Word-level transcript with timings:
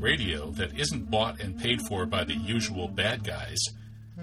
radio 0.00 0.50
that 0.52 0.78
isn't 0.78 1.10
bought 1.10 1.40
and 1.40 1.58
paid 1.58 1.82
for 1.82 2.06
by 2.06 2.24
the 2.24 2.34
usual 2.34 2.88
bad 2.88 3.24
guys, 3.24 3.58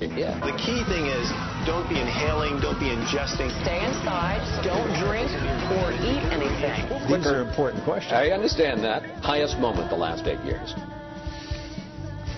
Yeah. 0.00 0.32
The 0.40 0.56
key 0.56 0.82
thing 0.88 1.04
is 1.06 1.30
don't 1.66 1.86
be 1.88 2.00
inhaling, 2.00 2.58
don't 2.60 2.78
be 2.80 2.86
ingesting. 2.86 3.50
Stay 3.62 3.84
inside, 3.84 4.40
don't 4.64 4.88
drink 4.98 5.30
or 5.76 5.92
eat 5.92 6.22
anything. 6.32 6.88
These 7.08 7.26
are 7.26 7.42
important 7.42 7.84
questions. 7.84 8.14
I 8.14 8.30
understand 8.30 8.82
that. 8.84 9.04
Highest 9.22 9.58
moment 9.58 9.90
the 9.90 9.96
last 9.96 10.26
eight 10.26 10.40
years. 10.40 10.74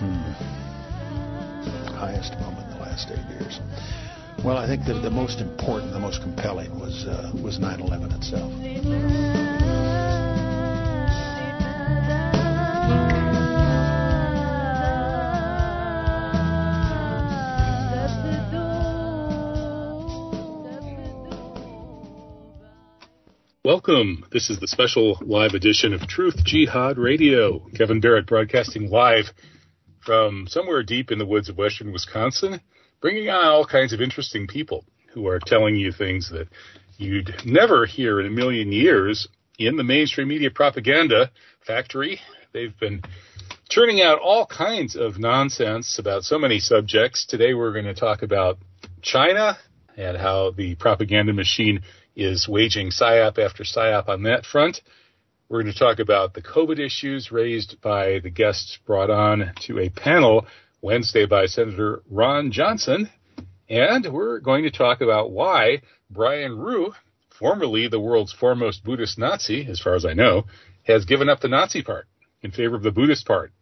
Hmm. 0.03 1.95
Highest 1.95 2.33
moment 2.41 2.67
in 2.67 2.75
the 2.77 2.83
last 2.83 3.09
eight 3.13 3.25
years. 3.39 3.61
Well, 4.45 4.57
I 4.57 4.67
think 4.67 4.85
the, 4.85 4.95
the 4.95 5.11
most 5.11 5.39
important, 5.39 5.93
the 5.93 6.01
most 6.01 6.23
compelling 6.23 6.77
was 6.81 7.05
uh, 7.05 7.31
was 7.41 7.61
9/11 7.61 8.17
itself. 8.17 8.51
Welcome. 23.65 24.25
This 24.33 24.51
is 24.51 24.59
the 24.59 24.67
special 24.67 25.17
live 25.23 25.55
edition 25.55 25.93
of 25.95 26.09
Truth 26.09 26.43
Jihad 26.45 26.99
Radio. 26.99 27.61
Kevin 27.77 28.01
Barrett 28.01 28.27
broadcasting 28.27 28.91
live 28.91 29.27
from 30.05 30.47
somewhere 30.49 30.83
deep 30.83 31.11
in 31.11 31.19
the 31.19 31.27
woods 31.27 31.49
of 31.49 31.57
western 31.57 31.93
Wisconsin, 31.93 32.61
bringing 33.01 33.29
on 33.31 33.45
all 33.45 33.65
kinds 33.65 33.93
of 33.93 34.01
interesting 34.01 34.47
people 34.47 34.85
who 35.13 35.27
are 35.29 35.39
telling 35.39 35.77
you 35.77 35.93
things 35.93 36.31
that 36.31 36.49
you'd 36.97 37.35
never 37.45 37.87
hear 37.87 38.21
in 38.21 38.27
a 38.27 38.31
million 38.31 38.73
years 38.73 39.29
in 39.59 39.77
the 39.77 39.85
mainstream 39.85 40.29
media 40.29 40.51
propaganda 40.51 41.31
factory. 41.67 42.21
They've 42.53 42.79
been 42.79 43.03
churning 43.69 44.01
out 44.03 44.19
all 44.19 44.47
kinds 44.47 44.97
of 44.97 45.19
nonsense 45.19 45.99
about 45.99 46.25
so 46.25 46.39
many 46.39 46.59
subjects. 46.59 47.27
Today 47.27 47.55
we're 47.55 47.73
going 47.73 47.87
to 47.87 47.95
talk 47.95 48.23
about 48.23 48.59
China 49.01 49.57
and 49.97 50.17
how 50.17 50.51
the 50.51 50.75
propaganda 50.77 51.33
machine 51.33 51.83
is 52.15 52.49
waging 52.49 52.91
psyop 52.91 53.39
after 53.39 53.65
psyop 53.65 54.09
on 54.09 54.25
that 54.25 54.45
front. 54.45 54.81
We're 55.53 55.65
going 55.65 55.75
to 55.75 55.79
talk 55.79 55.99
about 55.99 56.33
the 56.33 56.41
COVID 56.41 56.79
issues 56.79 57.31
raised 57.31 57.79
by 57.83 58.21
the 58.21 58.31
guests 58.31 58.79
brought 58.87 59.11
on 59.11 59.53
to 59.67 59.81
a 59.81 59.91
panel 59.91 60.47
Wednesday 60.81 61.27
by 61.27 61.45
Senator 61.45 62.03
Ron 62.11 62.53
Johnson. 62.53 63.11
And 63.69 64.11
we're 64.11 64.41
going 64.41 64.65
to 64.65 64.71
talk 64.71 65.03
about 65.03 65.31
why 65.31 65.83
Brian 66.09 66.53
Ruhe, 66.53 66.95
formerly 67.39 67.87
the 67.87 68.01
world's 68.01 68.33
foremost 68.33 68.83
Buddhist 68.83 69.19
Nazi, 69.19 69.67
as 69.69 69.79
far 69.79 69.95
as 69.95 70.07
I 70.07 70.15
know, 70.15 70.45
has 70.85 71.05
given 71.05 71.29
up 71.29 71.41
the 71.41 71.49
Nazi 71.49 71.83
part 71.83 72.07
in 72.41 72.51
favor 72.51 72.77
of 72.77 72.83
the 72.83 72.91
Buddhist 72.91 73.27
part. 73.27 73.53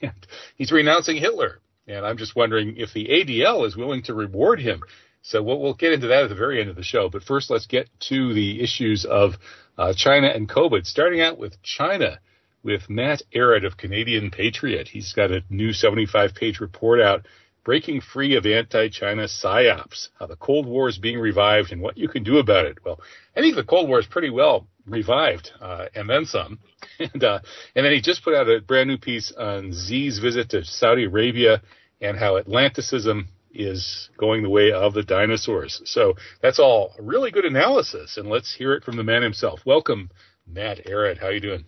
He's 0.56 0.72
renouncing 0.72 1.16
Hitler. 1.16 1.60
And 1.86 2.04
I'm 2.04 2.18
just 2.18 2.34
wondering 2.34 2.74
if 2.76 2.92
the 2.92 3.06
ADL 3.06 3.64
is 3.68 3.76
willing 3.76 4.02
to 4.02 4.14
reward 4.14 4.58
him 4.58 4.82
so 5.26 5.42
we'll, 5.42 5.60
we'll, 5.60 5.74
get 5.74 5.92
into 5.92 6.06
that 6.06 6.22
at 6.22 6.28
the 6.28 6.36
very 6.36 6.60
end 6.60 6.70
of 6.70 6.76
the 6.76 6.84
show. 6.84 7.08
But 7.08 7.24
first, 7.24 7.50
let's 7.50 7.66
get 7.66 7.88
to 8.08 8.32
the 8.32 8.62
issues 8.62 9.04
of 9.04 9.34
uh, 9.76 9.92
China 9.96 10.28
and 10.28 10.48
COVID. 10.48 10.86
Starting 10.86 11.20
out 11.20 11.36
with 11.36 11.60
China, 11.64 12.20
with 12.62 12.88
Matt 12.88 13.22
Ehret 13.34 13.66
of 13.66 13.76
Canadian 13.76 14.30
Patriot. 14.30 14.86
He's 14.86 15.12
got 15.14 15.32
a 15.32 15.42
new 15.50 15.70
75-page 15.70 16.60
report 16.60 17.00
out, 17.00 17.26
breaking 17.64 18.02
free 18.02 18.36
of 18.36 18.46
anti-China 18.46 19.24
psyops, 19.24 20.10
how 20.16 20.26
the 20.26 20.36
Cold 20.36 20.64
War 20.64 20.88
is 20.88 20.98
being 20.98 21.18
revived, 21.18 21.72
and 21.72 21.82
what 21.82 21.98
you 21.98 22.06
can 22.06 22.22
do 22.22 22.38
about 22.38 22.66
it. 22.66 22.78
Well, 22.84 23.00
I 23.36 23.40
think 23.40 23.56
the 23.56 23.64
Cold 23.64 23.88
War 23.88 23.98
is 23.98 24.06
pretty 24.06 24.30
well 24.30 24.68
revived, 24.86 25.50
uh, 25.60 25.86
and 25.92 26.08
then 26.08 26.26
some. 26.26 26.60
and 27.00 27.24
uh, 27.24 27.40
and 27.74 27.84
then 27.84 27.92
he 27.92 28.00
just 28.00 28.22
put 28.22 28.34
out 28.34 28.48
a 28.48 28.60
brand 28.60 28.88
new 28.88 28.98
piece 28.98 29.32
on 29.36 29.72
Xi's 29.72 30.20
visit 30.20 30.50
to 30.50 30.64
Saudi 30.64 31.06
Arabia 31.06 31.62
and 32.00 32.16
how 32.16 32.36
Atlanticism 32.36 33.28
is 33.56 34.10
going 34.16 34.42
the 34.42 34.50
way 34.50 34.72
of 34.72 34.94
the 34.94 35.02
dinosaurs. 35.02 35.82
So 35.84 36.14
that's 36.42 36.58
all 36.58 36.94
really 36.98 37.30
good 37.30 37.44
analysis, 37.44 38.16
and 38.16 38.28
let's 38.28 38.54
hear 38.54 38.74
it 38.74 38.84
from 38.84 38.96
the 38.96 39.04
man 39.04 39.22
himself. 39.22 39.60
Welcome, 39.64 40.10
Matt 40.46 40.86
Ehret. 40.86 41.18
How 41.18 41.28
you 41.28 41.40
doing? 41.40 41.64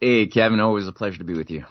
Hey, 0.00 0.26
Kevin. 0.26 0.60
Always 0.60 0.86
a 0.86 0.92
pleasure 0.92 1.18
to 1.18 1.24
be 1.24 1.36
with 1.36 1.50
you. 1.50 1.64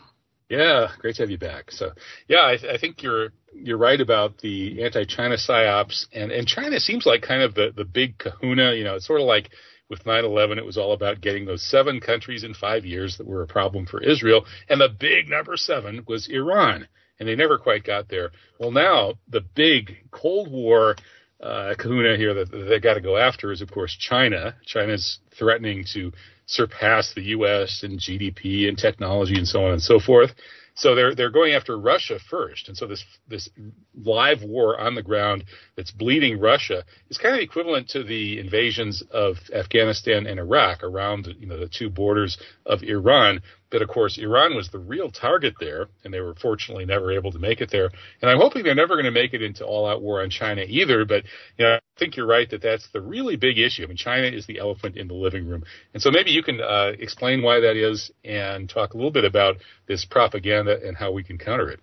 Yeah, 0.48 0.88
great 0.98 1.14
to 1.16 1.22
have 1.22 1.30
you 1.30 1.38
back. 1.38 1.70
So, 1.70 1.92
yeah, 2.28 2.38
I, 2.38 2.58
I 2.74 2.78
think 2.78 3.02
you're 3.02 3.30
you're 3.54 3.78
right 3.78 4.00
about 4.00 4.38
the 4.38 4.82
anti-China 4.82 5.36
psyops, 5.36 6.06
and 6.12 6.32
and 6.32 6.46
China 6.46 6.80
seems 6.80 7.06
like 7.06 7.22
kind 7.22 7.42
of 7.42 7.54
the 7.54 7.72
the 7.74 7.84
big 7.84 8.18
Kahuna. 8.18 8.74
You 8.74 8.84
know, 8.84 8.96
it's 8.96 9.06
sort 9.06 9.20
of 9.20 9.26
like 9.26 9.50
with 9.88 10.04
9/11, 10.04 10.58
it 10.58 10.64
was 10.64 10.78
all 10.78 10.92
about 10.92 11.20
getting 11.20 11.46
those 11.46 11.68
seven 11.68 12.00
countries 12.00 12.44
in 12.44 12.54
five 12.54 12.84
years 12.84 13.18
that 13.18 13.26
were 13.26 13.42
a 13.42 13.46
problem 13.46 13.86
for 13.86 14.02
Israel, 14.02 14.44
and 14.68 14.80
the 14.80 14.88
big 14.88 15.28
number 15.28 15.56
seven 15.56 16.04
was 16.06 16.28
Iran 16.28 16.88
and 17.20 17.28
they 17.28 17.36
never 17.36 17.58
quite 17.58 17.84
got 17.84 18.08
there. 18.08 18.30
Well, 18.58 18.72
now 18.72 19.14
the 19.28 19.42
big 19.42 19.98
Cold 20.10 20.50
War 20.50 20.96
uh, 21.40 21.74
kahuna 21.78 22.16
here 22.16 22.34
that 22.34 22.50
they 22.50 22.80
got 22.80 22.94
to 22.94 23.00
go 23.00 23.16
after 23.16 23.52
is, 23.52 23.60
of 23.60 23.70
course, 23.70 23.96
China. 23.96 24.56
China's 24.64 25.20
threatening 25.38 25.84
to 25.92 26.12
surpass 26.46 27.12
the 27.14 27.22
U.S. 27.22 27.82
in 27.84 27.98
GDP 27.98 28.68
and 28.68 28.76
technology 28.76 29.36
and 29.36 29.46
so 29.46 29.64
on 29.64 29.72
and 29.72 29.82
so 29.82 30.00
forth. 30.00 30.32
So 30.74 30.94
they're 30.94 31.14
they're 31.14 31.30
going 31.30 31.52
after 31.52 31.78
Russia 31.78 32.18
first, 32.30 32.68
and 32.68 32.76
so 32.76 32.86
this 32.86 33.04
this 33.28 33.50
live 33.94 34.42
war 34.42 34.80
on 34.80 34.94
the 34.94 35.02
ground 35.02 35.44
that's 35.76 35.90
bleeding 35.90 36.38
Russia 36.38 36.84
is 37.10 37.18
kind 37.18 37.34
of 37.34 37.42
equivalent 37.42 37.88
to 37.90 38.02
the 38.02 38.38
invasions 38.38 39.02
of 39.10 39.36
Afghanistan 39.54 40.26
and 40.26 40.38
Iraq 40.38 40.82
around 40.82 41.28
you 41.38 41.46
know 41.46 41.58
the 41.58 41.68
two 41.68 41.90
borders 41.90 42.38
of 42.64 42.82
Iran, 42.82 43.42
but 43.70 43.82
of 43.82 43.88
course, 43.88 44.18
Iran 44.18 44.54
was 44.56 44.68
the 44.68 44.78
real 44.78 45.10
target 45.10 45.54
there, 45.60 45.88
and 46.04 46.12
they 46.12 46.20
were 46.20 46.34
fortunately 46.34 46.84
never 46.84 47.12
able 47.12 47.32
to 47.32 47.38
make 47.38 47.60
it 47.60 47.70
there. 47.70 47.90
And 48.20 48.30
I'm 48.30 48.38
hoping 48.38 48.64
they're 48.64 48.74
never 48.74 48.94
going 48.94 49.04
to 49.04 49.10
make 49.10 49.32
it 49.32 49.42
into 49.42 49.64
all-out 49.64 50.02
war 50.02 50.22
on 50.22 50.30
China 50.30 50.64
either. 50.66 51.04
But 51.04 51.24
you 51.56 51.64
know, 51.64 51.74
I 51.74 51.80
think 51.98 52.16
you're 52.16 52.26
right 52.26 52.48
that 52.50 52.62
that's 52.62 52.88
the 52.92 53.00
really 53.00 53.36
big 53.36 53.58
issue. 53.58 53.84
I 53.84 53.86
mean, 53.86 53.96
China 53.96 54.26
is 54.26 54.46
the 54.46 54.58
elephant 54.58 54.96
in 54.96 55.08
the 55.08 55.14
living 55.14 55.46
room, 55.46 55.64
and 55.94 56.02
so 56.02 56.10
maybe 56.10 56.30
you 56.30 56.42
can 56.42 56.60
uh, 56.60 56.92
explain 56.98 57.42
why 57.42 57.60
that 57.60 57.76
is 57.76 58.10
and 58.24 58.68
talk 58.68 58.94
a 58.94 58.96
little 58.96 59.12
bit 59.12 59.24
about 59.24 59.56
this 59.86 60.04
propaganda 60.04 60.78
and 60.84 60.96
how 60.96 61.12
we 61.12 61.22
can 61.22 61.38
counter 61.38 61.68
it. 61.70 61.80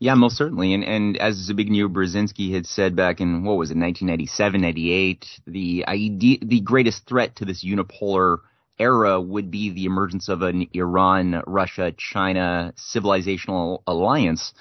Yeah, 0.00 0.14
most 0.14 0.36
certainly. 0.36 0.74
And 0.74 0.84
and 0.84 1.16
as 1.16 1.50
Zbigniew 1.50 1.92
Brzezinski 1.92 2.54
had 2.54 2.66
said 2.66 2.94
back 2.94 3.20
in 3.20 3.44
what 3.44 3.56
was 3.56 3.70
it, 3.70 3.76
1997, 3.76 4.60
98, 4.60 5.26
the 5.46 5.84
idea, 5.88 6.38
the 6.40 6.60
greatest 6.60 7.06
threat 7.08 7.34
to 7.36 7.44
this 7.44 7.64
unipolar 7.64 8.38
era 8.78 9.20
would 9.20 9.50
be 9.50 9.70
the 9.70 9.84
emergence 9.84 10.28
of 10.28 10.42
an 10.42 10.68
Iran, 10.72 11.42
Russia, 11.46 11.92
China 11.96 12.72
civilizational 12.76 13.82
alliance, 13.86 14.52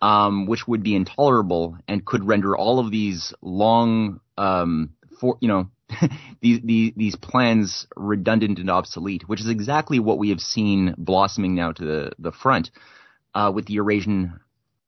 um, 0.00 0.46
which 0.46 0.66
would 0.66 0.82
be 0.82 0.94
intolerable 0.94 1.76
and 1.86 2.04
could 2.04 2.26
render 2.26 2.56
all 2.56 2.78
of 2.78 2.90
these 2.90 3.34
long, 3.42 4.20
um, 4.36 4.90
for 5.20 5.38
you 5.40 5.48
know, 5.48 5.70
these, 6.40 6.60
these 6.62 6.92
these 6.96 7.16
plans 7.16 7.86
redundant 7.96 8.58
and 8.58 8.70
obsolete, 8.70 9.28
which 9.28 9.40
is 9.40 9.48
exactly 9.48 9.98
what 9.98 10.18
we 10.18 10.30
have 10.30 10.40
seen 10.40 10.94
blossoming 10.98 11.54
now 11.54 11.72
to 11.72 11.84
the 11.84 12.12
the 12.18 12.32
front 12.32 12.70
uh, 13.34 13.50
with 13.54 13.66
the 13.66 13.74
Eurasian 13.74 14.40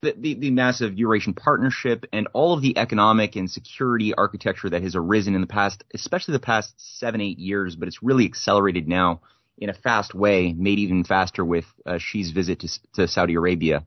the, 0.02 0.14
the, 0.16 0.34
the, 0.34 0.50
massive 0.50 0.98
Eurasian 0.98 1.34
partnership 1.34 2.06
and 2.12 2.26
all 2.32 2.54
of 2.54 2.62
the 2.62 2.78
economic 2.78 3.36
and 3.36 3.50
security 3.50 4.14
architecture 4.14 4.70
that 4.70 4.82
has 4.82 4.96
arisen 4.96 5.34
in 5.34 5.42
the 5.42 5.46
past, 5.46 5.84
especially 5.94 6.32
the 6.32 6.38
past 6.38 6.72
seven, 6.98 7.20
eight 7.20 7.38
years, 7.38 7.76
but 7.76 7.86
it's 7.86 8.02
really 8.02 8.24
accelerated 8.24 8.88
now 8.88 9.20
in 9.58 9.68
a 9.68 9.74
fast 9.74 10.14
way, 10.14 10.54
made 10.54 10.78
even 10.78 11.04
faster 11.04 11.44
with 11.44 11.66
uh, 11.84 11.98
Xi's 11.98 12.30
visit 12.30 12.60
to, 12.60 12.68
to, 12.94 13.08
Saudi 13.08 13.34
Arabia. 13.34 13.84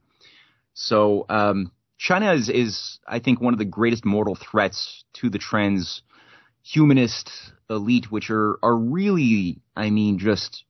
So, 0.75 1.25
um, 1.29 1.71
China 1.97 2.33
is, 2.33 2.47
is, 2.49 2.99
I 3.07 3.17
think, 3.19 3.41
one 3.41 3.53
of 3.53 3.59
the 3.59 3.65
greatest 3.65 4.05
mortal 4.05 4.35
threats 4.35 5.03
to 5.13 5.31
the 5.31 5.39
transhumanist 5.39 7.29
elite, 7.71 8.11
which 8.11 8.29
are, 8.29 8.59
are 8.61 8.75
really, 8.75 9.61
I 9.75 9.89
mean, 9.89 10.19
just, 10.19 10.63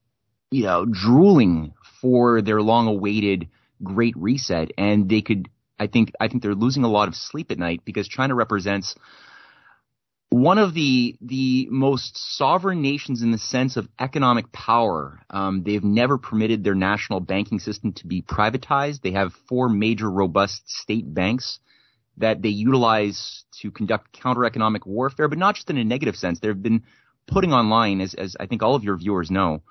you 0.50 0.62
know, 0.62 0.86
drooling 0.86 1.74
for 2.00 2.40
their 2.40 2.62
long 2.62 2.86
awaited 2.86 3.48
great 3.84 4.16
reset 4.16 4.70
and 4.78 5.08
they 5.08 5.22
could 5.22 5.48
I 5.78 5.86
think 5.86 6.12
I 6.20 6.28
think 6.28 6.42
they're 6.42 6.54
losing 6.54 6.84
a 6.84 6.88
lot 6.88 7.08
of 7.08 7.14
sleep 7.14 7.50
at 7.50 7.58
night 7.58 7.82
because 7.84 8.08
China 8.08 8.34
represents 8.34 8.94
one 10.30 10.58
of 10.58 10.74
the 10.74 11.16
the 11.20 11.68
most 11.70 12.36
sovereign 12.36 12.82
nations 12.82 13.22
in 13.22 13.30
the 13.30 13.38
sense 13.38 13.76
of 13.76 13.88
economic 13.98 14.50
power. 14.52 15.20
Um, 15.30 15.62
they've 15.64 15.84
never 15.84 16.18
permitted 16.18 16.64
their 16.64 16.74
national 16.74 17.20
banking 17.20 17.60
system 17.60 17.92
to 17.94 18.06
be 18.06 18.22
privatized. 18.22 19.02
They 19.02 19.12
have 19.12 19.32
four 19.48 19.68
major 19.68 20.10
robust 20.10 20.62
state 20.68 21.12
banks 21.12 21.58
that 22.16 22.42
they 22.42 22.48
utilize 22.48 23.44
to 23.60 23.70
conduct 23.70 24.12
counter 24.12 24.44
economic 24.44 24.86
warfare, 24.86 25.28
but 25.28 25.38
not 25.38 25.56
just 25.56 25.70
in 25.70 25.78
a 25.78 25.84
negative 25.84 26.16
sense. 26.16 26.40
They've 26.40 26.60
been 26.60 26.84
putting 27.26 27.52
online, 27.52 28.00
as, 28.00 28.14
as 28.14 28.36
I 28.38 28.46
think 28.46 28.62
all 28.62 28.74
of 28.74 28.84
your 28.84 28.96
viewers 28.96 29.30
know, 29.30 29.62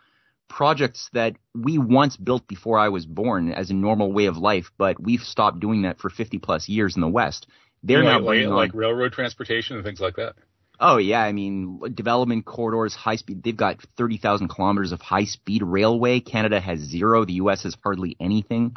projects 0.56 1.10
that 1.14 1.36
we 1.56 1.80
once 1.80 2.16
built 2.16 2.48
before 2.48 2.78
I 2.78 2.90
was 2.90 3.08
born 3.08 3.52
as 3.52 3.72
a 3.72 3.74
normal 3.74 4.12
way 4.14 4.28
of 4.28 4.38
life, 4.38 4.72
but 4.78 5.02
we've 5.02 5.22
stopped 5.22 5.60
doing 5.60 5.82
that 5.82 6.00
for 6.00 6.12
50 6.12 6.38
plus 6.38 6.70
years 6.70 6.96
in 6.96 7.02
the 7.02 7.08
West. 7.08 7.48
They're 7.82 8.04
now 8.04 8.20
like, 8.20 8.46
like 8.46 8.72
railroad 8.74 9.14
transportation 9.14 9.76
and 9.76 9.84
things 9.84 10.00
like 10.00 10.16
that. 10.18 10.36
Oh 10.80 10.98
yeah, 10.98 11.22
I 11.22 11.32
mean 11.32 11.80
development 11.96 12.46
corridors, 12.46 12.94
high 12.94 13.16
speed. 13.16 13.44
They've 13.44 13.58
got 13.58 13.78
30,000 13.98 14.48
kilometers 14.48 14.92
of 14.92 15.02
high 15.02 15.26
speed 15.26 15.64
railway. 15.64 16.20
Canada 16.20 16.60
has 16.60 16.80
zero. 16.80 17.26
The 17.26 17.34
U.S. 17.34 17.64
has 17.64 17.76
hardly 17.84 18.16
anything. 18.20 18.76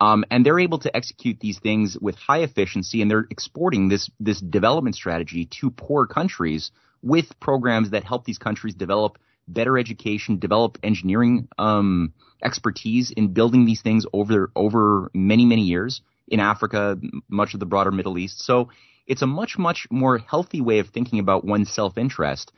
Um, 0.00 0.24
and 0.30 0.44
they're 0.44 0.60
able 0.60 0.80
to 0.80 0.94
execute 0.94 1.40
these 1.40 1.58
things 1.58 1.96
with 1.98 2.16
high 2.16 2.40
efficiency, 2.40 3.00
and 3.00 3.10
they're 3.10 3.26
exporting 3.30 3.88
this 3.88 4.10
this 4.20 4.40
development 4.40 4.96
strategy 4.96 5.48
to 5.60 5.70
poor 5.70 6.06
countries 6.06 6.70
with 7.02 7.26
programs 7.40 7.90
that 7.90 8.04
help 8.04 8.24
these 8.24 8.38
countries 8.38 8.74
develop 8.74 9.18
better 9.46 9.78
education, 9.78 10.38
develop 10.38 10.78
engineering 10.82 11.48
um, 11.58 12.12
expertise 12.42 13.10
in 13.10 13.32
building 13.32 13.64
these 13.64 13.82
things 13.82 14.06
over 14.12 14.50
over 14.54 15.10
many 15.14 15.44
many 15.44 15.62
years 15.62 16.00
in 16.28 16.40
Africa, 16.40 16.98
much 17.28 17.54
of 17.54 17.60
the 17.60 17.66
broader 17.66 17.90
Middle 17.90 18.18
East. 18.18 18.40
So 18.40 18.70
it's 19.06 19.22
a 19.22 19.26
much 19.26 19.58
much 19.58 19.86
more 19.90 20.18
healthy 20.18 20.60
way 20.60 20.78
of 20.78 20.88
thinking 20.88 21.18
about 21.18 21.44
one's 21.44 21.72
self 21.72 21.98
interest, 21.98 22.52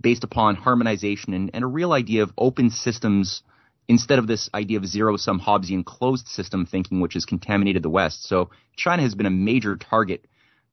based 0.00 0.24
upon 0.24 0.56
harmonization 0.56 1.34
and, 1.34 1.50
and 1.52 1.64
a 1.64 1.68
real 1.68 1.92
idea 1.92 2.22
of 2.22 2.32
open 2.38 2.70
systems 2.70 3.42
instead 3.88 4.18
of 4.18 4.26
this 4.26 4.50
idea 4.54 4.78
of 4.78 4.86
zero 4.86 5.16
sum 5.16 5.40
Hobbesian 5.40 5.84
closed 5.84 6.28
system 6.28 6.66
thinking, 6.66 7.00
which 7.00 7.14
has 7.14 7.24
contaminated 7.24 7.82
the 7.82 7.90
West. 7.90 8.24
So 8.28 8.50
China 8.76 9.02
has 9.02 9.14
been 9.14 9.26
a 9.26 9.30
major 9.30 9.76
target 9.76 10.26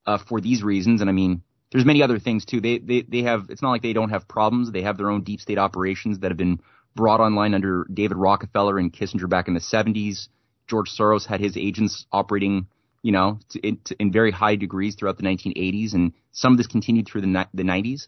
uh, 0.06 0.18
for 0.18 0.42
these 0.42 0.62
reasons, 0.62 1.02
and 1.02 1.10
I 1.10 1.14
mean 1.14 1.42
there's 1.76 1.86
many 1.86 2.02
other 2.02 2.20
things 2.20 2.46
too. 2.46 2.62
They 2.62 2.78
they 2.78 3.02
they 3.02 3.24
have 3.24 3.48
it's 3.50 3.62
not 3.62 3.72
like 3.72 3.82
they 3.82 3.92
don't 3.92 4.10
have 4.10 4.30
problems. 4.30 4.72
They 4.72 4.84
have 4.84 4.98
their 4.98 5.12
own 5.12 5.24
deep 5.24 5.42
state 5.42 5.58
operations 5.58 6.20
that 6.20 6.32
have 6.32 6.38
been 6.38 6.62
brought 6.96 7.20
online 7.20 7.54
under 7.54 7.86
David 7.94 8.16
Rockefeller 8.16 8.80
and 8.80 8.94
Kissinger 8.94 9.30
back 9.30 9.50
in 9.50 9.56
the 9.56 9.60
70s. 9.60 10.30
George 10.68 10.90
Soros 10.98 11.26
had 11.26 11.42
his 11.42 11.58
agents 11.58 12.06
operating, 12.14 12.68
you 13.02 13.12
know, 13.12 13.40
to, 13.50 13.60
in, 13.60 13.78
to, 13.84 13.96
in, 14.00 14.10
very 14.14 14.32
high 14.32 14.56
degrees 14.56 14.96
throughout 14.96 15.18
the 15.18 15.24
1980s, 15.24 15.94
and 15.94 16.14
some 16.32 16.54
of 16.54 16.58
this 16.58 16.68
continued 16.68 17.08
through 17.08 17.22
the 17.22 17.48
the 17.54 17.64
90s. 17.64 18.08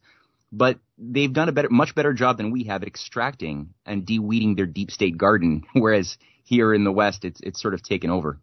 But 0.50 0.80
they've 0.98 1.34
done 1.34 1.50
a 1.50 1.52
better, 1.52 1.68
much 1.70 1.94
better 1.94 2.14
job 2.14 2.38
than 2.38 2.52
we 2.52 2.64
have 2.64 2.84
at 2.84 2.88
extracting 2.88 3.74
and 3.86 4.06
de-weeding 4.06 4.56
their 4.56 4.66
deep 4.66 4.92
state 4.92 5.18
garden, 5.18 5.66
whereas 5.74 6.18
here 6.46 6.74
in 6.74 6.86
the 6.86 6.92
West, 6.94 7.26
it's 7.26 7.42
it's 7.44 7.62
sort 7.62 7.74
of 7.74 7.84
taken 7.84 8.12
over. 8.12 8.40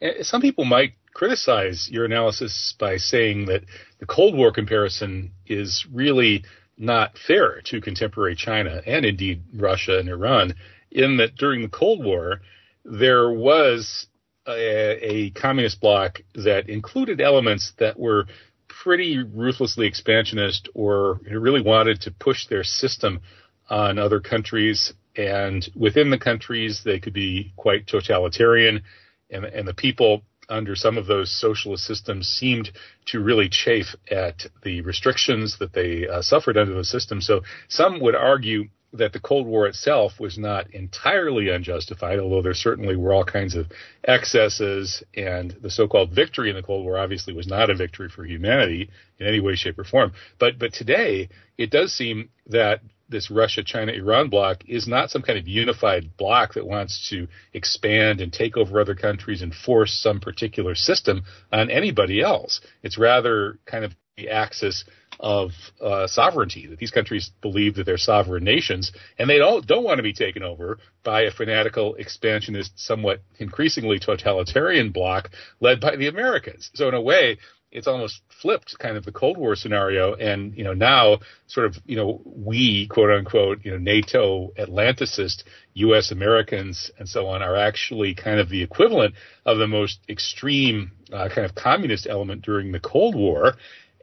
Eh, 0.00 0.22
some 0.22 0.40
people 0.40 0.64
might 0.64 0.92
criticize 1.12 1.88
your 1.90 2.04
analysis 2.04 2.74
by 2.78 2.96
saying 2.96 3.46
that 3.46 3.64
the 3.98 4.06
Cold 4.06 4.36
War 4.36 4.52
comparison 4.52 5.32
is 5.46 5.86
really 5.92 6.44
not 6.76 7.18
fair 7.18 7.60
to 7.64 7.80
contemporary 7.80 8.36
China 8.36 8.80
and 8.86 9.04
indeed 9.04 9.42
Russia 9.54 9.98
and 9.98 10.08
Iran, 10.08 10.54
in 10.90 11.16
that 11.16 11.36
during 11.36 11.62
the 11.62 11.68
Cold 11.68 12.04
War, 12.04 12.40
there 12.84 13.30
was 13.30 14.06
a, 14.46 14.98
a 15.02 15.30
communist 15.30 15.80
bloc 15.80 16.20
that 16.34 16.68
included 16.68 17.20
elements 17.20 17.72
that 17.78 17.98
were 17.98 18.26
pretty 18.68 19.18
ruthlessly 19.18 19.86
expansionist 19.86 20.68
or 20.74 21.20
really 21.28 21.60
wanted 21.60 22.00
to 22.02 22.10
push 22.12 22.46
their 22.46 22.62
system 22.62 23.20
on 23.68 23.98
other 23.98 24.20
countries. 24.20 24.94
And 25.16 25.68
within 25.74 26.10
the 26.10 26.18
countries, 26.18 26.82
they 26.84 27.00
could 27.00 27.12
be 27.12 27.52
quite 27.56 27.86
totalitarian. 27.86 28.82
And, 29.30 29.44
and 29.44 29.66
the 29.66 29.74
people 29.74 30.22
under 30.48 30.74
some 30.74 30.96
of 30.96 31.06
those 31.06 31.30
socialist 31.30 31.84
systems 31.84 32.26
seemed 32.26 32.70
to 33.06 33.20
really 33.20 33.48
chafe 33.48 33.94
at 34.10 34.46
the 34.62 34.80
restrictions 34.80 35.58
that 35.58 35.74
they 35.74 36.08
uh, 36.08 36.22
suffered 36.22 36.56
under 36.56 36.72
those 36.72 36.90
systems. 36.90 37.26
So 37.26 37.42
some 37.68 38.00
would 38.00 38.14
argue 38.14 38.68
that 38.94 39.12
the 39.12 39.20
Cold 39.20 39.46
War 39.46 39.66
itself 39.66 40.18
was 40.18 40.38
not 40.38 40.72
entirely 40.72 41.50
unjustified, 41.50 42.18
although 42.18 42.40
there 42.40 42.54
certainly 42.54 42.96
were 42.96 43.12
all 43.12 43.24
kinds 43.24 43.54
of 43.54 43.66
excesses, 44.04 45.02
and 45.14 45.54
the 45.60 45.70
so-called 45.70 46.12
victory 46.12 46.48
in 46.48 46.56
the 46.56 46.62
Cold 46.62 46.84
War 46.84 46.98
obviously 46.98 47.34
was 47.34 47.46
not 47.46 47.68
a 47.68 47.74
victory 47.74 48.08
for 48.08 48.24
humanity 48.24 48.88
in 49.18 49.26
any 49.26 49.40
way, 49.40 49.56
shape, 49.56 49.78
or 49.78 49.84
form. 49.84 50.12
But 50.38 50.58
but 50.58 50.72
today 50.72 51.28
it 51.58 51.70
does 51.70 51.92
seem 51.92 52.30
that 52.46 52.80
this 53.08 53.30
Russia, 53.30 53.62
China, 53.62 53.92
Iran 53.92 54.28
bloc 54.28 54.64
is 54.66 54.86
not 54.86 55.10
some 55.10 55.22
kind 55.22 55.38
of 55.38 55.48
unified 55.48 56.16
bloc 56.16 56.54
that 56.54 56.66
wants 56.66 57.08
to 57.10 57.28
expand 57.52 58.20
and 58.20 58.32
take 58.32 58.56
over 58.56 58.80
other 58.80 58.94
countries 58.94 59.42
and 59.42 59.54
force 59.54 59.92
some 59.92 60.20
particular 60.20 60.74
system 60.74 61.22
on 61.52 61.70
anybody 61.70 62.20
else. 62.20 62.60
It's 62.82 62.98
rather 62.98 63.58
kind 63.66 63.84
of 63.84 63.94
the 64.18 64.28
axis 64.28 64.84
of 65.20 65.50
uh, 65.80 66.06
sovereignty 66.06 66.66
that 66.66 66.78
these 66.78 66.90
countries 66.90 67.30
believe 67.40 67.76
that 67.76 67.86
they're 67.86 67.96
sovereign 67.96 68.44
nations 68.44 68.92
and 69.18 69.28
they 69.28 69.38
don't 69.38 69.66
don't 69.66 69.84
want 69.84 69.98
to 69.98 70.02
be 70.02 70.12
taken 70.12 70.42
over 70.42 70.78
by 71.02 71.22
a 71.22 71.30
fanatical 71.30 71.94
expansionist 71.96 72.72
somewhat 72.76 73.20
increasingly 73.38 73.98
totalitarian 73.98 74.90
bloc 74.90 75.30
led 75.60 75.80
by 75.80 75.96
the 75.96 76.06
Americans 76.06 76.70
so 76.74 76.88
in 76.88 76.94
a 76.94 77.00
way 77.00 77.36
it's 77.70 77.86
almost 77.86 78.22
flipped 78.40 78.78
kind 78.78 78.96
of 78.96 79.04
the 79.04 79.12
Cold 79.12 79.36
War 79.36 79.54
scenario. 79.54 80.14
And, 80.14 80.54
you 80.56 80.64
know, 80.64 80.72
now 80.72 81.18
sort 81.46 81.66
of, 81.66 81.76
you 81.84 81.96
know, 81.96 82.20
we, 82.24 82.86
quote 82.88 83.10
unquote, 83.10 83.64
you 83.64 83.70
know, 83.70 83.78
NATO 83.78 84.52
Atlanticist 84.58 85.44
U.S. 85.74 86.10
Americans 86.10 86.90
and 86.98 87.08
so 87.08 87.26
on 87.26 87.42
are 87.42 87.56
actually 87.56 88.14
kind 88.14 88.40
of 88.40 88.48
the 88.48 88.62
equivalent 88.62 89.14
of 89.44 89.58
the 89.58 89.66
most 89.66 90.00
extreme 90.08 90.92
uh, 91.12 91.28
kind 91.28 91.44
of 91.44 91.54
communist 91.54 92.06
element 92.08 92.42
during 92.42 92.72
the 92.72 92.80
Cold 92.80 93.14
War. 93.14 93.54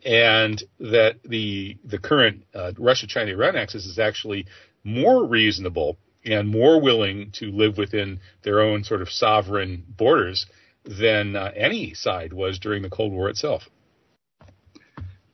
And 0.05 0.61
that 0.79 1.23
the 1.23 1.77
the 1.83 1.97
current 1.97 2.43
uh, 2.53 2.73
Russia-China-Iran 2.77 3.55
axis 3.55 3.87
is 3.87 3.97
actually 3.97 4.45
more 4.83 5.25
reasonable 5.25 5.97
and 6.23 6.47
more 6.47 6.79
willing 6.79 7.31
to 7.31 7.51
live 7.51 7.77
within 7.77 8.19
their 8.43 8.59
own 8.59 8.83
sort 8.83 9.01
of 9.01 9.09
sovereign 9.09 9.83
borders 9.87 10.45
than 10.85 11.35
uh, 11.35 11.51
any 11.55 11.93
side 11.93 12.33
was 12.33 12.59
during 12.59 12.81
the 12.81 12.89
Cold 12.89 13.11
War 13.11 13.29
itself. 13.29 13.63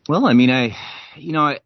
Well, 0.08 0.26
I 0.26 0.34
mean, 0.34 0.50
I, 0.50 0.76
you 1.16 1.34
know, 1.34 1.42
I, 1.42 1.60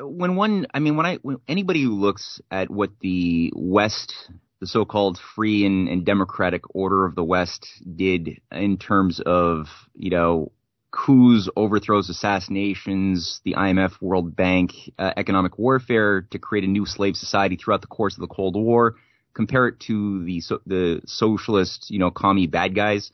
when 0.00 0.36
one, 0.36 0.66
I 0.72 0.78
mean, 0.78 0.96
when 0.96 1.06
I, 1.06 1.16
when 1.22 1.38
anybody 1.46 1.82
who 1.82 1.92
looks 1.92 2.40
at 2.50 2.70
what 2.70 2.90
the 3.00 3.52
West, 3.54 4.14
the 4.60 4.66
so-called 4.66 5.18
free 5.34 5.66
and, 5.66 5.88
and 5.88 6.04
democratic 6.04 6.62
order 6.74 7.04
of 7.04 7.14
the 7.14 7.24
West 7.24 7.66
did 7.96 8.40
in 8.50 8.78
terms 8.78 9.20
of, 9.20 9.66
you 9.94 10.10
know, 10.10 10.52
coups, 10.94 11.48
overthrows, 11.56 12.08
assassinations, 12.08 13.40
the 13.44 13.54
IMF, 13.54 14.00
World 14.00 14.36
Bank, 14.36 14.72
uh, 14.98 15.12
economic 15.16 15.58
warfare 15.58 16.22
to 16.30 16.38
create 16.38 16.64
a 16.64 16.68
new 16.68 16.86
slave 16.86 17.16
society 17.16 17.56
throughout 17.56 17.80
the 17.80 17.88
course 17.88 18.14
of 18.14 18.20
the 18.20 18.28
Cold 18.28 18.54
War. 18.56 18.94
Compare 19.34 19.68
it 19.68 19.80
to 19.80 20.24
the 20.24 20.40
so, 20.40 20.60
the 20.66 21.02
socialist, 21.06 21.90
you 21.90 21.98
know, 21.98 22.10
commie 22.10 22.46
bad 22.46 22.74
guys 22.74 23.10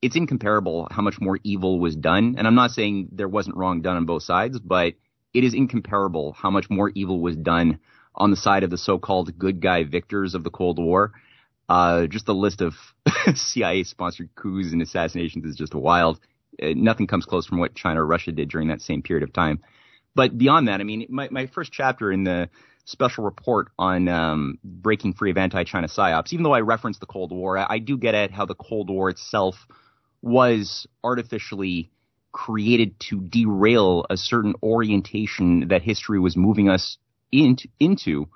it's 0.00 0.16
incomparable 0.16 0.88
how 0.90 1.02
much 1.02 1.20
more 1.20 1.38
evil 1.42 1.80
was 1.80 1.96
done. 1.96 2.36
And 2.38 2.46
I'm 2.46 2.54
not 2.54 2.70
saying 2.70 3.08
there 3.12 3.28
wasn't 3.28 3.56
wrong 3.56 3.82
done 3.82 3.96
on 3.96 4.06
both 4.06 4.22
sides, 4.22 4.58
but 4.58 4.94
it 5.34 5.44
is 5.44 5.54
incomparable 5.54 6.32
how 6.32 6.50
much 6.50 6.70
more 6.70 6.90
evil 6.94 7.20
was 7.20 7.36
done 7.36 7.80
on 8.14 8.30
the 8.30 8.36
side 8.36 8.62
of 8.62 8.70
the 8.70 8.78
so-called 8.78 9.38
good 9.38 9.60
guy 9.60 9.84
victors 9.84 10.34
of 10.34 10.44
the 10.44 10.50
Cold 10.50 10.78
War. 10.78 11.12
Uh, 11.68 12.06
just 12.06 12.26
the 12.26 12.34
list 12.34 12.62
of 12.62 12.74
CIA 13.34 13.84
sponsored 13.84 14.30
coups 14.34 14.72
and 14.72 14.80
assassinations 14.80 15.44
is 15.44 15.56
just 15.56 15.74
wild. 15.74 16.18
Uh, 16.62 16.68
nothing 16.74 17.06
comes 17.06 17.26
close 17.26 17.46
from 17.46 17.58
what 17.58 17.74
China 17.74 18.02
or 18.02 18.06
Russia 18.06 18.32
did 18.32 18.48
during 18.48 18.68
that 18.68 18.80
same 18.80 19.02
period 19.02 19.22
of 19.22 19.32
time. 19.32 19.60
But 20.14 20.36
beyond 20.38 20.68
that, 20.68 20.80
I 20.80 20.84
mean, 20.84 21.06
my, 21.10 21.28
my 21.30 21.46
first 21.46 21.72
chapter 21.72 22.10
in 22.10 22.24
the 22.24 22.48
special 22.88 23.24
report 23.24 23.68
on 23.78 24.08
um, 24.08 24.58
breaking 24.64 25.12
free 25.12 25.30
of 25.30 25.36
anti-China 25.36 25.88
psyops, 25.88 26.32
even 26.32 26.42
though 26.42 26.54
I 26.54 26.60
referenced 26.60 27.00
the 27.00 27.06
Cold 27.06 27.32
War, 27.32 27.58
I, 27.58 27.66
I 27.68 27.78
do 27.78 27.96
get 27.96 28.14
at 28.14 28.30
how 28.30 28.46
the 28.46 28.54
Cold 28.54 28.90
War 28.90 29.10
itself– 29.10 29.54
was 30.22 30.86
artificially 31.04 31.90
created 32.32 32.98
to 33.00 33.20
derail 33.20 34.04
a 34.10 34.16
certain 34.16 34.54
orientation 34.62 35.68
that 35.68 35.82
history 35.82 36.20
was 36.20 36.36
moving 36.36 36.68
us 36.68 36.98
into, 37.32 37.68
into 37.80 38.28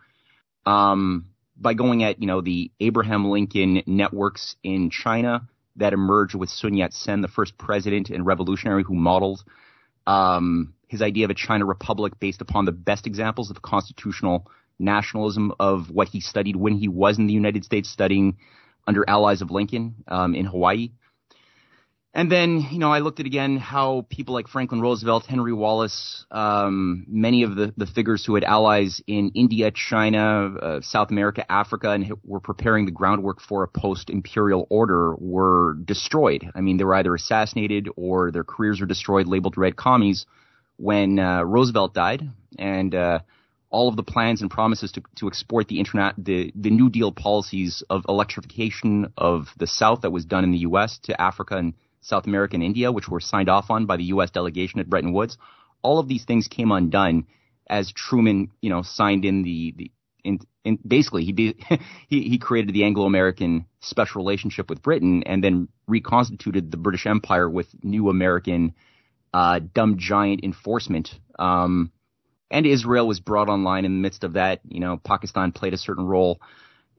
um, 0.67 1.27
by 1.57 1.75
going 1.75 2.03
at 2.03 2.21
you 2.21 2.27
know 2.27 2.41
the 2.41 2.71
Abraham 2.81 3.31
Lincoln 3.31 3.83
networks 3.87 4.57
in 4.63 4.91
China 4.91 5.49
that 5.77 5.93
emerged 5.93 6.35
with 6.35 6.51
Sun 6.51 6.75
Yat-sen, 6.75 7.23
the 7.23 7.29
first 7.29 7.57
president 7.57 8.11
and 8.11 8.27
revolutionary 8.27 8.83
who 8.83 8.95
modeled 8.95 9.43
um, 10.07 10.75
his 10.93 11.03
idea 11.03 11.25
of 11.25 11.31
a 11.31 11.35
China 11.35 11.65
republic 11.65 12.13
based 12.21 12.43
upon 12.43 12.67
the 12.67 12.73
best 12.73 13.07
examples 13.07 13.51
of 13.51 13.63
constitutional 13.63 14.47
nationalism 14.79 15.53
of 15.59 15.91
what 15.91 16.09
he 16.09 16.21
studied 16.21 16.55
when 16.55 16.77
he 16.77 16.87
was 16.87 17.19
in 17.19 17.27
the 17.27 17.33
United 17.33 17.65
States 17.65 17.91
studying 17.91 18.37
under 18.87 19.03
allies 19.09 19.41
of 19.41 19.51
Lincoln 19.51 19.95
um, 20.07 20.35
in 20.35 20.45
Hawaii. 20.45 20.91
And 22.15 22.31
then, 22.31 22.69
you 22.71 22.79
know, 22.79 22.93
I 22.93 22.99
looked 22.99 23.21
at 23.21 23.27
again 23.27 23.57
how 23.57 24.07
people 24.11 24.35
like 24.35 24.49
Franklin 24.49 24.83
Roosevelt, 24.83 25.25
Henry 25.25 25.55
Wallace, 25.55 26.27
um, 26.31 27.07
many 27.09 27.43
of 27.43 27.57
the, 27.57 27.73
the 27.79 27.87
figures 27.87 28.23
who 28.27 28.35
had 28.35 28.45
allies 28.45 29.01
in 29.07 29.31
India, 29.35 29.71
China, 29.71 30.55
uh, 30.61 30.81
South 30.83 31.11
America, 31.11 31.51
Africa, 31.51 31.93
and 31.93 32.13
were 32.23 32.41
preparing 32.41 32.85
the 32.85 32.91
groundwork 32.93 33.41
for 33.41 33.63
a 33.63 33.69
post-imperial 33.69 34.67
order 34.69 35.15
were 35.15 35.79
destroyed. 35.87 36.51
I 36.55 36.61
mean, 36.61 36.77
they 36.77 36.85
were 36.85 36.97
either 36.97 37.15
assassinated 37.15 37.89
or 37.97 38.31
their 38.31 38.45
careers 38.45 38.83
were 38.83 38.87
destroyed, 38.87 39.27
labeled 39.27 39.57
red 39.57 39.77
commies 39.77 40.27
when 40.83 41.21
uh, 41.21 41.45
Roosevelt 41.45 41.95
died. 41.95 42.29
And 42.59 42.93
uh, 42.93 43.21
all 43.71 43.89
of 43.89 43.95
the 43.95 44.03
plans 44.03 44.43
and 44.43 44.51
promises 44.51 44.91
to, 44.93 45.03
to 45.17 45.29
export 45.29 45.69
the 45.69 45.79
internet, 45.79 46.15
the, 46.19 46.53
the 46.57 46.71
New 46.71 46.91
Deal 46.91 47.13
policies 47.13 47.85
of 47.89 48.05
electrification 48.09 49.13
of 49.17 49.47
the 49.57 49.69
South 49.69 50.01
that 50.01 50.11
was 50.11 50.25
done 50.25 50.43
in 50.43 50.51
the 50.51 50.59
U.S. 50.59 50.99
to 51.05 51.19
Africa 51.21 51.57
and 51.57 51.75
South 52.01 52.27
America 52.27 52.55
and 52.55 52.65
India, 52.65 52.91
which 52.91 53.09
were 53.09 53.21
signed 53.21 53.49
off 53.49 53.71
on 53.71 53.87
by 53.87 53.97
the 53.97 54.05
U.S. 54.15 54.33
delegation 54.33 54.81
at 54.81 54.91
Bretton 54.91 55.13
Woods. 55.13 55.39
All 55.83 56.01
of 56.01 56.09
these 56.09 56.25
things 56.25 56.49
came 56.49 56.73
undone 56.73 57.29
as 57.71 57.93
Truman, 57.93 58.51
you 58.61 58.71
know, 58.71 58.83
signed 58.83 59.25
in 59.25 59.45
the, 59.45 59.75
the 59.77 59.91
in, 60.25 60.41
in 60.65 60.81
basically 60.85 61.25
he, 61.25 61.33
be, 61.33 61.57
he 62.09 62.23
he 62.23 62.39
created 62.39 62.75
the 62.75 62.83
Anglo-American 62.83 63.67
special 63.81 64.21
relationship 64.21 64.69
with 64.69 64.83
Britain 64.83 65.23
and 65.27 65.45
then 65.45 65.69
reconstituted 65.87 66.73
the 66.73 66.77
British 66.77 67.07
Empire 67.07 67.49
with 67.49 67.69
new 67.85 68.09
American 68.09 68.75
uh, 69.33 69.61
dumb 69.75 69.99
giant 69.99 70.45
enforcement. 70.45 71.11
Um, 71.39 71.93
and 72.51 72.67
Israel 72.67 73.07
was 73.07 73.21
brought 73.21 73.49
online 73.49 73.85
in 73.85 73.93
the 73.93 74.01
midst 74.01 74.25
of 74.25 74.35
that. 74.35 74.61
You 74.69 74.81
know, 74.81 74.99
Pakistan 74.99 75.53
played 75.53 75.75
a 75.75 75.79
certain 75.79 76.07
role, 76.07 76.41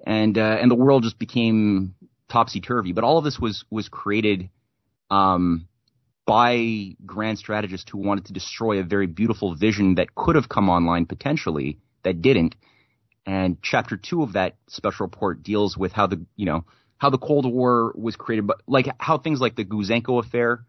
and 0.06 0.38
uh, 0.38 0.58
and 0.60 0.70
the 0.70 0.76
world 0.76 1.04
just 1.04 1.20
became 1.20 1.96
topsy 2.30 2.60
turvy. 2.60 2.92
But 2.92 3.04
all 3.04 3.20
of 3.20 3.24
this 3.24 3.40
was 3.40 3.64
was 3.70 3.88
created 3.88 4.50
um, 5.12 5.68
by 6.26 6.96
grand 7.06 7.38
strategists 7.38 7.90
who 7.92 8.00
wanted 8.00 8.26
to 8.26 8.34
destroy 8.34 8.80
a 8.80 8.84
very 8.84 9.08
beautiful 9.08 9.56
vision 9.56 9.96
that 9.96 10.16
could 10.16 10.36
have 10.36 10.50
come 10.50 10.70
online 10.70 11.06
potentially 11.06 11.78
that 12.04 12.22
didn't. 12.22 12.56
And 13.26 13.58
chapter 13.62 13.96
two 13.96 14.24
of 14.24 14.34
that 14.34 14.58
special 14.68 15.06
report 15.06 15.44
deals 15.44 15.78
with 15.78 15.92
how 15.94 16.08
the 16.08 16.26
you 16.36 16.48
know 16.48 16.66
how 16.98 17.10
the 17.12 17.18
Cold 17.18 17.46
War 17.46 17.94
was 17.96 18.16
created, 18.16 18.48
but 18.48 18.62
like 18.68 18.88
how 18.98 19.18
things 19.18 19.40
like 19.40 19.56
the 19.56 19.66
Gouzenko 19.66 20.26
affair 20.26 20.66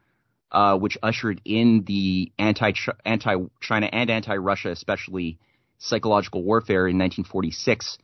uh, 0.54 0.78
which 0.78 0.96
ushered 1.02 1.40
in 1.44 1.82
the 1.87 2.30
anti 2.38 2.73
anti 3.04 3.37
China 3.61 3.88
and 3.92 4.08
anti 4.08 4.37
Russia, 4.37 4.70
especially 4.70 5.38
psychological 5.78 6.44
warfare 6.44 6.87
in 6.87 6.96
1946 6.96 7.99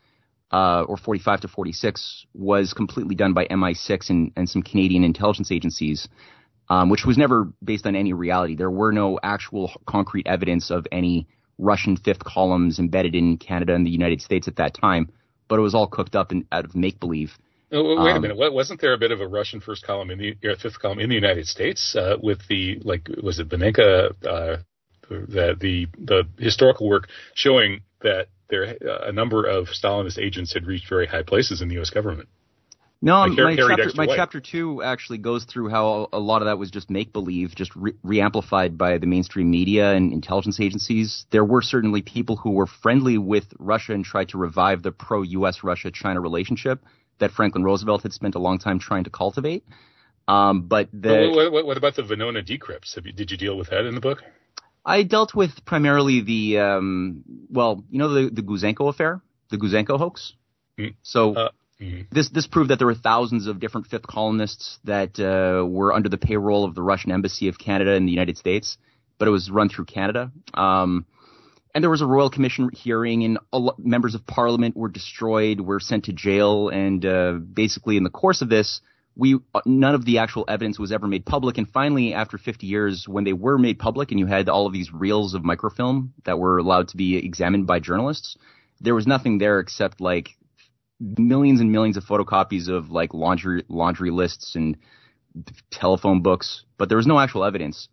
uh, 0.50 0.82
or 0.82 0.96
45 0.96 1.42
to 1.42 1.48
46, 1.48 2.26
was 2.34 2.72
completely 2.74 3.14
done 3.14 3.32
by 3.32 3.46
MI6 3.46 4.10
and, 4.10 4.32
and 4.36 4.48
some 4.48 4.62
Canadian 4.62 5.04
intelligence 5.04 5.52
agencies, 5.52 6.08
um, 6.68 6.90
which 6.90 7.04
was 7.06 7.16
never 7.16 7.52
based 7.62 7.86
on 7.86 7.94
any 7.94 8.12
reality. 8.12 8.56
There 8.56 8.70
were 8.70 8.90
no 8.90 9.20
actual 9.22 9.70
concrete 9.86 10.26
evidence 10.26 10.72
of 10.72 10.86
any 10.90 11.28
Russian 11.56 11.96
fifth 11.96 12.24
columns 12.24 12.80
embedded 12.80 13.14
in 13.14 13.36
Canada 13.36 13.74
and 13.74 13.86
the 13.86 13.90
United 13.90 14.22
States 14.22 14.48
at 14.48 14.56
that 14.56 14.74
time, 14.74 15.08
but 15.46 15.60
it 15.60 15.62
was 15.62 15.74
all 15.74 15.86
cooked 15.86 16.16
up 16.16 16.32
in, 16.32 16.46
out 16.50 16.64
of 16.64 16.74
make 16.74 16.98
believe. 16.98 17.38
Oh, 17.72 18.02
wait 18.02 18.10
a 18.10 18.14
um, 18.14 18.22
minute. 18.22 18.36
Wasn't 18.36 18.80
there 18.80 18.94
a 18.94 18.98
bit 18.98 19.12
of 19.12 19.20
a 19.20 19.28
Russian 19.28 19.60
first 19.60 19.86
column 19.86 20.10
in 20.10 20.18
the 20.18 20.36
fifth 20.60 20.80
column 20.80 20.98
in 20.98 21.08
the 21.08 21.14
United 21.14 21.46
States 21.46 21.94
uh, 21.96 22.16
with 22.20 22.40
the 22.48 22.80
like 22.82 23.08
was 23.22 23.38
it 23.38 23.48
Benenka 23.48 24.10
uh, 24.26 24.56
the 25.08 25.56
the 25.58 25.86
the 25.98 26.28
historical 26.38 26.88
work 26.88 27.08
showing 27.34 27.82
that 28.02 28.26
there 28.48 28.76
uh, 28.84 29.08
a 29.08 29.12
number 29.12 29.44
of 29.44 29.66
Stalinist 29.68 30.18
agents 30.18 30.52
had 30.52 30.66
reached 30.66 30.88
very 30.88 31.06
high 31.06 31.22
places 31.22 31.62
in 31.62 31.68
the 31.68 31.74
U.S. 31.76 31.90
government. 31.90 32.28
No, 33.02 33.20
like 33.20 33.38
my, 33.38 33.56
chapter, 33.56 33.90
my 33.94 34.06
chapter 34.06 34.40
two 34.40 34.82
actually 34.82 35.16
goes 35.16 35.44
through 35.44 35.70
how 35.70 36.08
a 36.12 36.18
lot 36.18 36.42
of 36.42 36.46
that 36.46 36.58
was 36.58 36.70
just 36.70 36.90
make 36.90 37.14
believe, 37.14 37.54
just 37.54 37.70
re 37.74 38.20
amplified 38.20 38.76
by 38.76 38.98
the 38.98 39.06
mainstream 39.06 39.50
media 39.50 39.92
and 39.92 40.12
intelligence 40.12 40.60
agencies. 40.60 41.24
There 41.30 41.44
were 41.44 41.62
certainly 41.62 42.02
people 42.02 42.36
who 42.36 42.50
were 42.50 42.66
friendly 42.66 43.16
with 43.16 43.44
Russia 43.58 43.94
and 43.94 44.04
tried 44.04 44.28
to 44.30 44.38
revive 44.38 44.82
the 44.82 44.92
pro 44.92 45.22
U.S. 45.22 45.64
Russia 45.64 45.90
China 45.90 46.20
relationship 46.20 46.84
that 47.20 47.30
Franklin 47.30 47.64
Roosevelt 47.64 48.02
had 48.02 48.12
spent 48.12 48.34
a 48.34 48.38
long 48.38 48.58
time 48.58 48.78
trying 48.78 49.04
to 49.04 49.10
cultivate. 49.10 49.64
Um, 50.28 50.62
but 50.62 50.88
the, 50.92 51.32
what, 51.34 51.52
what, 51.52 51.66
what, 51.66 51.76
about 51.76 51.96
the 51.96 52.02
Venona 52.02 52.46
decrypts? 52.46 52.96
You, 53.04 53.12
did 53.12 53.30
you 53.30 53.36
deal 53.36 53.56
with 53.56 53.70
that 53.70 53.86
in 53.86 53.94
the 53.94 54.00
book? 54.00 54.22
I 54.84 55.02
dealt 55.02 55.34
with 55.34 55.64
primarily 55.64 56.20
the 56.20 56.58
um, 56.58 57.24
well, 57.50 57.84
you 57.90 57.98
know, 57.98 58.08
the 58.08 58.30
the 58.30 58.42
Gouzenko 58.42 58.88
affair, 58.88 59.20
the 59.50 59.58
Gouzenko 59.58 59.98
hoax. 59.98 60.34
Mm. 60.78 60.94
So 61.02 61.34
uh, 61.34 61.50
mm. 61.80 62.06
this 62.10 62.30
this 62.30 62.46
proved 62.46 62.70
that 62.70 62.78
there 62.78 62.86
were 62.86 62.94
thousands 62.94 63.46
of 63.46 63.60
different 63.60 63.88
fifth 63.88 64.06
columnists 64.06 64.78
that 64.84 65.18
uh, 65.18 65.66
were 65.66 65.92
under 65.92 66.08
the 66.08 66.18
payroll 66.18 66.64
of 66.64 66.74
the 66.74 66.82
Russian 66.82 67.12
embassy 67.12 67.48
of 67.48 67.58
Canada 67.58 67.94
in 67.94 68.06
the 68.06 68.12
United 68.12 68.38
States, 68.38 68.78
but 69.18 69.28
it 69.28 69.30
was 69.30 69.50
run 69.50 69.68
through 69.68 69.86
Canada. 69.86 70.30
Um, 70.54 71.06
and 71.74 71.82
there 71.82 71.90
was 71.90 72.02
a 72.02 72.06
royal 72.06 72.30
commission 72.30 72.70
hearing, 72.72 73.24
and 73.24 73.38
members 73.78 74.14
of 74.14 74.26
parliament 74.26 74.76
were 74.76 74.88
destroyed, 74.88 75.60
were 75.60 75.80
sent 75.80 76.04
to 76.04 76.12
jail, 76.12 76.68
and 76.68 77.04
uh, 77.04 77.32
basically 77.32 77.96
in 77.96 78.04
the 78.04 78.10
course 78.10 78.42
of 78.42 78.48
this, 78.48 78.80
we 79.16 79.38
none 79.66 79.94
of 79.94 80.04
the 80.04 80.18
actual 80.18 80.44
evidence 80.48 80.78
was 80.78 80.92
ever 80.92 81.06
made 81.06 81.26
public. 81.26 81.58
And 81.58 81.68
finally, 81.68 82.14
after 82.14 82.38
50 82.38 82.66
years, 82.66 83.06
when 83.08 83.24
they 83.24 83.32
were 83.32 83.58
made 83.58 83.78
public, 83.78 84.10
and 84.10 84.20
you 84.20 84.26
had 84.26 84.48
all 84.48 84.66
of 84.66 84.72
these 84.72 84.92
reels 84.92 85.34
of 85.34 85.44
microfilm 85.44 86.14
that 86.24 86.38
were 86.38 86.58
allowed 86.58 86.88
to 86.88 86.96
be 86.96 87.16
examined 87.16 87.66
by 87.66 87.80
journalists, 87.80 88.36
there 88.80 88.94
was 88.94 89.06
nothing 89.06 89.38
there 89.38 89.60
except 89.60 90.00
like 90.00 90.30
millions 91.00 91.60
and 91.60 91.72
millions 91.72 91.96
of 91.96 92.04
photocopies 92.04 92.68
of 92.68 92.90
like 92.90 93.14
laundry 93.14 93.64
laundry 93.68 94.10
lists 94.10 94.54
and 94.54 94.76
telephone 95.70 96.22
books, 96.22 96.64
but 96.78 96.88
there 96.88 96.98
was 96.98 97.06
no 97.06 97.18
actual 97.18 97.44
evidence. 97.44 97.88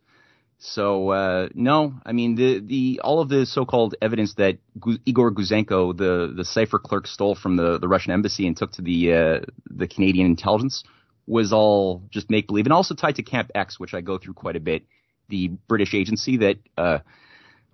So 0.60 1.10
uh, 1.10 1.50
no, 1.54 1.94
I 2.06 2.14
mean 2.14 2.36
the 2.36 2.60
the 2.60 3.02
all 3.04 3.22
of 3.22 3.30
the 3.30 3.46
so-called 3.46 3.96
evidence 4.02 4.34
that 4.36 4.58
Gu- 4.80 4.98
Igor 5.06 5.32
Gouzenko, 5.32 5.96
the 5.96 6.34
the 6.36 6.46
cipher 6.46 6.80
clerk, 6.80 7.06
stole 7.06 7.36
from 7.36 7.58
the, 7.58 7.78
the 7.78 7.88
Russian 7.88 8.12
embassy 8.12 8.48
and 8.48 8.58
took 8.58 8.72
to 8.74 8.82
the 8.82 9.14
uh, 9.14 9.40
the 9.70 9.88
Canadian 9.88 10.26
intelligence 10.26 10.84
was 11.28 11.54
all 11.54 12.02
just 12.10 12.30
make 12.32 12.48
believe, 12.48 12.66
and 12.66 12.74
also 12.74 12.96
tied 12.96 13.16
to 13.16 13.24
Camp 13.24 13.52
X, 13.54 13.80
which 13.80 13.94
I 13.94 14.02
go 14.02 14.18
through 14.18 14.34
quite 14.34 14.56
a 14.56 14.60
bit, 14.60 14.86
the 15.30 15.50
British 15.68 15.94
agency 15.94 16.38
that 16.38 16.58
uh, 16.76 17.00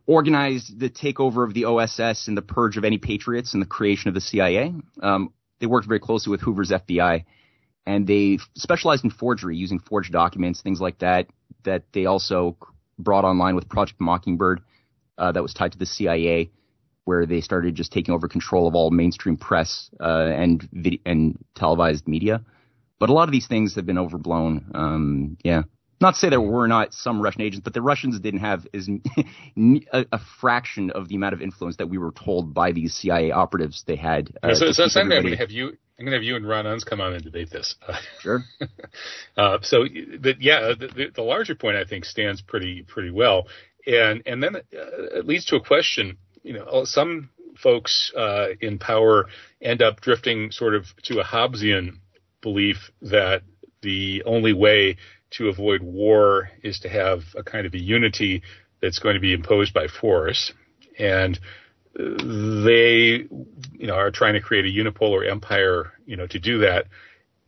organized 0.05 0.77
the 0.77 0.89
takeover 0.89 1.45
of 1.45 1.53
the 1.53 1.65
OSS 1.65 2.27
and 2.27 2.35
the 2.35 2.41
purge 2.41 2.77
of 2.77 2.83
any 2.83 2.97
patriots 2.97 3.53
and 3.53 3.61
the 3.61 3.67
creation 3.67 4.09
of 4.09 4.15
the 4.15 4.21
CIA. 4.21 4.73
Um, 5.01 5.33
they 5.59 5.67
worked 5.67 5.87
very 5.87 5.99
closely 5.99 6.31
with 6.31 6.41
Hoover's 6.41 6.71
FBI, 6.71 7.23
and 7.85 8.07
they 8.07 8.39
specialized 8.55 9.05
in 9.05 9.11
forgery, 9.11 9.55
using 9.55 9.79
forged 9.79 10.11
documents, 10.11 10.61
things 10.61 10.81
like 10.81 10.99
that. 10.99 11.27
That 11.63 11.83
they 11.93 12.07
also 12.07 12.57
brought 13.03 13.25
online 13.25 13.55
with 13.55 13.69
Project 13.69 14.00
Mockingbird 14.00 14.62
uh, 15.17 15.31
that 15.31 15.41
was 15.41 15.53
tied 15.53 15.74
to 15.74 15.77
the 15.77 15.86
CIA, 15.86 16.51
where 17.05 17.25
they 17.25 17.41
started 17.41 17.75
just 17.75 17.91
taking 17.91 18.13
over 18.13 18.27
control 18.27 18.67
of 18.67 18.75
all 18.75 18.91
mainstream 18.91 19.38
press 19.38 19.89
uh, 20.00 20.29
and 20.33 20.67
vid- 20.72 21.01
and 21.05 21.38
televised 21.55 22.07
media. 22.07 22.43
But 23.00 23.10
a 23.10 23.13
lot 23.13 23.27
of 23.27 23.31
these 23.31 23.48
things 23.48 23.75
have 23.75 23.86
been 23.86 23.98
overblown. 23.98 24.72
Um, 24.74 25.38
yeah. 25.43 25.63
Not 26.01 26.15
to 26.15 26.19
say 26.19 26.29
there 26.29 26.41
were 26.41 26.67
not 26.67 26.93
some 26.93 27.21
Russian 27.21 27.41
agents, 27.41 27.63
but 27.63 27.73
the 27.73 27.81
Russians 27.81 28.19
didn't 28.19 28.41
have 28.41 28.67
as 28.73 28.89
a, 29.57 30.05
a, 30.12 30.19
fraction 30.39 30.91
of 30.91 31.07
the 31.07 31.15
amount 31.15 31.33
of 31.33 31.41
influence 31.41 31.77
that 31.77 31.88
we 31.88 31.97
were 31.97 32.12
told 32.12 32.53
by 32.53 32.71
these 32.71 32.93
CIA 32.93 33.31
operatives 33.31 33.83
they 33.88 33.95
had. 33.95 34.35
Uh, 34.41 34.53
so, 34.53 34.71
so 34.71 35.00
I'm 35.00 35.09
going 35.09 35.25
to 35.25 35.35
have 35.38 35.51
you. 35.51 35.77
I'm 36.00 36.05
going 36.05 36.12
to 36.12 36.17
have 36.17 36.23
you 36.23 36.35
and 36.35 36.47
Ron 36.47 36.65
Unz 36.65 36.85
come 36.85 37.00
on 37.00 37.13
and 37.13 37.23
debate 37.23 37.50
this. 37.51 37.75
Sure. 38.19 38.43
uh, 39.38 39.59
so, 39.62 39.85
but 40.19 40.41
yeah, 40.41 40.73
the, 40.77 41.12
the, 41.13 41.21
larger 41.21 41.55
point 41.55 41.77
I 41.77 41.83
think 41.83 42.05
stands 42.05 42.41
pretty 42.41 42.83
pretty 42.83 43.12
well, 43.12 43.47
and 43.85 44.23
and 44.25 44.41
then 44.41 44.55
uh, 44.55 44.59
it 44.71 45.27
leads 45.27 45.45
to 45.45 45.55
a 45.55 45.62
question. 45.62 46.17
You 46.41 46.53
know, 46.53 46.83
some 46.85 47.29
folks 47.57 48.12
uh, 48.17 48.47
in 48.59 48.79
power 48.79 49.27
end 49.62 49.81
up 49.81 50.01
drifting 50.01 50.51
sort 50.51 50.75
of 50.75 50.85
to 51.03 51.19
a 51.19 51.23
Hobbesian 51.23 51.97
belief 52.41 52.91
that 53.01 53.43
the 53.81 54.23
only 54.25 54.53
way 54.53 54.97
to 55.33 55.49
avoid 55.49 55.81
war 55.81 56.49
is 56.61 56.79
to 56.79 56.89
have 56.89 57.21
a 57.35 57.43
kind 57.43 57.65
of 57.65 57.73
a 57.73 57.79
unity 57.79 58.43
that's 58.81 58.99
going 58.99 59.15
to 59.15 59.19
be 59.19 59.33
imposed 59.33 59.73
by 59.73 59.87
force. 59.87 60.53
And 60.99 61.39
uh, 61.99 62.63
they, 62.65 63.25
you 63.73 63.87
know, 63.87 63.95
are 63.95 64.11
trying 64.11 64.33
to 64.33 64.41
create 64.41 64.65
a 64.65 64.67
unipolar 64.67 65.29
empire, 65.29 65.93
you 66.05 66.17
know, 66.17 66.27
to 66.27 66.39
do 66.39 66.59
that. 66.59 66.85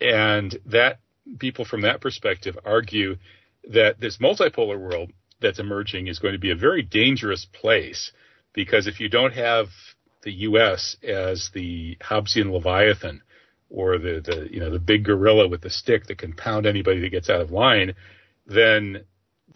And 0.02 0.58
that 0.66 1.00
people 1.40 1.66
from 1.66 1.82
that 1.82 2.02
perspective 2.02 2.58
argue 2.66 3.18
that 3.70 4.00
this 4.00 4.18
multipolar 4.18 4.80
world 4.80 5.12
that's 5.42 5.60
emerging 5.60 6.08
is 6.08 6.20
going 6.20 6.34
to 6.34 6.40
be 6.40 6.52
a 6.52 6.56
very 6.56 6.82
dangerous 6.82 7.46
place 7.46 8.12
because 8.54 8.88
if 8.88 9.00
you 9.00 9.10
don't 9.10 9.34
have 9.34 9.68
the 10.24 10.32
U.S. 10.32 10.96
as 11.04 11.52
the 11.54 11.98
Hobbesian 12.02 12.52
Leviathan, 12.52 13.22
or 13.70 13.98
the, 13.98 14.22
the 14.24 14.48
you 14.52 14.60
know 14.60 14.70
the 14.70 14.80
big 14.80 15.04
gorilla 15.04 15.48
with 15.48 15.62
the 15.62 15.70
stick 15.70 16.08
that 16.08 16.18
can 16.18 16.34
pound 16.34 16.66
anybody 16.66 17.02
that 17.02 17.10
gets 17.10 17.30
out 17.30 17.42
of 17.42 17.52
line, 17.52 17.94
then 18.46 19.04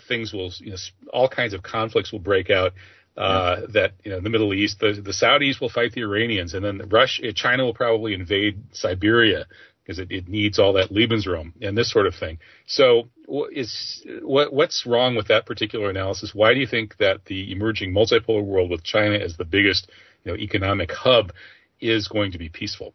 things 0.08 0.34
will 0.34 0.52
you 0.60 0.72
know 0.72 0.78
all 1.14 1.30
kinds 1.30 1.54
of 1.54 1.64
conflicts 1.64 2.12
will 2.12 2.20
break 2.20 2.50
out. 2.50 2.74
Uh, 3.18 3.66
that 3.74 3.92
you 4.06 4.12
know 4.12 4.22
the 4.22 4.30
Middle 4.30 4.54
East, 4.54 4.80
the 4.80 4.94
the 4.94 5.12
Saudis 5.12 5.60
will 5.60 5.68
fight 5.68 5.92
the 5.92 6.04
Iranians, 6.04 6.54
and 6.54 6.64
then 6.64 6.82
Russia, 6.88 7.34
China 7.34 7.66
will 7.66 7.74
probably 7.74 8.14
invade 8.14 8.64
Siberia 8.72 9.46
because 9.90 10.00
it, 10.00 10.12
it 10.12 10.28
needs 10.28 10.60
all 10.60 10.74
that 10.74 10.92
Lebensraum 10.92 11.52
and 11.62 11.76
this 11.76 11.92
sort 11.92 12.06
of 12.06 12.14
thing. 12.14 12.38
So, 12.68 13.10
is 13.52 14.06
what 14.22 14.54
what's 14.54 14.86
wrong 14.86 15.16
with 15.16 15.28
that 15.30 15.48
particular 15.48 15.90
analysis? 15.90 16.32
Why 16.34 16.54
do 16.54 16.60
you 16.60 16.68
think 16.68 16.96
that 16.98 17.26
the 17.26 17.52
emerging 17.52 17.92
multipolar 17.92 18.46
world 18.46 18.70
with 18.70 18.84
China 18.84 19.16
as 19.16 19.36
the 19.36 19.46
biggest 19.46 19.90
you 20.24 20.32
know 20.32 20.38
economic 20.38 20.92
hub 20.92 21.34
is 21.82 22.08
going 22.08 22.32
to 22.34 22.38
be 22.38 22.50
peaceful? 22.50 22.94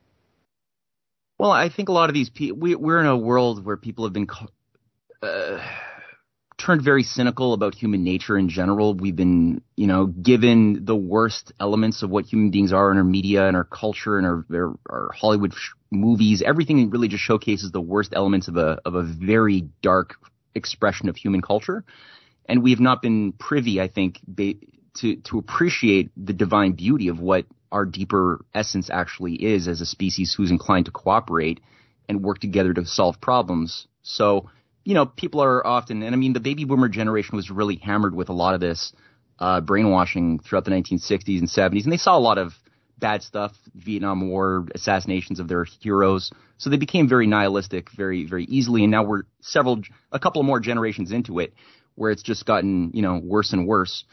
Well, 1.44 1.52
I 1.52 1.68
think 1.68 1.90
a 1.90 1.92
lot 1.92 2.08
of 2.08 2.14
these 2.14 2.30
people, 2.30 2.56
we, 2.56 2.74
we're 2.74 3.00
in 3.00 3.06
a 3.06 3.18
world 3.18 3.66
where 3.66 3.76
people 3.76 4.06
have 4.06 4.14
been 4.14 4.26
uh, 5.22 5.62
turned 6.56 6.80
very 6.80 7.02
cynical 7.02 7.52
about 7.52 7.74
human 7.74 8.02
nature 8.02 8.38
in 8.38 8.48
general. 8.48 8.94
We've 8.94 9.14
been, 9.14 9.60
you 9.76 9.86
know, 9.86 10.06
given 10.06 10.86
the 10.86 10.96
worst 10.96 11.52
elements 11.60 12.02
of 12.02 12.08
what 12.08 12.24
human 12.24 12.50
beings 12.50 12.72
are 12.72 12.90
in 12.90 12.96
our 12.96 13.04
media 13.04 13.46
and 13.46 13.58
our 13.58 13.64
culture 13.64 14.16
and 14.16 14.26
our, 14.26 14.46
our, 14.50 14.74
our 14.88 15.10
Hollywood 15.12 15.52
sh- 15.52 15.72
movies. 15.90 16.40
Everything 16.40 16.88
really 16.88 17.08
just 17.08 17.22
showcases 17.22 17.70
the 17.72 17.80
worst 17.82 18.14
elements 18.16 18.48
of 18.48 18.56
a 18.56 18.78
of 18.86 18.94
a 18.94 19.02
very 19.02 19.68
dark 19.82 20.14
expression 20.54 21.10
of 21.10 21.16
human 21.16 21.42
culture, 21.42 21.84
and 22.46 22.62
we 22.62 22.70
have 22.70 22.80
not 22.80 23.02
been 23.02 23.32
privy, 23.32 23.82
I 23.82 23.88
think, 23.88 24.18
ba- 24.26 24.54
to 25.00 25.16
to 25.16 25.36
appreciate 25.36 26.10
the 26.16 26.32
divine 26.32 26.72
beauty 26.72 27.08
of 27.08 27.20
what 27.20 27.44
our 27.74 27.84
deeper 27.84 28.44
essence 28.54 28.88
actually 28.90 29.34
is 29.34 29.68
as 29.68 29.82
a 29.82 29.86
species 29.86 30.32
who's 30.32 30.50
inclined 30.50 30.86
to 30.86 30.92
cooperate 30.92 31.60
and 32.08 32.22
work 32.22 32.38
together 32.38 32.72
to 32.72 32.86
solve 32.86 33.20
problems. 33.20 33.86
So 34.02 34.48
you 34.84 34.94
know, 34.94 35.06
people 35.06 35.42
are 35.42 35.66
often, 35.66 36.02
and 36.02 36.14
I 36.14 36.18
mean, 36.18 36.34
the 36.34 36.40
baby 36.40 36.64
boomer 36.64 36.88
generation 36.88 37.36
was 37.36 37.50
really 37.50 37.76
hammered 37.76 38.14
with 38.14 38.28
a 38.28 38.34
lot 38.34 38.54
of 38.54 38.60
this 38.60 38.92
uh, 39.38 39.60
brainwashing 39.62 40.40
throughout 40.40 40.64
the 40.64 40.70
1960s 40.70 41.38
and 41.38 41.48
70s, 41.48 41.84
and 41.84 41.92
they 41.92 41.96
saw 41.96 42.16
a 42.16 42.20
lot 42.20 42.38
of 42.38 42.52
bad 42.98 43.22
stuff, 43.22 43.52
Vietnam 43.74 44.28
War, 44.28 44.66
assassinations 44.74 45.40
of 45.40 45.48
their 45.48 45.64
heroes. 45.64 46.30
So 46.58 46.70
they 46.70 46.76
became 46.76 47.08
very 47.08 47.26
nihilistic 47.26 47.90
very, 47.90 48.24
very 48.26 48.44
easily. 48.44 48.84
And 48.84 48.90
now 48.90 49.04
we're 49.04 49.24
several, 49.40 49.80
a 50.12 50.20
couple 50.20 50.42
more 50.42 50.60
generations 50.60 51.10
into 51.10 51.40
it 51.40 51.54
where 51.96 52.10
it's 52.10 52.22
just 52.22 52.46
gotten, 52.46 52.90
you 52.94 53.02
know, 53.02 53.20
worse 53.22 53.52
and 53.52 53.66
worse. 53.66 54.04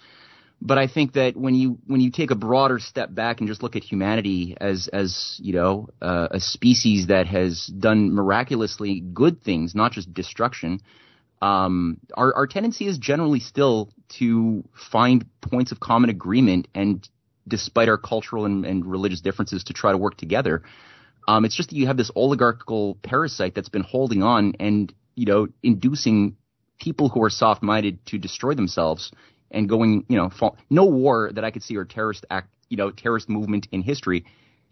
But 0.62 0.78
I 0.78 0.86
think 0.88 1.14
that 1.14 1.36
when 1.36 1.56
you 1.56 1.80
when 1.88 2.02
you 2.02 2.12
take 2.12 2.30
a 2.30 2.36
broader 2.36 2.78
step 2.78 3.14
back 3.14 3.40
and 3.40 3.50
just 3.50 3.64
look 3.64 3.76
at 3.76 3.84
humanity 3.84 4.56
as 4.62 4.88
as 4.94 5.40
you 5.42 5.54
know 5.54 5.90
uh, 6.02 6.28
a 6.32 6.40
species 6.40 7.08
that 7.08 7.26
has 7.26 7.66
done 7.66 8.14
miraculously 8.14 9.00
good 9.00 9.42
things, 9.44 9.74
not 9.74 9.92
just 9.92 10.14
destruction, 10.14 10.82
um, 11.42 11.98
our 12.14 12.36
our 12.36 12.46
tendency 12.46 12.86
is 12.86 13.00
generally 13.00 13.40
still 13.40 13.92
to 14.20 14.64
find 14.92 15.26
points 15.42 15.72
of 15.72 15.80
common 15.80 16.12
agreement 16.12 16.68
and, 16.76 17.10
despite 17.48 17.90
our 17.90 17.98
cultural 17.98 18.46
and, 18.46 18.64
and 18.64 18.86
religious 18.86 19.22
differences, 19.22 19.64
to 19.64 19.74
try 19.74 19.92
to 19.92 19.98
work 19.98 20.16
together. 20.16 20.62
Um, 21.28 21.44
it's 21.44 21.56
just 21.56 21.70
that 21.70 21.76
you 21.76 21.88
have 21.88 21.98
this 21.98 22.12
oligarchical 22.16 23.00
parasite 23.02 23.56
that's 23.56 23.70
been 23.70 23.84
holding 23.84 24.22
on 24.22 24.54
and 24.60 24.94
you 25.16 25.26
know 25.26 25.48
inducing 25.64 26.38
people 26.80 27.10
who 27.10 27.24
are 27.24 27.32
soft-minded 27.32 28.06
to 28.08 28.20
destroy 28.20 28.54
themselves 28.54 29.12
and 29.52 29.70
going, 29.70 30.06
you 30.08 30.18
know, 30.18 30.30
fall, 30.30 30.58
no 30.70 30.86
war 30.86 31.32
that 31.34 31.44
I 31.44 31.52
could 31.52 31.64
see 31.64 31.76
or 31.76 31.86
terrorist 31.86 32.26
act, 32.30 32.50
you 32.70 32.78
know, 32.78 32.90
terrorist 32.90 33.30
movement 33.30 33.68
in 33.72 33.82
history. 33.82 34.26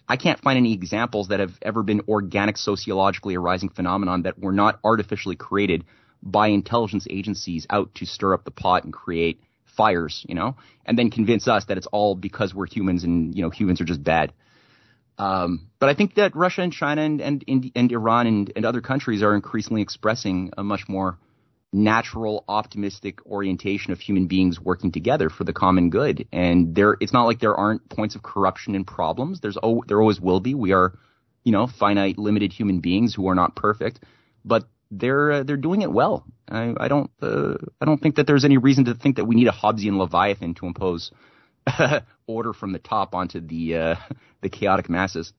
I 0.08 0.18
can't 0.18 0.40
find 0.40 0.58
any 0.58 0.74
examples 0.74 1.28
that 1.28 1.40
have 1.40 1.52
ever 1.62 1.84
been 1.84 2.02
organic 2.08 2.58
sociologically 2.58 3.36
arising 3.36 3.70
phenomenon 3.70 4.24
that 4.24 4.40
were 4.40 4.52
not 4.52 4.80
artificially 4.84 5.36
created 5.36 5.86
by 6.24 6.48
intelligence 6.48 7.06
agencies 7.10 7.68
out 7.70 7.94
to 7.96 8.06
stir 8.06 8.34
up 8.34 8.44
the 8.44 8.52
pot 8.52 8.84
and 8.84 8.92
create 8.92 9.40
fires, 9.78 10.26
you 10.28 10.36
know, 10.36 10.56
and 10.86 10.98
then 10.98 11.12
convince 11.12 11.48
us 11.48 11.66
that 11.66 11.78
it's 11.78 11.88
all 11.88 12.16
because 12.16 12.54
we're 12.54 12.66
humans 12.66 13.04
and, 13.04 13.36
you 13.36 13.44
know, 13.44 13.50
humans 13.50 13.80
are 13.80 13.86
just 13.86 14.04
bad. 14.04 14.34
Um, 15.18 15.70
but 15.80 15.90
I 15.90 15.94
think 15.96 16.16
that 16.16 16.36
Russia 16.36 16.62
and 16.62 16.74
China 16.74 17.02
and, 17.02 17.22
and, 17.22 17.72
and 17.76 17.92
Iran 17.92 18.26
and, 18.26 18.54
and 18.56 18.66
other 18.66 18.82
countries 18.82 19.22
are 19.22 19.36
increasingly 19.36 19.82
expressing 19.82 20.52
a 20.58 20.64
much 20.64 20.86
more 20.88 21.18
natural 21.72 22.44
optimistic 22.48 23.26
orientation 23.26 23.94
of 23.94 24.00
human 24.00 24.28
beings 24.28 24.60
working 24.60 24.92
together 24.92 25.30
for 25.30 25.44
the 25.44 25.54
common 25.54 25.90
good. 25.90 26.28
And 26.32 26.74
there 26.76 26.98
it's 27.00 27.14
not 27.14 27.26
like 27.26 27.40
there 27.40 27.56
aren't 27.56 27.90
points 27.90 28.16
of 28.16 28.24
corruption 28.24 28.76
and 28.76 28.86
problems. 28.86 29.40
There's 29.40 29.58
oh 29.62 29.84
there 29.88 30.02
always 30.02 30.20
will 30.20 30.40
be. 30.40 30.56
We 30.56 30.72
are 30.74 30.98
you 31.44 31.52
know 31.52 31.68
finite 31.68 32.18
limited 32.18 32.54
human 32.54 32.80
beings 32.80 33.14
who 33.14 33.28
are 33.28 33.36
not 33.36 33.56
perfect 33.56 34.00
but 34.46 34.68
they're 34.92 35.32
uh, 35.32 35.44
they're 35.44 35.58
doing 35.58 35.82
it 35.82 35.92
well. 35.92 36.26
I 36.50 36.74
i 36.80 36.88
don't 36.88 37.12
uh, 37.22 37.56
i 37.80 37.86
don't 37.86 38.02
think 38.02 38.16
that 38.16 38.26
there's 38.26 38.46
any 38.46 38.58
reason 38.58 38.86
to 38.86 38.96
think 38.96 39.18
that 39.18 39.26
we 39.26 39.36
need 39.36 39.48
a 39.48 39.52
hobbesian 39.52 39.98
leviathan 39.98 40.56
to 40.56 40.66
impose 40.66 41.12
order 42.28 42.54
from 42.54 42.74
the 42.74 42.80
top 42.80 43.14
onto 43.14 43.40
the 43.40 43.78
uh, 43.78 43.96
the 44.42 44.50
chaotic 44.50 44.90
masses 44.90 45.32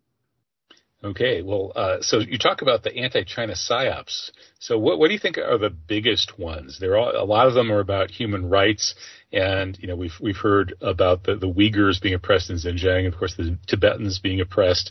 Okay, 1.02 1.40
well, 1.40 1.72
uh, 1.74 1.96
so 2.02 2.18
you 2.18 2.36
talk 2.36 2.60
about 2.60 2.82
the 2.82 2.94
anti-China 2.94 3.54
psyops. 3.54 4.30
So, 4.58 4.78
what, 4.78 4.98
what 4.98 5.08
do 5.08 5.14
you 5.14 5.18
think 5.18 5.38
are 5.38 5.56
the 5.56 5.70
biggest 5.70 6.38
ones? 6.38 6.78
There 6.78 6.98
are 6.98 7.14
a 7.14 7.24
lot 7.24 7.46
of 7.46 7.54
them 7.54 7.72
are 7.72 7.80
about 7.80 8.10
human 8.10 8.50
rights, 8.50 8.94
and 9.32 9.78
you 9.80 9.88
know 9.88 9.96
we've 9.96 10.12
we've 10.20 10.36
heard 10.36 10.74
about 10.82 11.24
the, 11.24 11.36
the 11.36 11.48
Uyghurs 11.48 12.02
being 12.02 12.14
oppressed 12.14 12.50
in 12.50 12.56
Xinjiang, 12.56 13.08
of 13.08 13.16
course 13.16 13.34
the 13.34 13.56
Tibetans 13.66 14.18
being 14.18 14.42
oppressed, 14.42 14.90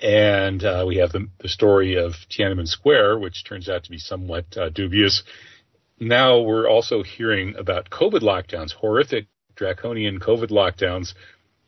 and 0.00 0.62
uh, 0.62 0.84
we 0.86 0.98
have 0.98 1.10
the, 1.10 1.26
the 1.40 1.48
story 1.48 1.96
of 1.96 2.12
Tiananmen 2.30 2.68
Square, 2.68 3.18
which 3.18 3.44
turns 3.44 3.68
out 3.68 3.82
to 3.82 3.90
be 3.90 3.98
somewhat 3.98 4.44
uh, 4.56 4.68
dubious. 4.68 5.24
Now 5.98 6.40
we're 6.40 6.68
also 6.68 7.02
hearing 7.02 7.56
about 7.58 7.90
COVID 7.90 8.20
lockdowns, 8.20 8.72
horrific 8.72 9.26
draconian 9.56 10.20
COVID 10.20 10.50
lockdowns, 10.50 11.14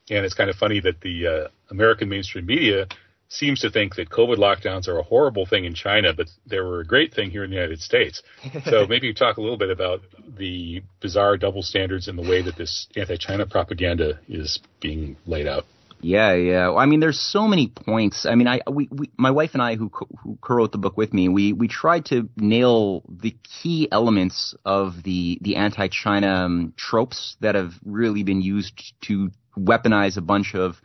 and 0.08 0.24
it's 0.24 0.34
kind 0.34 0.50
of 0.50 0.54
funny 0.54 0.78
that 0.78 1.00
the 1.00 1.26
uh, 1.26 1.48
American 1.68 2.08
mainstream 2.08 2.46
media 2.46 2.86
seems 3.32 3.60
to 3.60 3.70
think 3.70 3.96
that 3.96 4.10
COVID 4.10 4.36
lockdowns 4.36 4.88
are 4.88 4.98
a 4.98 5.02
horrible 5.02 5.46
thing 5.46 5.64
in 5.64 5.74
China, 5.74 6.12
but 6.12 6.28
they 6.46 6.60
were 6.60 6.80
a 6.80 6.84
great 6.84 7.14
thing 7.14 7.30
here 7.30 7.44
in 7.44 7.50
the 7.50 7.56
United 7.56 7.80
States. 7.80 8.22
so 8.64 8.86
maybe 8.88 9.06
you 9.06 9.14
talk 9.14 9.38
a 9.38 9.40
little 9.40 9.56
bit 9.56 9.70
about 9.70 10.02
the 10.36 10.82
bizarre 11.00 11.38
double 11.38 11.62
standards 11.62 12.08
and 12.08 12.18
the 12.18 12.28
way 12.28 12.42
that 12.42 12.56
this 12.56 12.88
anti-China 12.94 13.46
propaganda 13.46 14.20
is 14.28 14.60
being 14.80 15.16
laid 15.26 15.46
out. 15.46 15.64
Yeah, 16.02 16.34
yeah. 16.34 16.74
I 16.74 16.86
mean, 16.86 17.00
there's 17.00 17.20
so 17.20 17.46
many 17.46 17.68
points. 17.68 18.26
I 18.26 18.34
mean, 18.34 18.48
I 18.48 18.60
we, 18.68 18.88
we 18.90 19.10
my 19.16 19.30
wife 19.30 19.50
and 19.52 19.62
I 19.62 19.76
who 19.76 19.88
co- 19.88 20.08
who 20.20 20.36
co-wrote 20.40 20.72
the 20.72 20.78
book 20.78 20.96
with 20.96 21.14
me, 21.14 21.28
we 21.28 21.52
we 21.52 21.68
tried 21.68 22.06
to 22.06 22.28
nail 22.36 23.04
the 23.08 23.36
key 23.44 23.86
elements 23.92 24.56
of 24.64 25.04
the 25.04 25.38
the 25.42 25.54
anti-China 25.54 26.26
um, 26.26 26.74
tropes 26.76 27.36
that 27.38 27.54
have 27.54 27.74
really 27.84 28.24
been 28.24 28.42
used 28.42 28.94
to 29.02 29.30
weaponize 29.56 30.16
a 30.16 30.20
bunch 30.20 30.56
of 30.56 30.80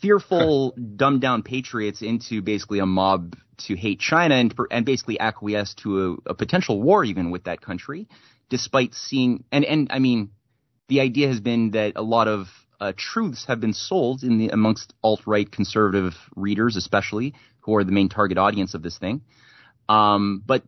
fearful, 0.00 0.72
dumbed 0.96 1.20
down 1.20 1.42
patriots 1.42 2.02
into 2.02 2.42
basically 2.42 2.78
a 2.78 2.86
mob 2.86 3.36
to 3.66 3.76
hate 3.76 4.00
China 4.00 4.34
and, 4.34 4.54
and 4.70 4.86
basically 4.86 5.20
acquiesce 5.20 5.74
to 5.74 6.18
a, 6.26 6.30
a 6.30 6.34
potential 6.34 6.80
war 6.80 7.04
even 7.04 7.30
with 7.30 7.44
that 7.44 7.60
country, 7.60 8.08
despite 8.48 8.94
seeing 8.94 9.44
and 9.52 9.64
and 9.64 9.88
I 9.90 9.98
mean, 9.98 10.30
the 10.88 11.00
idea 11.00 11.28
has 11.28 11.40
been 11.40 11.72
that 11.72 11.92
a 11.96 12.02
lot 12.02 12.28
of 12.28 12.46
uh, 12.80 12.92
truths 12.96 13.44
have 13.46 13.60
been 13.60 13.74
sold 13.74 14.22
in 14.22 14.38
the 14.38 14.48
amongst 14.48 14.94
alt 15.02 15.20
right 15.26 15.50
conservative 15.50 16.14
readers, 16.34 16.76
especially 16.76 17.34
who 17.60 17.76
are 17.76 17.84
the 17.84 17.92
main 17.92 18.08
target 18.08 18.38
audience 18.38 18.74
of 18.74 18.82
this 18.82 18.98
thing. 18.98 19.20
Um, 19.88 20.42
but 20.46 20.62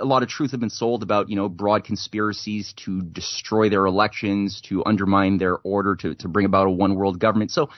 a 0.00 0.04
lot 0.04 0.22
of 0.22 0.28
truth 0.28 0.52
have 0.52 0.60
been 0.60 0.70
sold 0.70 1.02
about, 1.02 1.28
you 1.28 1.34
know, 1.34 1.48
broad 1.48 1.84
conspiracies 1.84 2.72
to 2.84 3.02
destroy 3.02 3.68
their 3.68 3.84
elections, 3.86 4.60
to 4.68 4.84
undermine 4.84 5.38
their 5.38 5.56
order, 5.56 5.96
to, 5.96 6.14
to 6.14 6.28
bring 6.28 6.46
about 6.46 6.68
a 6.68 6.70
one 6.70 6.94
world 6.94 7.18
government. 7.18 7.50
So 7.50 7.70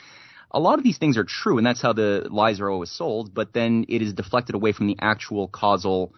a 0.51 0.61
lot 0.61 0.79
of 0.79 0.85
these 0.85 0.99
things 0.99 1.17
are 1.17 1.25
true, 1.25 1.59
and 1.59 1.67
that's 1.67 1.83
how 1.83 1.93
the 1.93 2.27
lies 2.31 2.61
are 2.61 2.71
always 2.71 2.91
sold. 2.91 3.35
But 3.35 3.53
then 3.53 3.85
it 3.89 4.03
is 4.03 4.13
deflected 4.13 4.55
away 4.55 4.73
from 4.73 4.87
the 4.87 4.97
actual 5.01 5.49
causal 5.49 6.15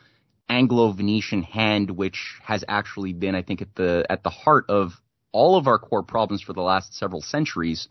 Anglo-Venetian 0.48 1.42
hand, 1.42 1.90
which 1.90 2.40
has 2.42 2.64
actually 2.68 3.12
been, 3.12 3.34
I 3.34 3.42
think, 3.42 3.62
at 3.62 3.74
the 3.74 4.06
at 4.08 4.22
the 4.22 4.30
heart 4.30 4.66
of 4.68 4.92
all 5.32 5.56
of 5.56 5.66
our 5.66 5.78
core 5.78 6.02
problems 6.02 6.42
for 6.42 6.52
the 6.52 6.62
last 6.62 6.94
several 6.94 7.22
centuries. 7.22 7.88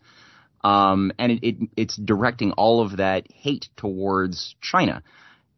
Um, 0.64 1.10
and 1.18 1.32
it, 1.32 1.46
it, 1.46 1.56
it's 1.76 1.96
directing 1.96 2.52
all 2.52 2.84
of 2.84 2.98
that 2.98 3.26
hate 3.32 3.68
towards 3.76 4.54
China 4.60 5.02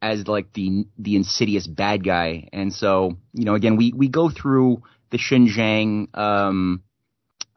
as 0.00 0.26
like 0.26 0.52
the 0.54 0.86
the 0.98 1.16
insidious 1.16 1.66
bad 1.66 2.04
guy. 2.04 2.48
And 2.52 2.72
so, 2.72 3.18
you 3.32 3.44
know, 3.44 3.54
again, 3.54 3.76
we 3.76 3.92
we 3.94 4.08
go 4.08 4.30
through 4.30 4.82
the 5.10 5.18
Xinjiang 5.18 6.16
um, 6.16 6.82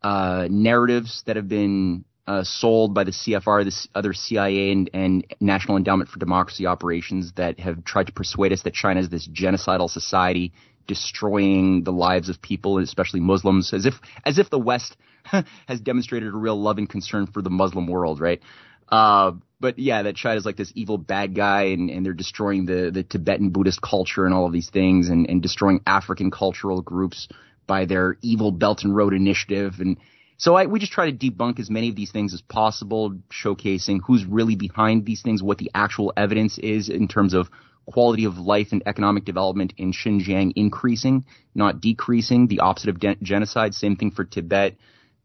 uh, 0.02 0.48
narratives 0.50 1.24
that 1.26 1.38
have 1.38 1.48
been 1.48 2.06
uh, 2.28 2.44
sold 2.44 2.94
by 2.94 3.06
the 3.06 3.12
CFR, 3.12 3.64
the 3.64 3.88
other 3.98 4.14
CIA 4.14 4.72
and, 4.72 4.90
and, 4.94 5.26
National 5.40 5.78
Endowment 5.78 6.10
for 6.10 6.20
Democracy 6.20 6.66
operations 6.66 7.32
that 7.38 7.60
have 7.60 7.86
tried 7.86 8.08
to 8.08 8.14
persuade 8.14 8.52
us 8.52 8.64
that 8.64 8.74
China 8.74 9.00
is 9.00 9.10
this 9.10 9.28
genocidal 9.28 9.90
society 9.90 10.52
destroying 10.88 11.84
the 11.84 11.92
lives 11.92 12.30
of 12.30 12.42
people, 12.42 12.80
especially 12.80 13.20
Muslims, 13.20 13.74
as 13.74 13.86
if 13.86 13.94
as 14.26 14.40
if 14.40 14.50
the 14.50 14.60
West 14.60 14.98
has 15.68 15.82
demonstrated 15.82 16.34
a 16.34 16.38
real 16.38 16.60
love 16.60 16.78
and 16.78 16.90
concern 16.90 17.28
for 17.28 17.42
the 17.42 17.50
Muslim 17.50 17.88
world, 17.88 18.20
right? 18.20 18.42
Uh, 18.90 19.34
but 19.60 19.80
yeah, 19.80 20.04
that 20.04 20.16
China's 20.16 20.46
like 20.46 20.56
this 20.56 20.72
evil 20.76 20.98
bad 20.98 21.36
guy, 21.36 21.64
and, 21.64 21.90
and 21.90 22.06
they're 22.06 22.14
destroying 22.14 22.66
the, 22.66 22.92
the 22.94 23.04
Tibetan 23.04 23.50
Buddhist 23.50 23.82
culture 23.82 24.26
and 24.26 24.34
all 24.34 24.46
of 24.46 24.54
these 24.54 24.70
things, 24.70 25.10
and, 25.10 25.30
and 25.30 25.42
destroying 25.42 25.82
African 25.86 26.32
cultural 26.32 26.82
groups 26.82 27.28
by 27.66 27.86
their 27.86 28.18
evil 28.22 28.52
Belt 28.52 28.84
and 28.84 28.96
Road 28.96 29.14
Initiative, 29.14 29.76
and 29.80 29.98
so 30.38 30.56
I, 30.56 30.68
we 30.68 30.80
just 30.80 30.92
try 30.92 31.10
to 31.10 31.18
debunk 31.18 31.60
as 31.60 31.70
many 31.70 31.90
of 31.90 31.96
these 31.96 32.12
things 32.12 32.34
as 32.34 32.42
possible, 32.42 33.18
showcasing 33.32 34.00
who's 34.06 34.24
really 34.26 34.56
behind 34.56 35.06
these 35.06 35.22
things, 35.22 35.42
what 35.42 35.58
the 35.58 35.72
actual 35.74 36.14
evidence 36.16 36.58
is 36.60 36.90
in 36.90 37.08
terms 37.08 37.34
of 37.34 37.50
quality 37.88 38.26
of 38.26 38.38
life 38.38 38.68
and 38.72 38.84
economic 38.86 39.26
development 39.26 39.74
in 39.78 39.94
Xinjiang 39.94 40.54
increasing, 40.56 41.26
not 41.56 41.82
decreasing, 41.82 42.48
the 42.48 42.60
opposite 42.60 42.90
of 42.90 43.00
de- 43.00 43.16
genocide. 43.24 43.74
Same 43.74 43.96
thing 43.96 44.12
for 44.12 44.26
Tibet. 44.26 44.76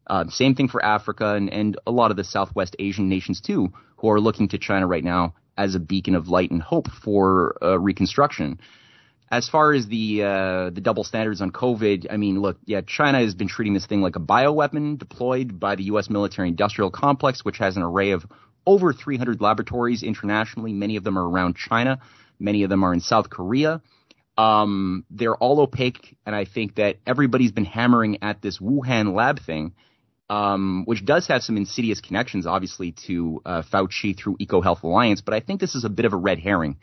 Uh, 0.07 0.25
same 0.29 0.55
thing 0.55 0.67
for 0.67 0.83
Africa 0.83 1.35
and, 1.35 1.49
and 1.51 1.77
a 1.85 1.91
lot 1.91 2.11
of 2.11 2.17
the 2.17 2.23
Southwest 2.23 2.75
Asian 2.79 3.07
nations 3.07 3.39
too, 3.39 3.71
who 3.97 4.09
are 4.09 4.19
looking 4.19 4.47
to 4.49 4.57
China 4.57 4.87
right 4.87 5.03
now 5.03 5.35
as 5.57 5.75
a 5.75 5.79
beacon 5.79 6.15
of 6.15 6.27
light 6.27 6.51
and 6.51 6.61
hope 6.61 6.89
for 6.89 7.55
uh, 7.61 7.79
reconstruction. 7.79 8.59
As 9.33 9.49
far 9.49 9.73
as 9.73 9.87
the 9.87 10.21
uh, 10.21 10.69
the 10.69 10.81
double 10.81 11.03
standards 11.03 11.41
on 11.41 11.51
COVID, 11.51 12.05
I 12.11 12.17
mean, 12.17 12.39
look, 12.39 12.57
yeah, 12.65 12.81
China 12.85 13.19
has 13.19 13.33
been 13.33 13.47
treating 13.47 13.73
this 13.73 13.87
thing 13.87 14.01
like 14.01 14.15
a 14.15 14.19
bioweapon 14.19 14.99
deployed 14.99 15.59
by 15.59 15.75
the 15.75 15.83
U.S. 15.85 16.07
military 16.07 16.49
industrial 16.49 16.91
complex, 16.91 17.43
which 17.43 17.57
has 17.57 17.75
an 17.75 17.81
array 17.81 18.11
of 18.11 18.23
over 18.67 18.93
300 18.93 19.41
laboratories 19.41 20.03
internationally. 20.03 20.71
Many 20.71 20.97
of 20.97 21.03
them 21.03 21.17
are 21.17 21.27
around 21.27 21.55
China. 21.55 21.99
Many 22.39 22.61
of 22.61 22.69
them 22.69 22.83
are 22.83 22.93
in 22.93 22.99
South 22.99 23.31
Korea. 23.31 23.81
Um, 24.37 25.03
they're 25.09 25.35
all 25.35 25.59
opaque, 25.61 26.15
and 26.27 26.35
I 26.35 26.45
think 26.45 26.75
that 26.75 26.97
everybody's 27.07 27.51
been 27.51 27.65
hammering 27.65 28.21
at 28.21 28.39
this 28.39 28.59
Wuhan 28.59 29.15
lab 29.15 29.39
thing, 29.39 29.73
um, 30.29 30.83
which 30.85 31.03
does 31.03 31.27
have 31.27 31.41
some 31.41 31.57
insidious 31.57 32.01
connections, 32.01 32.45
obviously, 32.45 32.93
to 33.07 33.41
uh, 33.45 33.63
Fauci 33.63 34.15
through 34.15 34.37
EcoHealth 34.37 34.83
Alliance. 34.83 35.21
But 35.21 35.33
I 35.33 35.39
think 35.39 35.59
this 35.59 35.73
is 35.73 35.85
a 35.85 35.89
bit 35.89 36.05
of 36.05 36.13
a 36.13 36.17
red 36.17 36.37
herring 36.37 36.77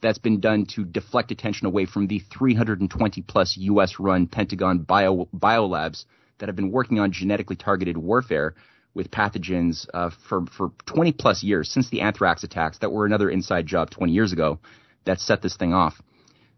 that's 0.00 0.18
been 0.18 0.40
done 0.40 0.66
to 0.74 0.84
deflect 0.84 1.30
attention 1.30 1.66
away 1.66 1.86
from 1.86 2.06
the 2.06 2.20
320 2.36 3.22
plus 3.22 3.56
U.S. 3.58 3.98
run 3.98 4.26
Pentagon 4.26 4.78
bio, 4.80 5.28
biolabs 5.34 6.04
that 6.38 6.48
have 6.48 6.56
been 6.56 6.70
working 6.70 6.98
on 7.00 7.12
genetically 7.12 7.56
targeted 7.56 7.96
warfare 7.96 8.54
with 8.94 9.10
pathogens 9.10 9.86
uh, 9.94 10.10
for, 10.28 10.46
for 10.46 10.72
20 10.86 11.12
plus 11.12 11.42
years 11.42 11.70
since 11.70 11.90
the 11.90 12.00
anthrax 12.00 12.42
attacks 12.42 12.78
that 12.78 12.90
were 12.90 13.06
another 13.06 13.30
inside 13.30 13.66
job 13.66 13.90
20 13.90 14.12
years 14.12 14.32
ago 14.32 14.58
that 15.04 15.20
set 15.20 15.42
this 15.42 15.56
thing 15.56 15.72
off. 15.72 16.00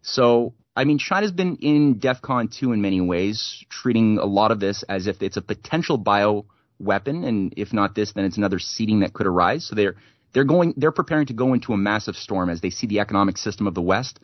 So, 0.03 0.55
I 0.75 0.85
mean, 0.85 0.99
China's 0.99 1.33
been 1.33 1.57
in 1.57 1.97
DEFCON 1.97 2.57
2 2.59 2.73
in 2.73 2.81
many 2.81 3.01
ways, 3.01 3.65
treating 3.69 4.19
a 4.19 4.25
lot 4.25 4.51
of 4.51 4.61
this 4.61 4.83
as 4.89 5.07
if 5.07 5.23
it's 5.23 5.37
a 5.37 5.43
potential 5.43 5.99
bio 5.99 6.47
weapon, 6.79 7.25
and 7.25 7.53
if 7.57 7.73
not 7.73 7.95
this, 7.95 8.13
then 8.15 8.25
it's 8.25 8.39
another 8.39 8.59
seeding 8.59 9.01
that 9.01 9.13
could 9.13 9.27
arise. 9.27 9.67
So 9.67 9.75
they're 9.75 9.97
they're 10.33 10.45
going, 10.45 10.75
they're 10.77 10.93
preparing 10.93 11.27
to 11.27 11.33
go 11.33 11.55
into 11.55 11.73
a 11.73 11.77
massive 11.77 12.17
storm 12.17 12.51
as 12.51 12.61
they 12.61 12.71
see 12.71 12.87
the 12.87 13.01
economic 13.01 13.37
system 13.37 13.67
of 13.67 13.75
the 13.75 13.83
West 13.83 14.21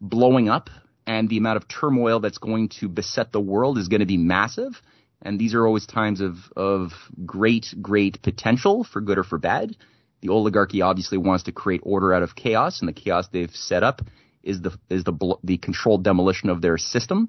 blowing 0.00 0.48
up 0.48 0.68
and 1.06 1.28
the 1.28 1.38
amount 1.38 1.56
of 1.56 1.68
turmoil 1.68 2.20
that's 2.20 2.38
going 2.38 2.68
to 2.80 2.88
beset 2.88 3.32
the 3.32 3.40
world 3.40 3.78
is 3.78 3.88
going 3.88 4.00
to 4.00 4.06
be 4.06 4.18
massive. 4.18 4.80
And 5.22 5.38
these 5.38 5.54
are 5.54 5.66
always 5.66 5.86
times 5.86 6.20
of, 6.20 6.34
of 6.56 6.92
great, 7.24 7.66
great 7.80 8.20
potential 8.22 8.84
for 8.84 9.00
good 9.00 9.18
or 9.18 9.24
for 9.24 9.38
bad. 9.38 9.76
The 10.20 10.28
oligarchy 10.28 10.82
obviously 10.82 11.18
wants 11.18 11.44
to 11.44 11.52
create 11.52 11.80
order 11.84 12.12
out 12.12 12.22
of 12.22 12.34
chaos, 12.34 12.80
and 12.80 12.88
the 12.88 12.92
chaos 12.92 13.28
they've 13.28 13.50
set 13.50 13.82
up 13.82 14.02
is 14.42 14.62
the 14.62 14.78
is 14.88 15.04
the 15.04 15.36
the 15.44 15.58
controlled 15.58 16.04
demolition 16.04 16.48
of 16.48 16.62
their 16.62 16.78
system. 16.78 17.28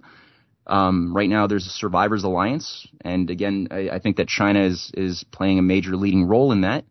Um, 0.66 1.16
right 1.16 1.30
now, 1.30 1.48
there's 1.48 1.68
a 1.68 1.72
survivors 1.72 2.24
alliance, 2.24 2.88
and 3.02 3.30
again, 3.30 3.70
I, 3.72 3.90
I, 3.90 4.00
think 4.00 4.18
that 4.18 4.28
China 4.28 4.62
is 4.66 4.92
is 4.96 5.24
playing 5.32 5.60
a 5.60 5.62
major 5.62 5.96
leading 5.96 6.26
role 6.26 6.52
in 6.52 6.62
that. 6.62 6.86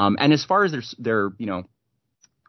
Um, 0.00 0.16
and 0.18 0.32
as 0.32 0.44
far 0.46 0.64
as 0.64 0.72
there's 0.72 0.94
their, 0.98 1.30
you 1.36 1.44
know, 1.44 1.64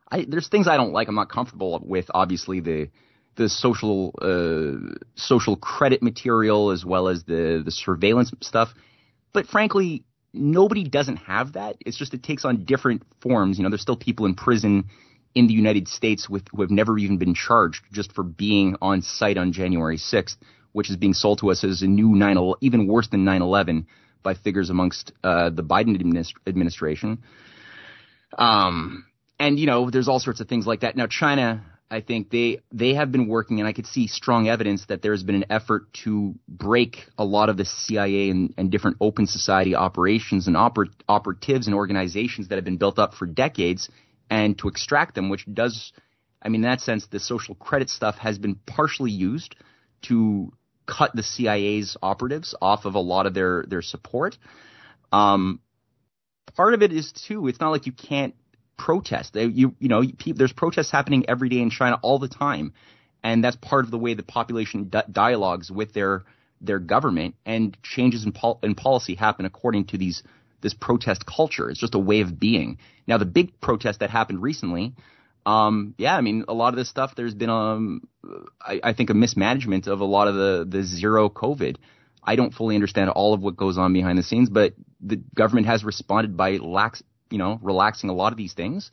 I, 0.10 0.26
there's 0.28 0.48
things 0.48 0.70
I 0.70 0.78
don't 0.78 0.94
like. 0.94 1.10
I'm 1.10 1.16
not 1.16 1.30
comfortable 1.30 1.82
with. 1.84 2.06
Obviously, 2.14 2.62
the 2.62 2.90
the 3.36 3.50
social 3.50 4.14
uh, 4.22 4.96
social 5.16 5.58
credit 5.58 6.02
material 6.02 6.72
as 6.72 6.86
well 6.86 7.10
as 7.10 7.26
the 7.26 7.62
the 7.64 7.72
surveillance 7.72 8.32
stuff. 8.42 8.70
But 9.34 9.48
frankly, 9.48 10.06
nobody 10.34 10.86
doesn't 10.86 11.18
have 11.18 11.54
that. 11.54 11.76
It's 11.82 11.98
just 11.98 12.14
it 12.14 12.24
takes 12.24 12.46
on 12.46 12.64
different 12.64 13.04
forms. 13.22 13.58
You 13.58 13.64
know, 13.64 13.70
there's 13.70 13.82
still 13.82 13.98
people 13.98 14.26
in 14.26 14.36
prison 14.36 14.86
in 15.36 15.48
the 15.48 15.54
United 15.54 15.90
States 15.90 16.30
with 16.30 16.44
who 16.54 16.62
have 16.62 16.72
never 16.72 16.98
even 16.98 17.18
been 17.18 17.34
charged 17.34 17.82
just 17.92 18.14
for 18.14 18.24
being 18.24 18.78
on 18.82 19.02
site 19.02 19.38
on 19.38 19.52
January 19.52 19.98
6th, 19.98 20.38
which 20.72 20.90
is 20.90 20.96
being 20.96 21.14
sold 21.14 21.40
to 21.40 21.52
us 21.52 21.66
as 21.66 21.82
a 21.82 21.88
new 21.88 22.16
9 22.16 22.54
even 22.62 22.88
worse 22.88 23.10
than 23.10 23.26
9/11 23.26 23.88
by 24.24 24.34
figures 24.34 24.70
amongst 24.70 25.12
uh, 25.24 25.50
the 25.50 25.64
Biden 25.64 26.02
administ- 26.02 26.34
administration. 26.48 27.24
Um, 28.38 29.06
and 29.40 29.60
you 29.60 29.66
know, 29.66 29.90
there's 29.90 30.08
all 30.08 30.20
sorts 30.20 30.40
of 30.40 30.48
things 30.48 30.68
like 30.68 30.82
that. 30.82 30.96
Now, 30.96 31.08
China, 31.08 31.64
I 31.92 32.00
think 32.00 32.30
they 32.30 32.60
they 32.72 32.94
have 32.94 33.12
been 33.12 33.28
working, 33.28 33.60
and 33.60 33.68
I 33.68 33.74
could 33.74 33.86
see 33.86 34.08
strong 34.08 34.48
evidence 34.48 34.86
that 34.86 35.02
there's 35.02 35.24
been 35.24 35.36
an 35.36 35.46
effort 35.50 35.92
to 36.06 36.36
break 36.48 37.06
a 37.18 37.26
lot 37.26 37.50
of 37.50 37.58
the 37.58 37.66
CIA 37.66 38.30
and, 38.30 38.54
and 38.58 38.72
different 38.72 38.98
open 39.02 39.28
society 39.28 39.76
operations 39.76 40.48
and 40.48 40.56
oper- 40.56 40.94
operatives 41.10 41.68
and 41.68 41.76
organizations 41.76 42.48
that 42.48 42.56
have 42.56 42.64
been 42.64 42.78
built 42.78 42.98
up 42.98 43.14
for 43.14 43.26
decades, 43.26 43.90
and 44.30 44.58
to 44.60 44.70
extract 44.70 45.16
them, 45.16 45.30
which 45.30 45.46
does, 45.54 45.92
I 46.42 46.48
mean, 46.48 46.64
in 46.64 46.70
that 46.70 46.80
sense, 46.80 47.08
the 47.08 47.20
social 47.20 47.56
credit 47.56 47.90
stuff 47.90 48.16
has 48.20 48.38
been 48.38 48.56
partially 48.66 49.12
used 49.12 49.56
to 50.04 50.54
cut 50.92 51.16
the 51.16 51.24
CIA's 51.24 51.96
operatives 52.02 52.54
off 52.62 52.86
of 52.86 52.96
a 52.96 53.00
lot 53.00 53.26
of 53.26 53.34
their 53.34 53.64
their 53.68 53.82
support. 53.82 54.38
Um, 55.12 55.60
part 56.56 56.74
of 56.74 56.82
it 56.82 56.92
is 56.92 57.12
too. 57.28 57.48
It's 57.48 57.60
not 57.60 57.70
like 57.70 57.86
you 57.86 57.94
can't 57.94 58.36
protest. 58.78 59.36
You 59.36 59.76
you 59.80 59.90
know 59.90 60.04
there's 60.36 60.54
protests 60.54 60.92
happening 60.92 61.26
every 61.28 61.50
day 61.50 61.60
in 61.60 61.70
China 61.70 61.98
all 62.02 62.20
the 62.20 62.28
time, 62.28 62.74
and 63.24 63.44
that's 63.44 63.56
part 63.58 63.86
of 63.86 63.92
the 63.92 63.98
way 63.98 64.14
the 64.14 64.24
population 64.24 64.90
di- 64.90 65.04
dialogues 65.12 65.72
with 65.72 65.94
their 65.94 66.24
their 66.60 66.80
government 66.80 67.36
and 67.46 67.76
changes 67.82 68.24
in, 68.26 68.32
pol- 68.32 68.60
in 68.62 68.76
policy 68.76 69.16
happen 69.16 69.46
according 69.46 69.86
to 69.86 69.98
these 69.98 70.24
this 70.62 70.74
protest 70.74 71.26
culture. 71.26 71.70
It's 71.70 71.80
just 71.80 71.96
a 71.96 72.00
way 72.00 72.22
of 72.22 72.40
being. 72.40 72.78
Now 73.08 73.18
the 73.18 73.26
big 73.26 73.60
protest 73.62 74.00
that 74.02 74.10
happened 74.10 74.42
recently 74.42 74.94
um, 75.46 75.96
yeah, 75.98 76.16
I 76.16 76.22
mean, 76.22 76.46
a 76.48 76.54
lot 76.54 76.70
of 76.70 76.76
this 76.76 76.90
stuff, 76.90 77.14
there's 77.16 77.34
been, 77.34 77.50
um, 77.50 78.08
I, 78.62 78.80
I 78.84 78.94
think, 78.94 79.10
a 79.10 79.14
mismanagement 79.14 79.88
of 79.88 80.00
a 80.00 80.06
lot 80.06 80.28
of 80.28 80.36
the, 80.36 80.66
the 80.68 80.84
zero 80.84 81.30
COVID. 81.30 81.78
I 82.24 82.36
don't 82.36 82.54
fully 82.54 82.76
understand 82.76 83.10
all 83.10 83.34
of 83.34 83.42
what 83.42 83.56
goes 83.56 83.78
on 83.78 83.94
behind 83.94 84.18
the 84.18 84.24
scenes, 84.24 84.50
but 84.50 84.74
the 85.00 85.18
government 85.36 85.68
has 85.68 85.84
responded 85.84 86.38
by 86.38 86.58
lax, 86.58 87.02
you 87.32 87.40
know, 87.40 87.60
relaxing 87.62 88.10
a 88.10 88.14
lot 88.14 88.32
of 88.32 88.38
these 88.38 88.54
things. 88.54 88.92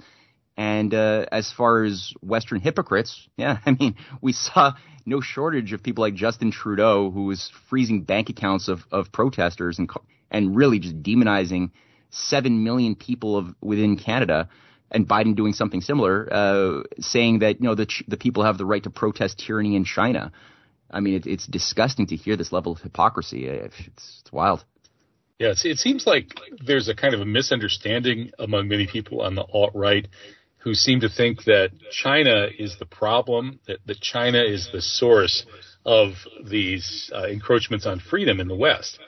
And 0.56 0.92
uh, 0.94 1.26
as 1.30 1.52
far 1.52 1.84
as 1.84 2.12
Western 2.20 2.60
hypocrites, 2.60 3.28
yeah, 3.36 3.58
I 3.64 3.72
mean, 3.72 3.96
we 4.22 4.32
saw 4.32 4.72
no 5.04 5.20
shortage 5.20 5.72
of 5.72 5.82
people 5.82 6.02
like 6.02 6.14
Justin 6.14 6.50
Trudeau, 6.50 7.10
who 7.10 7.24
was 7.24 7.50
freezing 7.68 8.02
bank 8.02 8.30
accounts 8.30 8.68
of, 8.68 8.80
of 8.90 9.12
protesters 9.12 9.78
and 9.78 9.90
and 10.30 10.54
really 10.54 10.78
just 10.78 11.02
demonizing 11.02 11.70
seven 12.10 12.64
million 12.64 12.94
people 12.94 13.36
of 13.36 13.54
within 13.62 13.96
Canada 13.96 14.48
and 14.90 15.08
Biden 15.08 15.36
doing 15.36 15.52
something 15.52 15.80
similar, 15.80 16.28
uh, 16.32 16.82
saying 17.00 17.40
that 17.40 17.60
you 17.60 17.66
know 17.66 17.74
the 17.74 17.86
the 18.06 18.16
people 18.16 18.44
have 18.44 18.58
the 18.58 18.64
right 18.64 18.82
to 18.82 18.90
protest 18.90 19.38
tyranny 19.38 19.76
in 19.76 19.84
China. 19.84 20.32
I 20.90 21.00
mean, 21.00 21.14
it, 21.14 21.26
it's 21.26 21.46
disgusting 21.46 22.06
to 22.06 22.16
hear 22.16 22.36
this 22.36 22.50
level 22.50 22.72
of 22.72 22.80
hypocrisy. 22.80 23.46
It's, 23.46 23.76
it's 23.86 24.32
wild. 24.32 24.64
Yeah, 25.38 25.52
it 25.64 25.78
seems 25.78 26.06
like 26.06 26.34
there's 26.66 26.88
a 26.88 26.94
kind 26.94 27.14
of 27.14 27.20
a 27.20 27.24
misunderstanding 27.24 28.32
among 28.38 28.68
many 28.68 28.86
people 28.86 29.20
on 29.20 29.34
the 29.36 29.44
alt 29.44 29.72
right 29.74 30.08
who 30.58 30.74
seem 30.74 31.00
to 31.00 31.08
think 31.08 31.44
that 31.44 31.70
China 31.92 32.48
is 32.58 32.76
the 32.78 32.86
problem, 32.86 33.60
that, 33.68 33.78
that 33.86 34.00
China 34.00 34.42
is 34.42 34.70
the 34.72 34.82
source 34.82 35.46
of 35.86 36.14
these 36.44 37.10
uh, 37.14 37.28
encroachments 37.28 37.86
on 37.86 38.00
freedom 38.00 38.40
in 38.40 38.48
the 38.48 38.56
West. 38.56 38.98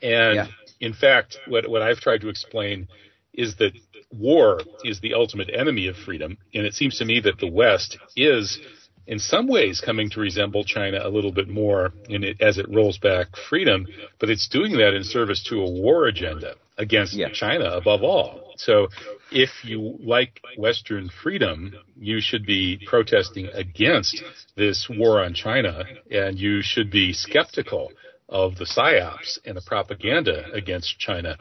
And 0.00 0.36
yeah. 0.36 0.46
in 0.80 0.94
fact, 0.94 1.38
what, 1.48 1.68
what 1.68 1.82
I've 1.82 1.98
tried 1.98 2.20
to 2.20 2.28
explain 2.28 2.86
is 3.34 3.56
that 3.56 3.72
war 4.10 4.60
is 4.84 5.00
the 5.00 5.14
ultimate 5.14 5.50
enemy 5.52 5.88
of 5.88 5.96
freedom. 5.96 6.38
And 6.54 6.66
it 6.66 6.74
seems 6.74 6.98
to 6.98 7.04
me 7.04 7.20
that 7.20 7.38
the 7.38 7.50
West 7.50 7.98
is, 8.16 8.58
in 9.06 9.18
some 9.18 9.48
ways, 9.48 9.80
coming 9.80 10.10
to 10.10 10.20
resemble 10.20 10.64
China 10.64 11.00
a 11.02 11.08
little 11.08 11.32
bit 11.32 11.48
more 11.48 11.92
in 12.08 12.24
it, 12.24 12.40
as 12.40 12.58
it 12.58 12.66
rolls 12.68 12.98
back 12.98 13.28
freedom, 13.48 13.86
but 14.18 14.30
it's 14.30 14.48
doing 14.48 14.72
that 14.78 14.94
in 14.94 15.04
service 15.04 15.42
to 15.44 15.60
a 15.60 15.70
war 15.70 16.06
agenda 16.06 16.54
against 16.78 17.14
yeah. 17.14 17.28
China 17.32 17.64
above 17.64 18.02
all. 18.02 18.52
So 18.56 18.88
if 19.30 19.50
you 19.64 19.98
like 20.00 20.40
Western 20.56 21.10
freedom, 21.22 21.74
you 21.96 22.20
should 22.20 22.46
be 22.46 22.80
protesting 22.86 23.48
against 23.52 24.22
this 24.56 24.88
war 24.88 25.22
on 25.22 25.34
China 25.34 25.84
and 26.10 26.38
you 26.38 26.62
should 26.62 26.90
be 26.90 27.12
skeptical 27.12 27.92
of 28.28 28.56
the 28.56 28.64
psyops 28.64 29.38
and 29.44 29.56
the 29.56 29.62
propaganda 29.62 30.52
against 30.52 30.98
China 30.98 31.36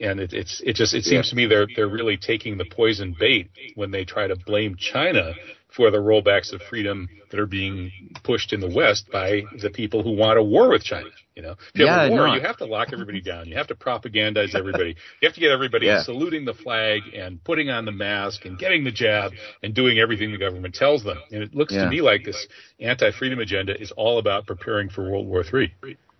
and 0.00 0.20
it, 0.20 0.32
it's 0.32 0.60
it 0.64 0.74
just 0.74 0.94
it 0.94 1.04
seems 1.04 1.26
yeah. 1.26 1.30
to 1.30 1.36
me 1.36 1.46
they're 1.46 1.66
they're 1.74 1.88
really 1.88 2.16
taking 2.16 2.58
the 2.58 2.64
poison 2.64 3.14
bait 3.18 3.50
when 3.74 3.90
they 3.90 4.04
try 4.04 4.26
to 4.26 4.36
blame 4.36 4.76
China 4.76 5.34
for 5.76 5.90
the 5.90 5.98
rollbacks 5.98 6.52
of 6.52 6.62
freedom 6.62 7.08
that 7.30 7.38
are 7.38 7.46
being 7.46 7.92
pushed 8.22 8.52
in 8.52 8.60
the 8.60 8.68
West 8.68 9.10
by 9.12 9.42
the 9.60 9.68
people 9.68 10.02
who 10.02 10.16
want 10.16 10.38
a 10.38 10.42
war 10.42 10.70
with 10.70 10.82
China. 10.82 11.10
You 11.34 11.42
know, 11.42 11.50
if 11.50 11.58
you 11.74 11.84
yeah, 11.84 12.02
have 12.02 12.10
a 12.10 12.14
war, 12.14 12.28
no. 12.28 12.34
you 12.34 12.40
have 12.40 12.56
to 12.58 12.64
lock 12.64 12.88
everybody 12.94 13.20
down. 13.20 13.46
You 13.46 13.56
have 13.56 13.66
to 13.66 13.74
propagandize 13.74 14.54
everybody. 14.54 14.96
you 15.20 15.26
have 15.28 15.34
to 15.34 15.40
get 15.40 15.50
everybody 15.50 15.86
yeah. 15.86 16.02
saluting 16.02 16.46
the 16.46 16.54
flag 16.54 17.02
and 17.14 17.42
putting 17.44 17.68
on 17.68 17.84
the 17.84 17.92
mask 17.92 18.46
and 18.46 18.58
getting 18.58 18.84
the 18.84 18.90
jab 18.90 19.32
and 19.62 19.74
doing 19.74 19.98
everything 19.98 20.32
the 20.32 20.38
government 20.38 20.74
tells 20.74 21.04
them. 21.04 21.18
And 21.30 21.42
it 21.42 21.54
looks 21.54 21.74
yeah. 21.74 21.84
to 21.84 21.90
me 21.90 22.00
like 22.00 22.24
this 22.24 22.46
anti-freedom 22.80 23.38
agenda 23.38 23.78
is 23.78 23.92
all 23.92 24.18
about 24.18 24.46
preparing 24.46 24.88
for 24.88 25.02
World 25.02 25.26
War 25.26 25.44
III. 25.44 25.74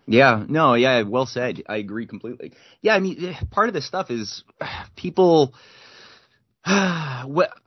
Yeah, 0.07 0.45
no, 0.47 0.73
yeah, 0.73 1.01
well 1.03 1.25
said. 1.25 1.61
I 1.67 1.77
agree 1.77 2.07
completely. 2.07 2.53
Yeah, 2.81 2.95
I 2.95 2.99
mean, 2.99 3.23
eh, 3.25 3.33
part 3.51 3.67
of 3.67 3.73
this 3.73 3.85
stuff 3.85 4.09
is 4.09 4.43
people 4.95 5.53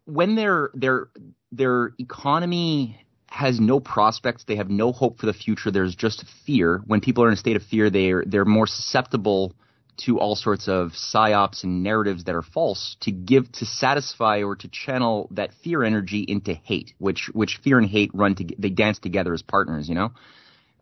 when 0.06 0.34
their 0.34 0.70
their 0.74 1.08
their 1.52 1.92
economy 1.98 3.04
has 3.26 3.60
no 3.60 3.78
prospects, 3.78 4.44
they 4.48 4.56
have 4.56 4.70
no 4.70 4.90
hope 4.90 5.18
for 5.18 5.26
the 5.26 5.32
future. 5.32 5.70
There's 5.70 5.94
just 5.94 6.24
fear. 6.46 6.82
When 6.86 7.00
people 7.00 7.22
are 7.24 7.28
in 7.28 7.34
a 7.34 7.36
state 7.36 7.56
of 7.56 7.62
fear, 7.62 7.90
they're 7.90 8.24
they're 8.26 8.44
more 8.44 8.66
susceptible 8.66 9.54
to 9.98 10.18
all 10.18 10.34
sorts 10.34 10.66
of 10.66 10.92
psyops 10.92 11.62
and 11.62 11.82
narratives 11.82 12.24
that 12.24 12.34
are 12.34 12.42
false 12.42 12.96
to 13.00 13.10
give 13.12 13.52
to 13.52 13.66
satisfy 13.66 14.42
or 14.42 14.56
to 14.56 14.68
channel 14.68 15.28
that 15.32 15.50
fear 15.62 15.82
energy 15.82 16.24
into 16.26 16.54
hate, 16.54 16.94
which 16.98 17.28
which 17.34 17.60
fear 17.62 17.78
and 17.78 17.88
hate 17.88 18.10
run 18.14 18.34
to 18.34 18.46
they 18.58 18.70
dance 18.70 18.98
together 18.98 19.34
as 19.34 19.42
partners, 19.42 19.88
you 19.88 19.94
know. 19.94 20.10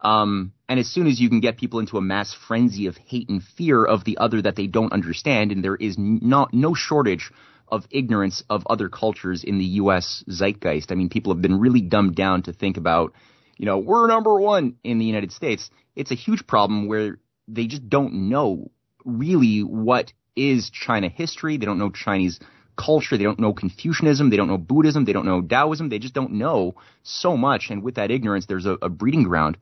Um, 0.00 0.52
and 0.68 0.78
as 0.78 0.88
soon 0.88 1.06
as 1.06 1.18
you 1.18 1.28
can 1.28 1.40
get 1.40 1.56
people 1.56 1.80
into 1.80 1.96
a 1.96 2.02
mass 2.02 2.36
frenzy 2.46 2.86
of 2.86 2.96
hate 2.96 3.28
and 3.28 3.42
fear 3.42 3.84
of 3.84 4.04
the 4.04 4.18
other 4.18 4.42
that 4.42 4.56
they 4.56 4.66
don't 4.66 4.92
understand, 4.92 5.50
and 5.50 5.64
there 5.64 5.76
is 5.76 5.96
not 5.98 6.52
no 6.52 6.74
shortage 6.74 7.30
of 7.68 7.86
ignorance 7.90 8.42
of 8.50 8.66
other 8.68 8.88
cultures 8.88 9.44
in 9.44 9.58
the 9.58 9.64
U.S. 9.64 10.24
zeitgeist. 10.28 10.90
I 10.90 10.94
mean, 10.94 11.08
people 11.08 11.32
have 11.32 11.42
been 11.42 11.58
really 11.58 11.80
dumbed 11.80 12.16
down 12.16 12.42
to 12.42 12.52
think 12.52 12.76
about, 12.76 13.14
you 13.56 13.66
know, 13.66 13.78
we're 13.78 14.06
number 14.06 14.38
one 14.40 14.76
in 14.84 14.98
the 14.98 15.04
United 15.04 15.32
States. 15.32 15.70
It's 15.96 16.10
a 16.10 16.14
huge 16.14 16.46
problem 16.46 16.86
where 16.86 17.18
they 17.46 17.66
just 17.66 17.88
don't 17.88 18.28
know 18.28 18.70
really 19.04 19.60
what 19.60 20.12
is 20.36 20.70
China 20.70 21.08
history. 21.08 21.56
They 21.56 21.66
don't 21.66 21.78
know 21.78 21.90
Chinese 21.90 22.40
culture. 22.76 23.16
They 23.16 23.24
don't 23.24 23.40
know 23.40 23.52
Confucianism. 23.52 24.30
They 24.30 24.36
don't 24.36 24.48
know 24.48 24.58
Buddhism. 24.58 25.04
They 25.04 25.12
don't 25.12 25.26
know 25.26 25.42
Taoism. 25.42 25.88
They 25.88 25.98
just 25.98 26.14
don't 26.14 26.32
know 26.32 26.76
so 27.02 27.36
much. 27.36 27.70
And 27.70 27.82
with 27.82 27.96
that 27.96 28.10
ignorance, 28.10 28.46
there's 28.46 28.66
a, 28.66 28.76
a 28.80 28.88
breeding 28.88 29.24
ground 29.24 29.56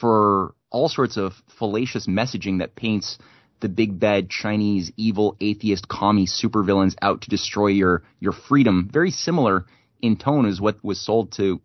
for 0.00 0.54
all 0.70 0.88
sorts 0.88 1.16
of 1.16 1.32
fallacious 1.58 2.06
messaging 2.06 2.58
that 2.58 2.74
paints 2.74 3.18
the 3.60 3.68
big 3.68 3.98
bad 3.98 4.28
Chinese 4.28 4.92
evil 4.96 5.36
atheist 5.40 5.88
commie 5.88 6.26
supervillains 6.26 6.94
out 7.00 7.22
to 7.22 7.30
destroy 7.30 7.68
your 7.68 8.02
your 8.20 8.32
freedom. 8.32 8.88
Very 8.92 9.10
similar 9.10 9.66
in 10.00 10.16
tone 10.16 10.46
as 10.46 10.60
what 10.60 10.82
was 10.84 11.00
sold 11.00 11.32
to 11.32 11.60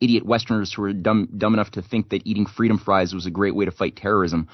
idiot 0.00 0.24
Westerners 0.24 0.72
who 0.72 0.82
were 0.82 0.92
dumb 0.92 1.28
dumb 1.36 1.54
enough 1.54 1.72
to 1.72 1.82
think 1.82 2.10
that 2.10 2.22
eating 2.24 2.46
freedom 2.46 2.78
fries 2.78 3.14
was 3.14 3.26
a 3.26 3.30
great 3.30 3.54
way 3.54 3.66
to 3.66 3.70
fight 3.70 3.96
terrorism. 3.96 4.48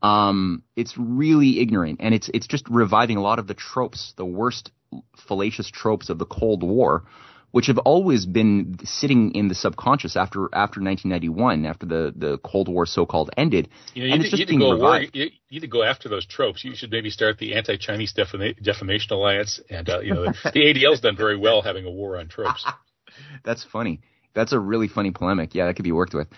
Um, 0.00 0.62
it's 0.76 0.94
really 0.96 1.60
ignorant, 1.60 1.98
and 2.00 2.14
it's 2.14 2.30
it's 2.32 2.46
just 2.46 2.68
reviving 2.68 3.16
a 3.16 3.22
lot 3.22 3.40
of 3.40 3.48
the 3.48 3.54
tropes, 3.54 4.14
the 4.16 4.24
worst 4.24 4.70
fallacious 5.16 5.68
tropes 5.68 6.08
of 6.08 6.18
the 6.18 6.24
Cold 6.24 6.62
War, 6.62 7.04
which 7.50 7.66
have 7.66 7.78
always 7.78 8.26
been 8.26 8.78
sitting 8.84 9.34
in 9.34 9.48
the 9.48 9.54
subconscious 9.54 10.16
after 10.16 10.44
after 10.52 10.80
1991, 10.80 11.64
after 11.64 11.86
the, 11.86 12.12
the 12.14 12.38
Cold 12.38 12.68
War 12.68 12.84
so-called 12.86 13.30
ended. 13.36 13.68
You 13.94 14.06
know, 14.06 14.14
and 14.14 14.22
it's 14.22 14.30
just 14.30 14.48
being 14.48 14.60
go 14.60 14.72
revived. 14.72 15.14
War, 15.16 15.24
you, 15.24 15.30
you 15.48 15.66
go 15.66 15.82
after 15.82 16.08
those 16.08 16.26
tropes. 16.26 16.64
You 16.64 16.74
should 16.74 16.90
maybe 16.90 17.10
start 17.10 17.38
the 17.38 17.54
Anti-Chinese 17.54 18.12
Defama- 18.12 18.62
Defamation 18.62 19.12
Alliance, 19.12 19.60
and 19.70 19.88
uh, 19.88 20.00
you 20.00 20.14
know 20.14 20.24
the, 20.24 20.50
the 20.52 20.60
ADL's 20.60 21.00
done 21.00 21.16
very 21.16 21.36
well 21.36 21.62
having 21.62 21.86
a 21.86 21.90
war 21.90 22.18
on 22.18 22.28
tropes. 22.28 22.66
That's 23.44 23.64
funny. 23.64 24.00
That's 24.34 24.52
a 24.52 24.58
really 24.58 24.88
funny 24.88 25.10
polemic. 25.10 25.54
Yeah, 25.54 25.66
that 25.66 25.76
could 25.76 25.84
be 25.84 25.92
worked 25.92 26.14
with. 26.14 26.28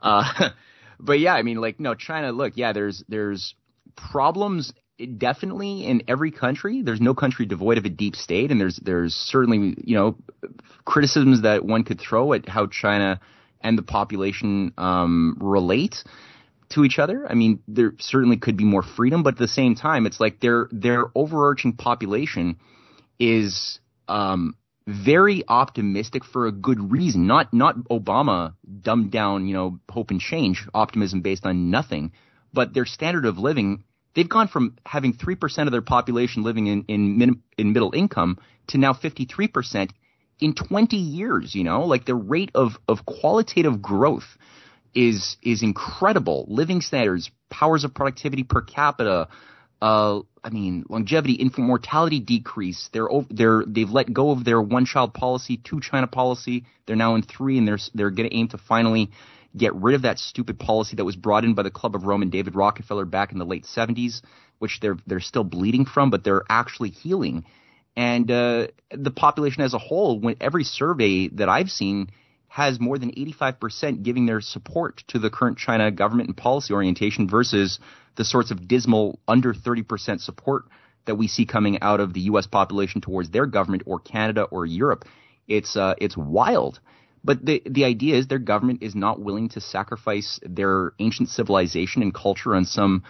Uh, 0.00 0.50
but 0.98 1.20
yeah, 1.20 1.34
I 1.34 1.42
mean, 1.42 1.58
like, 1.58 1.78
no, 1.78 1.94
China. 1.94 2.32
Look, 2.32 2.54
yeah, 2.56 2.72
there's 2.72 3.04
there's 3.08 3.54
problems 3.96 4.72
definitely 5.18 5.84
in 5.84 6.02
every 6.08 6.30
country. 6.30 6.82
There's 6.82 7.00
no 7.00 7.14
country 7.14 7.46
devoid 7.46 7.78
of 7.78 7.84
a 7.84 7.90
deep 7.90 8.16
state, 8.16 8.50
and 8.50 8.60
there's 8.60 8.76
there's 8.82 9.14
certainly 9.14 9.74
you 9.82 9.96
know 9.96 10.16
criticisms 10.84 11.42
that 11.42 11.64
one 11.64 11.84
could 11.84 12.00
throw 12.00 12.32
at 12.32 12.48
how 12.48 12.66
China 12.66 13.20
and 13.60 13.78
the 13.78 13.82
population 13.82 14.72
um, 14.76 15.36
relate 15.40 16.04
to 16.70 16.84
each 16.84 16.98
other. 16.98 17.26
I 17.28 17.34
mean, 17.34 17.60
there 17.66 17.94
certainly 17.98 18.36
could 18.36 18.56
be 18.56 18.64
more 18.64 18.82
freedom, 18.82 19.22
but 19.22 19.34
at 19.34 19.38
the 19.38 19.48
same 19.48 19.74
time, 19.74 20.06
it's 20.06 20.20
like 20.20 20.40
their 20.40 20.68
their 20.70 21.06
overarching 21.14 21.74
population 21.74 22.56
is 23.18 23.80
um, 24.08 24.56
very 24.86 25.44
optimistic 25.48 26.24
for 26.24 26.46
a 26.46 26.52
good 26.52 26.92
reason. 26.92 27.26
Not 27.26 27.52
not 27.52 27.76
Obama 27.90 28.54
dumbed 28.82 29.10
down, 29.10 29.46
you 29.46 29.54
know, 29.54 29.78
hope 29.88 30.10
and 30.10 30.20
change, 30.20 30.66
optimism 30.74 31.22
based 31.22 31.46
on 31.46 31.70
nothing, 31.70 32.12
but 32.52 32.74
their 32.74 32.86
standard 32.86 33.24
of 33.24 33.38
living. 33.38 33.84
They've 34.14 34.28
gone 34.28 34.48
from 34.48 34.76
having 34.86 35.12
three 35.12 35.34
percent 35.34 35.68
of 35.68 35.72
their 35.72 35.82
population 35.82 36.42
living 36.42 36.66
in 36.66 36.84
in, 36.88 37.18
min, 37.18 37.42
in 37.58 37.72
middle 37.72 37.92
income 37.94 38.38
to 38.68 38.78
now 38.78 38.92
fifty 38.92 39.24
three 39.24 39.48
percent 39.48 39.92
in 40.40 40.54
twenty 40.54 40.96
years. 40.96 41.54
You 41.54 41.64
know, 41.64 41.84
like 41.84 42.04
the 42.04 42.14
rate 42.14 42.50
of 42.54 42.72
of 42.88 43.04
qualitative 43.04 43.82
growth 43.82 44.36
is 44.94 45.36
is 45.42 45.62
incredible. 45.62 46.46
Living 46.48 46.80
standards, 46.80 47.30
powers 47.50 47.84
of 47.84 47.94
productivity 47.94 48.44
per 48.44 48.60
capita, 48.62 49.28
uh, 49.82 50.20
I 50.42 50.50
mean, 50.50 50.84
longevity, 50.88 51.34
infant 51.34 51.66
mortality 51.66 52.20
decrease. 52.20 52.88
They're 52.92 53.08
they're 53.30 53.64
they've 53.66 53.90
let 53.90 54.12
go 54.12 54.30
of 54.30 54.44
their 54.44 54.60
one 54.60 54.86
child 54.86 55.14
policy, 55.14 55.60
two 55.62 55.80
China 55.80 56.06
policy. 56.06 56.64
They're 56.86 56.96
now 56.96 57.16
in 57.16 57.22
three, 57.22 57.58
and 57.58 57.66
they're 57.66 57.78
they're 57.94 58.10
going 58.10 58.28
to 58.28 58.36
aim 58.36 58.48
to 58.48 58.58
finally 58.58 59.10
get 59.56 59.74
rid 59.74 59.94
of 59.94 60.02
that 60.02 60.18
stupid 60.18 60.58
policy 60.58 60.96
that 60.96 61.04
was 61.04 61.16
brought 61.16 61.44
in 61.44 61.54
by 61.54 61.62
the 61.62 61.70
Club 61.70 61.94
of 61.94 62.04
Rome 62.04 62.22
and 62.22 62.32
David 62.32 62.54
Rockefeller 62.54 63.04
back 63.04 63.32
in 63.32 63.38
the 63.38 63.44
late 63.44 63.64
70s, 63.64 64.22
which 64.58 64.80
they're 64.80 64.96
they're 65.06 65.20
still 65.20 65.44
bleeding 65.44 65.84
from, 65.84 66.10
but 66.10 66.24
they're 66.24 66.44
actually 66.48 66.90
healing. 66.90 67.44
And 67.96 68.30
uh, 68.30 68.68
the 68.90 69.12
population 69.12 69.62
as 69.62 69.74
a 69.74 69.78
whole, 69.78 70.18
when 70.18 70.36
every 70.40 70.64
survey 70.64 71.28
that 71.28 71.48
I've 71.48 71.70
seen 71.70 72.10
has 72.48 72.78
more 72.80 72.98
than 72.98 73.10
85% 73.10 74.02
giving 74.02 74.26
their 74.26 74.40
support 74.40 75.02
to 75.08 75.18
the 75.18 75.30
current 75.30 75.58
China 75.58 75.90
government 75.90 76.28
and 76.28 76.36
policy 76.36 76.72
orientation 76.72 77.28
versus 77.28 77.80
the 78.16 78.24
sorts 78.24 78.50
of 78.52 78.68
dismal 78.68 79.18
under 79.26 79.52
30% 79.52 80.20
support 80.20 80.64
that 81.06 81.16
we 81.16 81.26
see 81.26 81.46
coming 81.46 81.80
out 81.80 82.00
of 82.00 82.14
the 82.14 82.20
U.S. 82.20 82.46
population 82.46 83.00
towards 83.00 83.30
their 83.30 83.46
government 83.46 83.82
or 83.86 83.98
Canada 83.98 84.42
or 84.42 84.64
Europe. 84.64 85.04
It's 85.48 85.76
uh, 85.76 85.94
it's 85.98 86.16
wild. 86.16 86.80
But 87.24 87.44
the 87.44 87.62
the 87.64 87.84
idea 87.84 88.16
is 88.16 88.26
their 88.26 88.38
government 88.38 88.82
is 88.82 88.94
not 88.94 89.20
willing 89.20 89.48
to 89.50 89.60
sacrifice 89.60 90.38
their 90.42 90.92
ancient 90.98 91.30
civilization 91.30 92.02
and 92.02 92.14
culture 92.14 92.54
on 92.54 92.66
some 92.66 93.02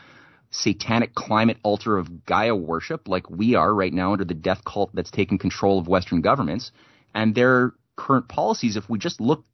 satanic 0.51 1.15
climate 1.15 1.59
altar 1.65 1.99
of 1.99 2.25
Gaia 2.25 2.55
worship 2.55 3.09
like 3.09 3.29
we 3.29 3.57
are 3.57 3.75
right 3.75 3.93
now 3.93 4.13
under 4.13 4.25
the 4.25 4.35
death 4.35 4.63
cult 4.65 4.91
that's 4.95 5.11
taken 5.11 5.37
control 5.37 5.81
of 5.81 5.89
Western 5.89 6.21
governments. 6.21 6.71
And 7.13 7.35
their 7.35 7.75
current 7.97 8.29
policies, 8.29 8.77
if 8.77 8.89
we 8.89 8.99
just 8.99 9.21
look 9.21 9.45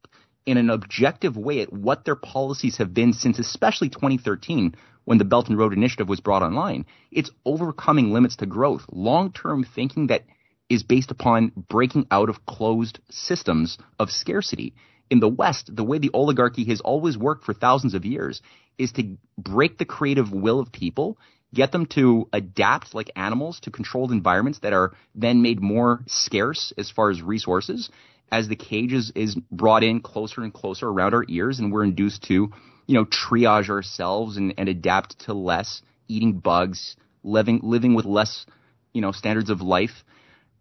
in 0.45 0.57
an 0.57 0.69
objective 0.69 1.37
way 1.37 1.61
at 1.61 1.73
what 1.73 2.05
their 2.05 2.15
policies 2.15 2.77
have 2.77 2.93
been 2.93 3.13
since 3.13 3.39
especially 3.39 3.89
2013 3.89 4.75
when 5.05 5.17
the 5.17 5.25
Belt 5.25 5.49
and 5.49 5.57
Road 5.57 5.73
Initiative 5.73 6.07
was 6.09 6.19
brought 6.19 6.43
online. 6.43 6.85
It's 7.11 7.31
overcoming 7.45 8.11
limits 8.11 8.35
to 8.37 8.45
growth, 8.45 8.85
long-term 8.91 9.63
thinking 9.63 10.07
that 10.07 10.23
is 10.71 10.83
based 10.83 11.11
upon 11.11 11.51
breaking 11.69 12.07
out 12.09 12.29
of 12.29 12.45
closed 12.45 12.99
systems 13.09 13.77
of 13.99 14.09
scarcity. 14.09 14.73
In 15.09 15.19
the 15.19 15.27
West, 15.27 15.69
the 15.75 15.83
way 15.83 15.97
the 15.97 16.11
oligarchy 16.13 16.63
has 16.69 16.79
always 16.79 17.17
worked 17.17 17.43
for 17.43 17.53
thousands 17.53 17.93
of 17.93 18.05
years 18.05 18.41
is 18.77 18.93
to 18.93 19.17
break 19.37 19.77
the 19.77 19.83
creative 19.83 20.31
will 20.31 20.61
of 20.61 20.71
people, 20.71 21.17
get 21.53 21.73
them 21.73 21.85
to 21.87 22.29
adapt 22.31 22.95
like 22.95 23.11
animals 23.17 23.59
to 23.59 23.69
controlled 23.69 24.13
environments 24.13 24.59
that 24.59 24.71
are 24.71 24.93
then 25.13 25.41
made 25.41 25.61
more 25.61 26.05
scarce 26.07 26.71
as 26.77 26.89
far 26.89 27.09
as 27.09 27.21
resources, 27.21 27.89
as 28.31 28.47
the 28.47 28.55
cage 28.55 28.93
is, 28.93 29.11
is 29.13 29.35
brought 29.51 29.83
in 29.83 29.99
closer 29.99 30.41
and 30.41 30.53
closer 30.53 30.87
around 30.87 31.13
our 31.13 31.25
ears 31.27 31.59
and 31.59 31.73
we're 31.73 31.83
induced 31.83 32.23
to, 32.23 32.49
you 32.87 32.95
know, 32.95 33.03
triage 33.03 33.69
ourselves 33.69 34.37
and, 34.37 34.53
and 34.57 34.69
adapt 34.69 35.19
to 35.25 35.33
less, 35.33 35.81
eating 36.07 36.39
bugs, 36.39 36.95
living, 37.23 37.59
living 37.61 37.93
with 37.93 38.05
less, 38.05 38.45
you 38.93 39.01
know, 39.01 39.11
standards 39.11 39.49
of 39.49 39.59
life. 39.59 40.05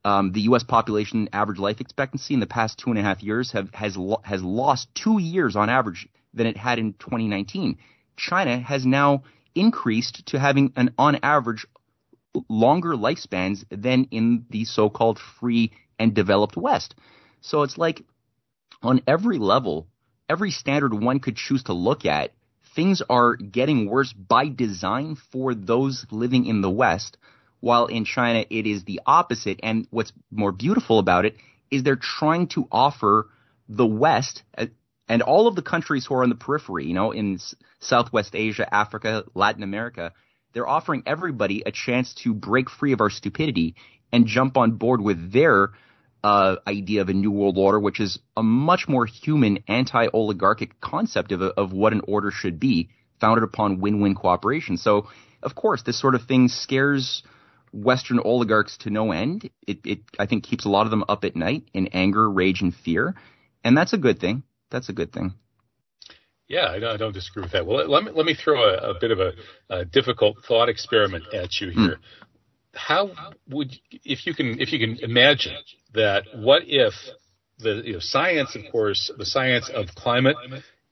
Um, 0.04 0.32
the 0.32 0.42
U.S. 0.42 0.62
population 0.62 1.28
average 1.32 1.58
life 1.58 1.80
expectancy 1.80 2.32
in 2.32 2.40
the 2.40 2.46
past 2.46 2.78
two 2.78 2.90
and 2.90 2.98
a 2.98 3.02
half 3.02 3.22
years 3.22 3.52
have, 3.52 3.68
has, 3.74 3.96
lo- 3.96 4.22
has 4.24 4.42
lost 4.42 4.88
two 4.94 5.20
years 5.20 5.56
on 5.56 5.68
average 5.68 6.08
than 6.32 6.46
it 6.46 6.56
had 6.56 6.78
in 6.78 6.94
2019. 6.94 7.78
China 8.16 8.58
has 8.58 8.86
now 8.86 9.24
increased 9.54 10.26
to 10.26 10.38
having 10.38 10.72
an 10.76 10.94
on 10.96 11.18
average 11.22 11.66
longer 12.48 12.94
lifespans 12.94 13.64
than 13.70 14.06
in 14.10 14.46
the 14.50 14.64
so-called 14.64 15.18
free 15.18 15.72
and 15.98 16.14
developed 16.14 16.56
West. 16.56 16.94
So 17.40 17.62
it's 17.62 17.76
like 17.76 18.02
on 18.82 19.02
every 19.06 19.38
level, 19.38 19.88
every 20.28 20.50
standard 20.50 20.94
one 20.94 21.20
could 21.20 21.36
choose 21.36 21.64
to 21.64 21.72
look 21.72 22.06
at, 22.06 22.32
things 22.74 23.02
are 23.10 23.36
getting 23.36 23.88
worse 23.88 24.12
by 24.12 24.48
design 24.48 25.16
for 25.32 25.54
those 25.54 26.06
living 26.10 26.46
in 26.46 26.60
the 26.60 26.70
West, 26.70 27.16
while 27.60 27.86
in 27.86 28.04
China 28.04 28.44
it 28.50 28.66
is 28.66 28.84
the 28.84 29.00
opposite. 29.06 29.60
And 29.62 29.86
what's 29.90 30.12
more 30.30 30.52
beautiful 30.52 30.98
about 30.98 31.24
it 31.24 31.36
is 31.70 31.82
they're 31.82 31.96
trying 31.96 32.48
to 32.48 32.66
offer 32.70 33.28
the 33.68 33.86
West 33.86 34.42
uh, 34.58 34.66
and 35.08 35.22
all 35.22 35.48
of 35.48 35.56
the 35.56 35.62
countries 35.62 36.06
who 36.06 36.14
are 36.14 36.22
on 36.22 36.28
the 36.28 36.36
periphery, 36.36 36.86
you 36.86 36.94
know, 36.94 37.10
in 37.10 37.40
Southwest 37.80 38.34
Asia, 38.34 38.72
Africa, 38.72 39.24
Latin 39.34 39.64
America, 39.64 40.12
they're 40.52 40.68
offering 40.68 41.02
everybody 41.04 41.64
a 41.66 41.72
chance 41.72 42.14
to 42.22 42.32
break 42.32 42.70
free 42.70 42.92
of 42.92 43.00
our 43.00 43.10
stupidity 43.10 43.74
and 44.12 44.26
jump 44.26 44.56
on 44.56 44.72
board 44.72 45.00
with 45.00 45.32
their 45.32 45.70
uh, 46.22 46.56
idea 46.66 47.00
of 47.00 47.08
a 47.08 47.12
new 47.12 47.30
world 47.32 47.58
order, 47.58 47.80
which 47.80 47.98
is 47.98 48.20
a 48.36 48.42
much 48.42 48.86
more 48.88 49.04
human, 49.04 49.64
anti-oligarchic 49.66 50.80
concept 50.80 51.32
of, 51.32 51.42
of 51.42 51.72
what 51.72 51.92
an 51.92 52.02
order 52.06 52.30
should 52.30 52.60
be, 52.60 52.90
founded 53.20 53.42
upon 53.42 53.80
win-win 53.80 54.14
cooperation. 54.14 54.76
So, 54.76 55.08
of 55.42 55.54
course, 55.54 55.82
this 55.82 56.00
sort 56.00 56.14
of 56.14 56.22
thing 56.26 56.48
scares 56.48 57.22
Western 57.72 58.18
oligarchs 58.18 58.76
to 58.78 58.90
no 58.90 59.12
end. 59.12 59.50
It, 59.66 59.80
it, 59.84 59.98
I 60.18 60.26
think, 60.26 60.44
keeps 60.44 60.64
a 60.64 60.68
lot 60.68 60.86
of 60.86 60.90
them 60.90 61.04
up 61.08 61.24
at 61.24 61.36
night 61.36 61.68
in 61.72 61.88
anger, 61.88 62.30
rage, 62.30 62.62
and 62.62 62.74
fear, 62.74 63.14
and 63.64 63.76
that's 63.76 63.92
a 63.92 63.98
good 63.98 64.20
thing. 64.20 64.42
That's 64.70 64.88
a 64.88 64.92
good 64.92 65.12
thing. 65.12 65.34
Yeah, 66.48 66.68
I 66.68 66.80
don't, 66.80 66.94
I 66.94 66.96
don't 66.96 67.12
disagree 67.12 67.42
with 67.42 67.52
that. 67.52 67.64
Well, 67.64 67.88
let 67.88 68.04
me 68.04 68.10
let 68.12 68.26
me 68.26 68.34
throw 68.34 68.62
a, 68.64 68.90
a 68.90 68.94
bit 69.00 69.12
of 69.12 69.20
a, 69.20 69.32
a, 69.68 69.84
difficult 69.84 70.38
thought 70.46 70.68
experiment 70.68 71.24
at 71.32 71.60
you 71.60 71.70
here. 71.70 71.96
Mm. 71.96 71.98
How 72.74 73.10
would 73.48 73.72
if 74.04 74.26
you 74.26 74.34
can 74.34 74.60
if 74.60 74.72
you 74.72 74.80
can 74.80 74.98
imagine 75.02 75.54
that 75.94 76.24
what 76.34 76.62
if 76.66 76.94
the 77.60 77.82
you 77.84 77.92
know, 77.94 77.98
science, 78.00 78.56
of 78.56 78.62
course, 78.72 79.12
the 79.16 79.26
science 79.26 79.70
of 79.72 79.88
climate 79.94 80.36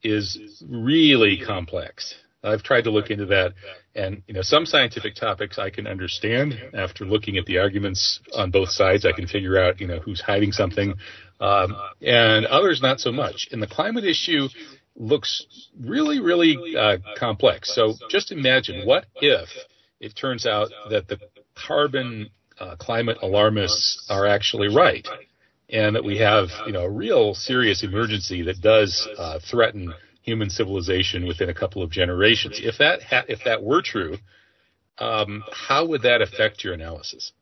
is 0.03 0.63
really 0.69 1.43
complex. 1.45 2.15
I've 2.43 2.63
tried 2.63 2.85
to 2.85 2.91
look 2.91 3.11
into 3.11 3.27
that, 3.27 3.55
and 3.99 4.23
you 4.27 4.35
know, 4.35 4.43
some 4.43 4.65
scientific 4.65 5.15
topics 5.15 5.59
I 5.59 5.71
can 5.71 5.87
understand 5.87 6.55
after 6.73 7.05
looking 7.05 7.37
at 7.37 7.47
the 7.47 7.59
arguments 7.59 8.21
on 8.35 8.51
both 8.51 8.71
sides. 8.71 9.05
I 9.05 9.13
can 9.13 9.27
figure 9.27 9.59
out, 9.59 9.81
you 9.81 9.87
know, 9.87 9.99
who's 9.99 10.21
hiding 10.21 10.53
something, 10.53 10.95
um, 11.41 11.77
and 12.01 12.47
others 12.47 12.81
not 12.81 13.01
so 13.01 13.11
much. 13.11 13.49
And 13.51 13.61
the 13.61 13.67
climate 13.67 14.05
issue 14.05 14.49
looks 14.97 15.47
really, 15.79 16.21
really 16.21 16.77
uh, 16.77 16.99
complex. 17.17 17.75
So 17.75 17.95
just 18.09 18.33
imagine 18.33 18.87
what 18.87 19.07
if 19.17 19.49
it 20.01 20.15
turns 20.17 20.47
out 20.47 20.69
that 20.91 21.09
the 21.09 21.19
carbon 21.55 22.31
uh, 22.59 22.77
climate 22.77 23.19
alarmists 23.23 24.07
are 24.09 24.27
actually 24.27 24.75
right, 24.75 25.07
and 25.71 25.97
that 25.97 26.05
we 26.05 26.19
have, 26.19 26.49
you 26.67 26.73
know, 26.73 26.83
a 26.83 26.91
real 26.91 27.35
serious 27.35 27.83
emergency 27.83 28.43
that 28.43 28.61
does 28.61 29.09
uh, 29.19 29.39
threaten 29.51 29.93
human 30.29 30.51
civilization 30.51 31.27
within 31.27 31.49
a 31.49 31.55
couple 31.55 31.83
of 31.83 31.91
generations. 31.91 32.61
If 32.63 32.79
that 32.79 33.03
ha- 33.03 33.25
if 33.29 33.45
that 33.45 33.63
were 33.63 33.83
true, 33.83 34.19
um, 34.99 35.43
how 35.51 35.87
would 35.87 36.03
that 36.03 36.21
affect 36.21 36.63
your 36.65 36.75
analysis? 36.75 37.33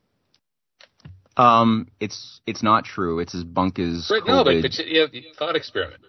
Um, 1.37 1.89
it's 2.01 2.41
it's 2.47 2.63
not 2.63 2.85
true. 2.85 3.19
It's 3.19 3.35
as 3.35 3.45
bunk 3.45 3.79
as 3.79 4.09
right, 4.11 4.23
COVID. 4.23 4.27
No, 4.27 4.45
but, 4.45 4.63
but 4.63 4.87
yeah, 4.87 5.07
thought 5.37 5.57
experiment. 5.57 6.03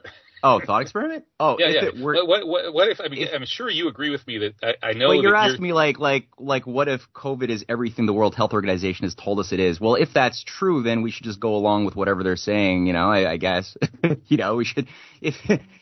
Oh, 0.43 0.61
thought 0.63 0.81
experiment. 0.83 1.25
Oh, 1.39 1.57
yeah, 1.59 1.69
yeah. 1.69 2.01
Were, 2.01 2.25
what, 2.25 2.47
what, 2.47 2.73
what, 2.73 2.89
if? 2.89 3.01
I 3.01 3.07
mean, 3.07 3.23
if, 3.23 3.29
I'm 3.33 3.45
sure 3.45 3.69
you 3.69 3.87
agree 3.87 4.11
with 4.11 4.25
me 4.27 4.37
that 4.37 4.53
I, 4.63 4.89
I 4.89 4.93
know. 4.93 5.09
Well, 5.09 5.21
you're 5.21 5.35
asking 5.35 5.65
you're, 5.65 5.69
me 5.69 5.73
like, 5.73 5.99
like, 5.99 6.27
like, 6.37 6.67
what 6.67 6.87
if 6.87 7.01
COVID 7.13 7.49
is 7.49 7.65
everything 7.67 8.05
the 8.05 8.13
World 8.13 8.35
Health 8.35 8.53
Organization 8.53 9.05
has 9.05 9.15
told 9.15 9.39
us 9.39 9.51
it 9.51 9.59
is? 9.59 9.81
Well, 9.81 9.95
if 9.95 10.09
that's 10.13 10.43
true, 10.43 10.83
then 10.83 11.01
we 11.01 11.11
should 11.11 11.23
just 11.23 11.39
go 11.39 11.55
along 11.55 11.85
with 11.85 11.95
whatever 11.95 12.23
they're 12.23 12.35
saying. 12.35 12.85
You 12.85 12.93
know, 12.93 13.09
I, 13.09 13.31
I 13.31 13.37
guess. 13.37 13.75
you 14.27 14.37
know, 14.37 14.55
we 14.55 14.65
should. 14.65 14.87
If 15.21 15.35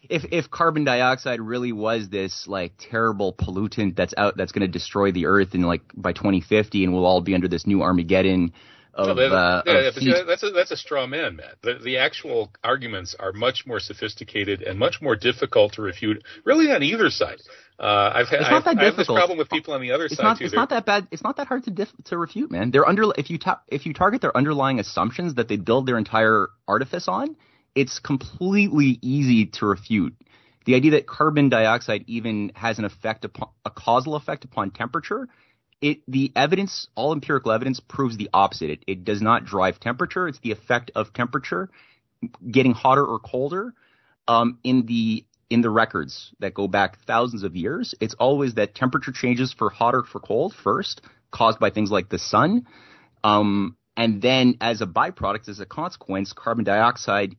if 0.09 0.25
if 0.31 0.49
carbon 0.49 0.83
dioxide 0.83 1.41
really 1.41 1.71
was 1.71 2.09
this 2.09 2.47
like 2.47 2.73
terrible 2.77 3.33
pollutant 3.33 3.95
that's 3.95 4.13
out 4.17 4.37
that's 4.37 4.51
going 4.51 4.61
to 4.61 4.71
destroy 4.71 5.11
the 5.11 5.25
Earth 5.25 5.55
in 5.55 5.61
like 5.61 5.81
by 5.95 6.13
2050, 6.13 6.83
and 6.83 6.93
we'll 6.93 7.05
all 7.05 7.21
be 7.21 7.35
under 7.35 7.47
this 7.47 7.67
new 7.67 7.81
Armageddon 7.81 8.53
of, 8.95 9.17
no, 9.17 9.23
uh, 9.23 9.61
yeah, 9.65 9.91
yeah, 9.97 10.23
that's 10.25 10.43
a 10.43 10.51
that's 10.51 10.71
a 10.71 10.77
straw 10.77 11.05
man, 11.05 11.35
Matt. 11.35 11.55
The, 11.61 11.79
the 11.83 11.97
actual 11.97 12.51
arguments 12.63 13.13
are 13.19 13.33
much 13.33 13.65
more 13.67 13.81
sophisticated 13.81 14.61
and 14.61 14.79
much 14.79 15.01
more 15.01 15.17
difficult 15.17 15.73
to 15.73 15.81
refute, 15.81 16.23
really 16.45 16.71
on 16.71 16.81
either 16.81 17.09
side. 17.09 17.41
Uh, 17.77 18.11
I've 18.15 18.29
had 18.29 18.41
I've, 18.41 18.65
I 18.65 18.85
have 18.85 18.95
this 18.95 19.07
problem 19.07 19.37
with 19.37 19.49
people 19.49 19.73
on 19.73 19.81
the 19.81 19.91
other 19.91 20.05
it's 20.05 20.15
side 20.15 20.23
not, 20.23 20.37
too. 20.37 20.45
It's 20.45 20.53
not 20.53 20.69
that 20.69 20.85
bad. 20.85 21.09
It's 21.11 21.23
not 21.23 21.35
that 21.37 21.47
hard 21.47 21.65
to 21.65 21.71
diff, 21.71 21.89
to 22.05 22.17
refute, 22.17 22.49
man. 22.49 22.71
They're 22.71 22.87
under 22.87 23.11
if 23.17 23.29
you 23.29 23.37
ta- 23.37 23.61
if 23.67 23.85
you 23.85 23.93
target 23.93 24.21
their 24.21 24.35
underlying 24.35 24.79
assumptions 24.79 25.35
that 25.35 25.49
they 25.49 25.57
build 25.57 25.87
their 25.87 25.97
entire 25.97 26.47
artifice 26.65 27.09
on, 27.09 27.35
it's 27.75 27.99
completely 27.99 28.99
easy 29.01 29.47
to 29.47 29.65
refute. 29.65 30.15
The 30.65 30.75
idea 30.75 30.91
that 30.91 31.05
carbon 31.05 31.49
dioxide 31.49 32.05
even 32.07 32.51
has 32.55 32.79
an 32.79 32.85
effect 32.85 33.25
upon 33.25 33.49
a 33.63 33.69
causal 33.69 34.15
effect 34.15 34.45
upon 34.45 34.71
temperature 34.71 35.27
it 35.81 36.01
the 36.07 36.31
evidence, 36.35 36.88
all 36.95 37.13
empirical 37.13 37.51
evidence 37.51 37.79
proves 37.79 38.17
the 38.17 38.29
opposite. 38.33 38.69
It, 38.69 38.83
it 38.88 39.05
does 39.05 39.21
not 39.21 39.45
drive 39.45 39.79
temperature. 39.79 40.27
It's 40.27 40.39
the 40.39 40.51
effect 40.51 40.91
of 40.95 41.13
temperature 41.13 41.69
getting 42.49 42.73
hotter 42.73 43.05
or 43.05 43.19
colder. 43.19 43.73
Um, 44.27 44.57
in 44.63 44.88
the 44.88 45.25
in 45.51 45.61
the 45.61 45.69
records 45.69 46.31
that 46.39 46.55
go 46.55 46.67
back 46.67 46.97
thousands 47.05 47.43
of 47.43 47.55
years, 47.55 47.93
it's 48.01 48.15
always 48.15 48.55
that 48.55 48.73
temperature 48.73 49.11
changes 49.11 49.53
for 49.53 49.69
hotter 49.69 50.01
for 50.01 50.19
cold 50.19 50.55
first, 50.63 51.01
caused 51.29 51.59
by 51.59 51.69
things 51.69 51.91
like 51.91 52.09
the 52.09 52.17
sun, 52.17 52.65
um, 53.23 53.77
and 53.95 54.23
then 54.23 54.55
as 54.61 54.81
a 54.81 54.88
byproduct, 54.88 55.47
as 55.47 55.59
a 55.59 55.65
consequence, 55.67 56.33
carbon 56.33 56.65
dioxide 56.65 57.35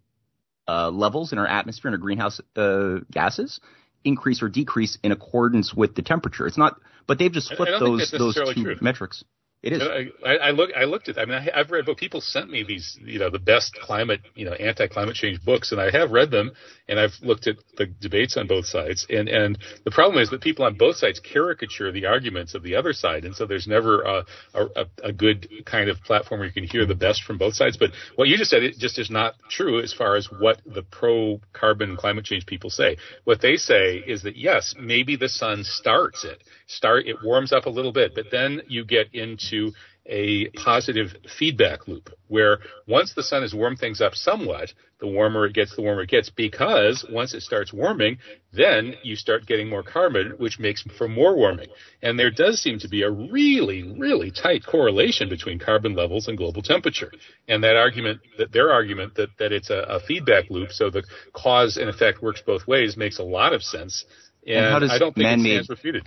uh, 0.69 0.91
levels 0.91 1.33
in 1.33 1.39
our 1.39 1.47
atmosphere 1.47 1.91
and 1.91 1.95
our 1.95 2.03
greenhouse 2.03 2.41
uh, 2.57 2.97
gases 3.11 3.61
increase 4.05 4.43
or 4.43 4.49
decrease 4.49 4.99
in 5.03 5.13
accordance 5.13 5.75
with 5.75 5.95
the 5.95 6.03
temperature. 6.03 6.47
It's 6.47 6.59
not, 6.59 6.81
but 7.07 7.19
they've 7.19 7.33
just 7.33 7.53
flipped 7.55 7.73
those 7.81 8.15
those 8.17 8.35
two 8.55 8.63
true. 8.63 8.77
metrics. 8.81 9.25
It 9.63 9.73
is. 9.73 9.83
I, 10.25 10.37
I, 10.37 10.51
look. 10.51 10.71
I 10.77 10.85
looked 10.85 11.09
at. 11.09 11.19
I 11.19 11.25
mean, 11.25 11.35
I, 11.35 11.59
have 11.59 11.71
read. 11.71 11.87
But 11.87 11.97
people 11.97 12.21
sent 12.21 12.51
me 12.51 12.63
these, 12.63 12.99
you 13.03 13.19
know, 13.19 13.31
the 13.31 13.39
best 13.39 13.75
climate, 13.75 14.21
you 14.35 14.45
know, 14.45 14.53
anti-climate 14.53 15.17
change 15.17 15.43
books, 15.45 15.73
and 15.73 15.81
I 15.81 15.91
have 15.91 16.11
read 16.11 16.31
them, 16.31 16.53
and 16.89 17.01
I've 17.01 17.15
looked 17.23 17.47
at 17.47 17.57
the 17.77 17.87
debates 17.87 18.37
on 18.37 18.47
both 18.47 18.67
sides. 18.67 19.07
And 19.09 19.29
and 19.29 19.59
the 19.85 19.91
problem 19.91 20.23
is 20.23 20.31
that 20.31 20.43
people 20.43 20.65
on 20.67 20.77
both 20.77 20.97
sides 20.97 21.21
caricature 21.21 21.91
the 21.91 22.07
arguments 22.07 22.55
of 22.55 22.63
the 22.63 22.77
other 22.77 22.93
side, 22.93 23.25
and 23.25 23.35
so 23.35 23.47
there's 23.47 23.67
never 23.67 24.03
a 24.03 24.25
a, 24.55 24.87
a 25.03 25.13
good 25.13 25.49
kind 25.65 25.89
of 25.89 26.01
platform 26.03 26.41
where 26.41 26.47
you 26.47 26.55
can 26.55 26.65
hear 26.65 26.87
the 26.87 26.95
best 26.95 27.25
from 27.25 27.39
both 27.39 27.55
sides. 27.55 27.77
But 27.79 27.91
what 28.15 28.29
you 28.29 28.37
just 28.37 28.51
said, 28.51 28.63
it 28.63 28.79
just 28.79 28.99
is 28.99 29.11
not 29.11 29.35
true 29.51 29.81
as 29.81 29.93
far 29.93 30.17
as 30.17 30.29
what 30.31 30.61
the 30.67 30.83
pro-carbon 30.83 31.97
climate 31.97 32.25
change 32.25 32.47
people 32.47 32.71
say. 32.71 32.99
What 33.25 33.41
they 33.41 33.57
say 33.57 33.97
is 33.97 34.23
that 34.23 34.37
yes, 34.37 34.75
maybe 34.79 35.17
the 35.17 35.31
sun 35.31 35.65
starts 35.65 36.25
it, 36.25 36.45
start 36.69 37.07
it 37.07 37.17
warms 37.25 37.53
up 37.53 37.67
a 37.67 37.71
little 37.71 37.93
bit, 37.93 38.15
but 38.15 38.27
then 38.31 38.61
you 38.69 38.85
get 38.85 39.13
into 39.15 39.46
into 39.53 39.73
a 40.09 40.49
positive 40.51 41.09
feedback 41.37 41.89
loop 41.89 42.11
where 42.29 42.59
once 42.87 43.13
the 43.15 43.23
sun 43.23 43.43
has 43.43 43.53
warmed 43.53 43.79
things 43.79 44.01
up 44.01 44.15
somewhat, 44.15 44.73
the 45.01 45.07
warmer 45.07 45.47
it 45.47 45.53
gets, 45.53 45.75
the 45.75 45.83
warmer 45.83 46.03
it 46.03 46.09
gets 46.09 46.31
because 46.31 47.05
once 47.11 47.35
it 47.35 47.43
starts 47.43 47.73
warming, 47.73 48.19
then 48.53 48.95
you 49.03 49.17
start 49.17 49.47
getting 49.47 49.69
more 49.69 49.83
carbon, 49.83 50.35
which 50.39 50.61
makes 50.61 50.83
for 50.97 51.09
more 51.09 51.37
warming. 51.37 51.67
And 52.03 52.19
there 52.19 52.31
does 52.31 52.63
seem 52.63 52.79
to 52.79 52.89
be 52.89 53.03
a 53.03 53.11
really, 53.11 53.83
really 53.99 54.31
tight 54.31 54.65
correlation 54.65 55.29
between 55.29 55.59
carbon 55.59 55.95
levels 55.97 56.29
and 56.29 56.39
global 56.39 56.63
temperature. 56.63 57.11
And 57.49 57.65
that 57.65 57.77
argument, 57.77 58.21
that 58.39 58.53
their 58.53 58.73
argument 58.73 59.17
that, 59.17 59.31
that 59.39 59.53
it's 59.53 59.71
a, 59.71 59.81
a 59.89 60.01
feedback 60.01 60.51
loop, 60.51 60.71
so 60.71 60.89
the 60.89 61.03
cause 61.33 61.77
and 61.77 61.89
effect 61.89 62.23
works 62.23 62.43
both 62.47 62.67
ways 62.69 62.97
makes 62.97 63.19
a 63.19 63.25
lot 63.25 63.53
of 63.53 63.63
sense. 63.63 64.05
And, 64.47 64.57
and 64.57 64.73
how 64.73 64.79
does 64.79 64.93
I 64.93 64.99
don't 64.99 65.15
think 65.15 65.25
man-made, 65.25 65.51
it 65.51 65.65
stands 65.65 65.69
refuted. 65.69 66.05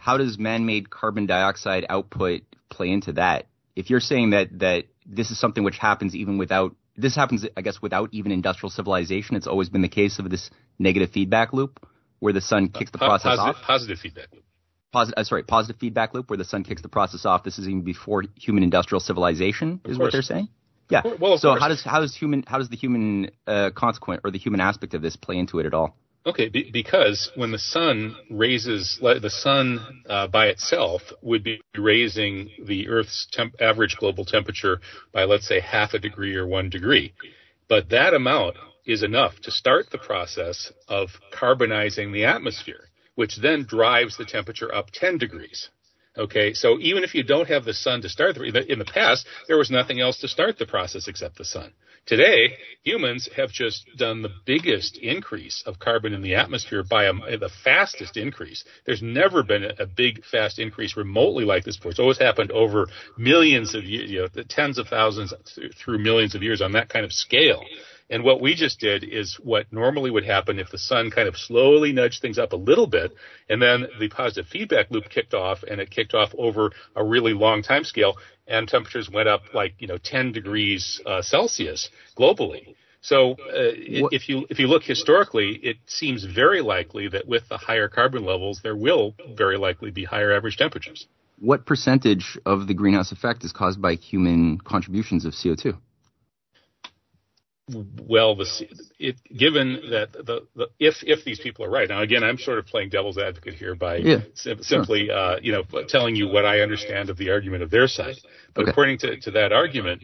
How 0.00 0.16
does 0.16 0.38
man-made 0.38 0.90
carbon 0.90 1.26
dioxide 1.26 1.84
output 1.88 2.42
play 2.70 2.90
into 2.90 3.12
that. 3.12 3.46
If 3.76 3.90
you're 3.90 4.00
saying 4.00 4.30
that 4.30 4.58
that 4.60 4.84
this 5.04 5.30
is 5.30 5.38
something 5.38 5.64
which 5.64 5.76
happens 5.76 6.14
even 6.14 6.38
without 6.38 6.74
this 6.96 7.14
happens, 7.14 7.46
I 7.56 7.60
guess, 7.60 7.80
without 7.82 8.10
even 8.12 8.32
industrial 8.32 8.70
civilization. 8.70 9.36
It's 9.36 9.46
always 9.46 9.68
been 9.68 9.82
the 9.82 9.88
case 9.88 10.18
of 10.18 10.28
this 10.30 10.50
negative 10.78 11.10
feedback 11.10 11.52
loop 11.52 11.86
where 12.18 12.32
the 12.32 12.40
sun 12.40 12.68
kicks 12.68 12.90
the 12.90 12.98
process 12.98 13.36
positive, 13.36 13.56
off. 13.56 13.66
Positive 13.66 13.98
feedback 13.98 14.28
loop. 14.32 14.44
Positive, 14.92 15.14
uh, 15.16 15.24
sorry, 15.24 15.42
positive 15.44 15.80
feedback 15.80 16.14
loop 16.14 16.30
where 16.30 16.36
the 16.36 16.44
sun 16.44 16.64
kicks 16.64 16.82
the 16.82 16.88
process 16.88 17.24
off. 17.24 17.44
This 17.44 17.58
is 17.58 17.68
even 17.68 17.82
before 17.82 18.24
human 18.36 18.62
industrial 18.62 19.00
civilization, 19.00 19.80
is 19.84 19.98
what 19.98 20.12
they're 20.12 20.22
saying. 20.22 20.48
Yeah. 20.90 21.02
Well, 21.20 21.38
so 21.38 21.50
course. 21.50 21.60
how 21.60 21.68
does 21.68 21.82
how 21.84 22.00
does 22.00 22.16
human 22.16 22.44
how 22.46 22.58
does 22.58 22.68
the 22.68 22.76
human 22.76 23.30
uh, 23.46 23.70
consequent 23.74 24.22
or 24.24 24.30
the 24.30 24.38
human 24.38 24.60
aspect 24.60 24.94
of 24.94 25.02
this 25.02 25.16
play 25.16 25.38
into 25.38 25.60
it 25.60 25.66
at 25.66 25.72
all? 25.72 25.96
Okay, 26.26 26.50
be, 26.50 26.70
because 26.70 27.30
when 27.34 27.50
the 27.50 27.58
sun 27.58 28.14
raises 28.30 28.98
the 29.00 29.30
sun 29.30 30.02
uh, 30.08 30.26
by 30.26 30.48
itself 30.48 31.00
would 31.22 31.42
be 31.42 31.62
raising 31.76 32.50
the 32.66 32.88
Earth's 32.88 33.26
temp- 33.32 33.54
average 33.60 33.96
global 33.98 34.26
temperature 34.26 34.80
by 35.12 35.24
let's 35.24 35.48
say 35.48 35.60
half 35.60 35.94
a 35.94 35.98
degree 35.98 36.36
or 36.36 36.46
one 36.46 36.68
degree, 36.68 37.14
but 37.68 37.88
that 37.88 38.12
amount 38.12 38.56
is 38.84 39.02
enough 39.02 39.40
to 39.42 39.50
start 39.50 39.90
the 39.90 39.98
process 39.98 40.70
of 40.88 41.08
carbonizing 41.32 42.12
the 42.12 42.24
atmosphere, 42.24 42.88
which 43.14 43.36
then 43.40 43.64
drives 43.64 44.16
the 44.18 44.24
temperature 44.26 44.74
up 44.74 44.90
10 44.92 45.16
degrees. 45.16 45.70
Okay, 46.18 46.52
so 46.52 46.78
even 46.80 47.04
if 47.04 47.14
you 47.14 47.22
don't 47.22 47.48
have 47.48 47.64
the 47.64 47.72
sun 47.72 48.02
to 48.02 48.08
start 48.08 48.34
the, 48.34 48.72
in 48.72 48.78
the 48.78 48.84
past, 48.84 49.26
there 49.48 49.56
was 49.56 49.70
nothing 49.70 50.00
else 50.00 50.18
to 50.18 50.28
start 50.28 50.58
the 50.58 50.66
process 50.66 51.08
except 51.08 51.38
the 51.38 51.44
sun. 51.44 51.72
Today, 52.06 52.56
humans 52.82 53.28
have 53.36 53.50
just 53.52 53.88
done 53.96 54.22
the 54.22 54.32
biggest 54.44 54.96
increase 54.96 55.62
of 55.66 55.78
carbon 55.78 56.12
in 56.12 56.22
the 56.22 56.34
atmosphere 56.34 56.82
by 56.82 57.04
a, 57.04 57.12
the 57.12 57.50
fastest 57.62 58.16
increase. 58.16 58.64
There's 58.84 59.02
never 59.02 59.42
been 59.42 59.64
a, 59.78 59.86
big, 59.86 60.24
fast 60.24 60.58
increase 60.58 60.96
remotely 60.96 61.44
like 61.44 61.64
this 61.64 61.76
before. 61.76 61.90
It's 61.90 62.00
always 62.00 62.18
happened 62.18 62.50
over 62.50 62.86
millions 63.16 63.74
of 63.74 63.84
years, 63.84 64.10
you 64.10 64.20
know, 64.20 64.42
tens 64.48 64.78
of 64.78 64.88
thousands 64.88 65.32
through 65.76 65.98
millions 65.98 66.34
of 66.34 66.42
years 66.42 66.62
on 66.62 66.72
that 66.72 66.88
kind 66.88 67.04
of 67.04 67.12
scale. 67.12 67.62
And 68.10 68.24
what 68.24 68.40
we 68.40 68.54
just 68.54 68.80
did 68.80 69.04
is 69.04 69.38
what 69.40 69.72
normally 69.72 70.10
would 70.10 70.24
happen 70.24 70.58
if 70.58 70.70
the 70.70 70.78
sun 70.78 71.12
kind 71.12 71.28
of 71.28 71.36
slowly 71.36 71.92
nudged 71.92 72.20
things 72.20 72.38
up 72.38 72.52
a 72.52 72.56
little 72.56 72.88
bit, 72.88 73.12
and 73.48 73.62
then 73.62 73.86
the 74.00 74.08
positive 74.08 74.48
feedback 74.50 74.90
loop 74.90 75.08
kicked 75.08 75.32
off, 75.32 75.62
and 75.62 75.80
it 75.80 75.90
kicked 75.90 76.12
off 76.12 76.34
over 76.36 76.72
a 76.96 77.04
really 77.04 77.32
long 77.32 77.62
time 77.62 77.84
scale, 77.84 78.16
and 78.48 78.66
temperatures 78.66 79.08
went 79.08 79.28
up 79.28 79.42
like 79.54 79.74
you 79.78 79.86
know 79.86 79.96
10 79.96 80.32
degrees 80.32 81.00
uh, 81.06 81.22
Celsius 81.22 81.88
globally. 82.18 82.74
So 83.00 83.32
uh, 83.32 83.36
if 84.12 84.28
you 84.28 84.44
if 84.50 84.58
you 84.58 84.66
look 84.66 84.82
historically, 84.82 85.52
it 85.62 85.76
seems 85.86 86.24
very 86.24 86.60
likely 86.60 87.08
that 87.08 87.28
with 87.28 87.48
the 87.48 87.56
higher 87.56 87.88
carbon 87.88 88.24
levels, 88.24 88.60
there 88.62 88.76
will 88.76 89.14
very 89.34 89.56
likely 89.56 89.92
be 89.92 90.04
higher 90.04 90.32
average 90.32 90.56
temperatures. 90.56 91.06
What 91.38 91.64
percentage 91.64 92.38
of 92.44 92.66
the 92.66 92.74
greenhouse 92.74 93.12
effect 93.12 93.44
is 93.44 93.52
caused 93.52 93.80
by 93.80 93.94
human 93.94 94.58
contributions 94.58 95.24
of 95.24 95.32
CO2? 95.32 95.78
Well, 98.06 98.36
the, 98.36 98.46
it, 98.98 99.16
given 99.36 99.80
that 99.90 100.12
the, 100.12 100.46
the, 100.54 100.68
if 100.78 100.96
if 101.02 101.24
these 101.24 101.40
people 101.40 101.64
are 101.64 101.70
right 101.70 101.88
now, 101.88 102.02
again, 102.02 102.22
I'm 102.24 102.38
sort 102.38 102.58
of 102.58 102.66
playing 102.66 102.90
devil's 102.90 103.18
advocate 103.18 103.54
here 103.54 103.74
by 103.74 103.96
yeah, 103.96 104.20
sim- 104.34 104.62
simply 104.62 105.06
sure. 105.06 105.16
uh, 105.16 105.36
you 105.40 105.52
know 105.52 105.62
telling 105.88 106.16
you 106.16 106.28
what 106.28 106.44
I 106.44 106.60
understand 106.60 107.10
of 107.10 107.16
the 107.16 107.30
argument 107.30 107.62
of 107.62 107.70
their 107.70 107.88
side. 107.88 108.16
But 108.54 108.62
okay. 108.62 108.70
according 108.70 108.98
to, 108.98 109.20
to 109.20 109.30
that 109.32 109.52
argument, 109.52 110.02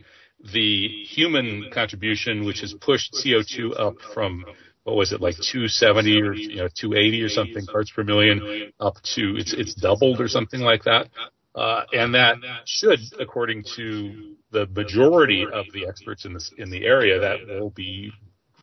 the 0.52 0.88
human 1.08 1.70
contribution, 1.72 2.44
which 2.44 2.60
has 2.60 2.72
pushed 2.74 3.14
CO2 3.14 3.78
up 3.78 3.96
from 4.14 4.44
what 4.84 4.96
was 4.96 5.12
it 5.12 5.20
like 5.20 5.34
270 5.34 6.22
or 6.22 6.32
you 6.34 6.56
know 6.56 6.68
280 6.68 7.22
or 7.22 7.28
something 7.28 7.66
parts 7.66 7.90
per 7.90 8.04
million 8.04 8.72
up 8.78 8.94
to 9.02 9.36
it's 9.36 9.52
it's 9.52 9.74
doubled 9.74 10.20
or 10.20 10.28
something 10.28 10.60
like 10.60 10.84
that. 10.84 11.08
Uh, 11.57 11.84
and 11.92 12.14
that 12.14 12.36
should, 12.66 13.00
according 13.18 13.64
to 13.76 14.36
the 14.50 14.66
majority 14.66 15.46
of 15.50 15.64
the 15.72 15.86
experts 15.86 16.26
in 16.26 16.34
this 16.34 16.52
in 16.59 16.68
the 16.70 16.84
area, 16.84 17.18
that 17.18 17.38
will 17.46 17.70
be 17.70 18.12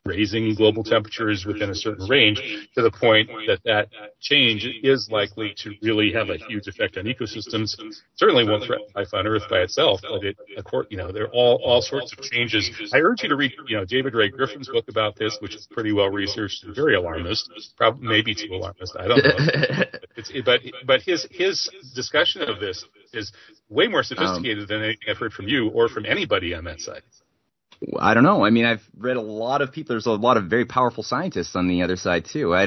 raising 0.06 0.54
global 0.54 0.84
temperatures 0.84 1.46
within 1.46 1.70
a 1.70 1.74
certain 1.74 2.06
range 2.08 2.68
to 2.74 2.82
the 2.82 2.90
point 2.90 3.26
that 3.46 3.58
that 3.64 3.88
change 4.20 4.66
is 4.82 5.08
likely 5.10 5.54
to 5.56 5.72
really 5.80 6.12
have 6.12 6.28
a 6.28 6.36
huge 6.36 6.66
effect 6.66 6.98
on 6.98 7.04
ecosystems. 7.04 7.74
Certainly 8.16 8.46
won't 8.46 8.64
threaten 8.64 8.86
life 8.94 9.08
on 9.14 9.26
Earth 9.26 9.44
by 9.48 9.60
itself, 9.60 10.00
but 10.02 10.22
it, 10.22 10.36
you 10.90 10.98
know, 10.98 11.10
there 11.10 11.24
are 11.24 11.32
all, 11.32 11.58
all 11.64 11.80
sorts 11.80 12.12
of 12.12 12.20
changes. 12.20 12.70
I 12.92 12.98
urge 12.98 13.22
you 13.22 13.30
to 13.30 13.36
read, 13.36 13.52
you 13.66 13.78
know, 13.78 13.86
David 13.86 14.12
Ray 14.12 14.28
Griffin's 14.28 14.68
book 14.68 14.84
about 14.88 15.16
this, 15.16 15.38
which 15.40 15.54
is 15.54 15.66
pretty 15.70 15.92
well 15.92 16.10
researched 16.10 16.64
and 16.64 16.76
very 16.76 16.96
alarmist, 16.96 17.50
probably 17.78 18.06
maybe 18.06 18.34
too 18.34 18.52
alarmist. 18.52 18.94
I 18.98 19.08
don't 19.08 19.24
know. 19.24 19.84
but, 20.44 20.60
but 20.86 21.00
his, 21.00 21.26
his 21.30 21.70
discussion 21.94 22.42
of 22.42 22.60
this 22.60 22.84
is 23.14 23.32
way 23.70 23.88
more 23.88 24.02
sophisticated 24.02 24.64
um, 24.64 24.66
than 24.68 24.82
anything 24.82 25.08
I've 25.08 25.16
heard 25.16 25.32
from 25.32 25.48
you 25.48 25.70
or 25.70 25.88
from 25.88 26.04
anybody 26.04 26.52
on 26.54 26.64
that 26.64 26.80
side. 26.80 27.02
I 27.98 28.14
don't 28.14 28.22
know. 28.22 28.44
I 28.44 28.50
mean, 28.50 28.64
I've 28.64 28.82
read 28.96 29.16
a 29.16 29.20
lot 29.20 29.60
of 29.62 29.72
people. 29.72 29.94
There's 29.94 30.06
a 30.06 30.12
lot 30.12 30.36
of 30.36 30.44
very 30.44 30.64
powerful 30.64 31.02
scientists 31.02 31.56
on 31.56 31.68
the 31.68 31.82
other 31.82 31.96
side 31.96 32.24
too. 32.24 32.54
i 32.54 32.64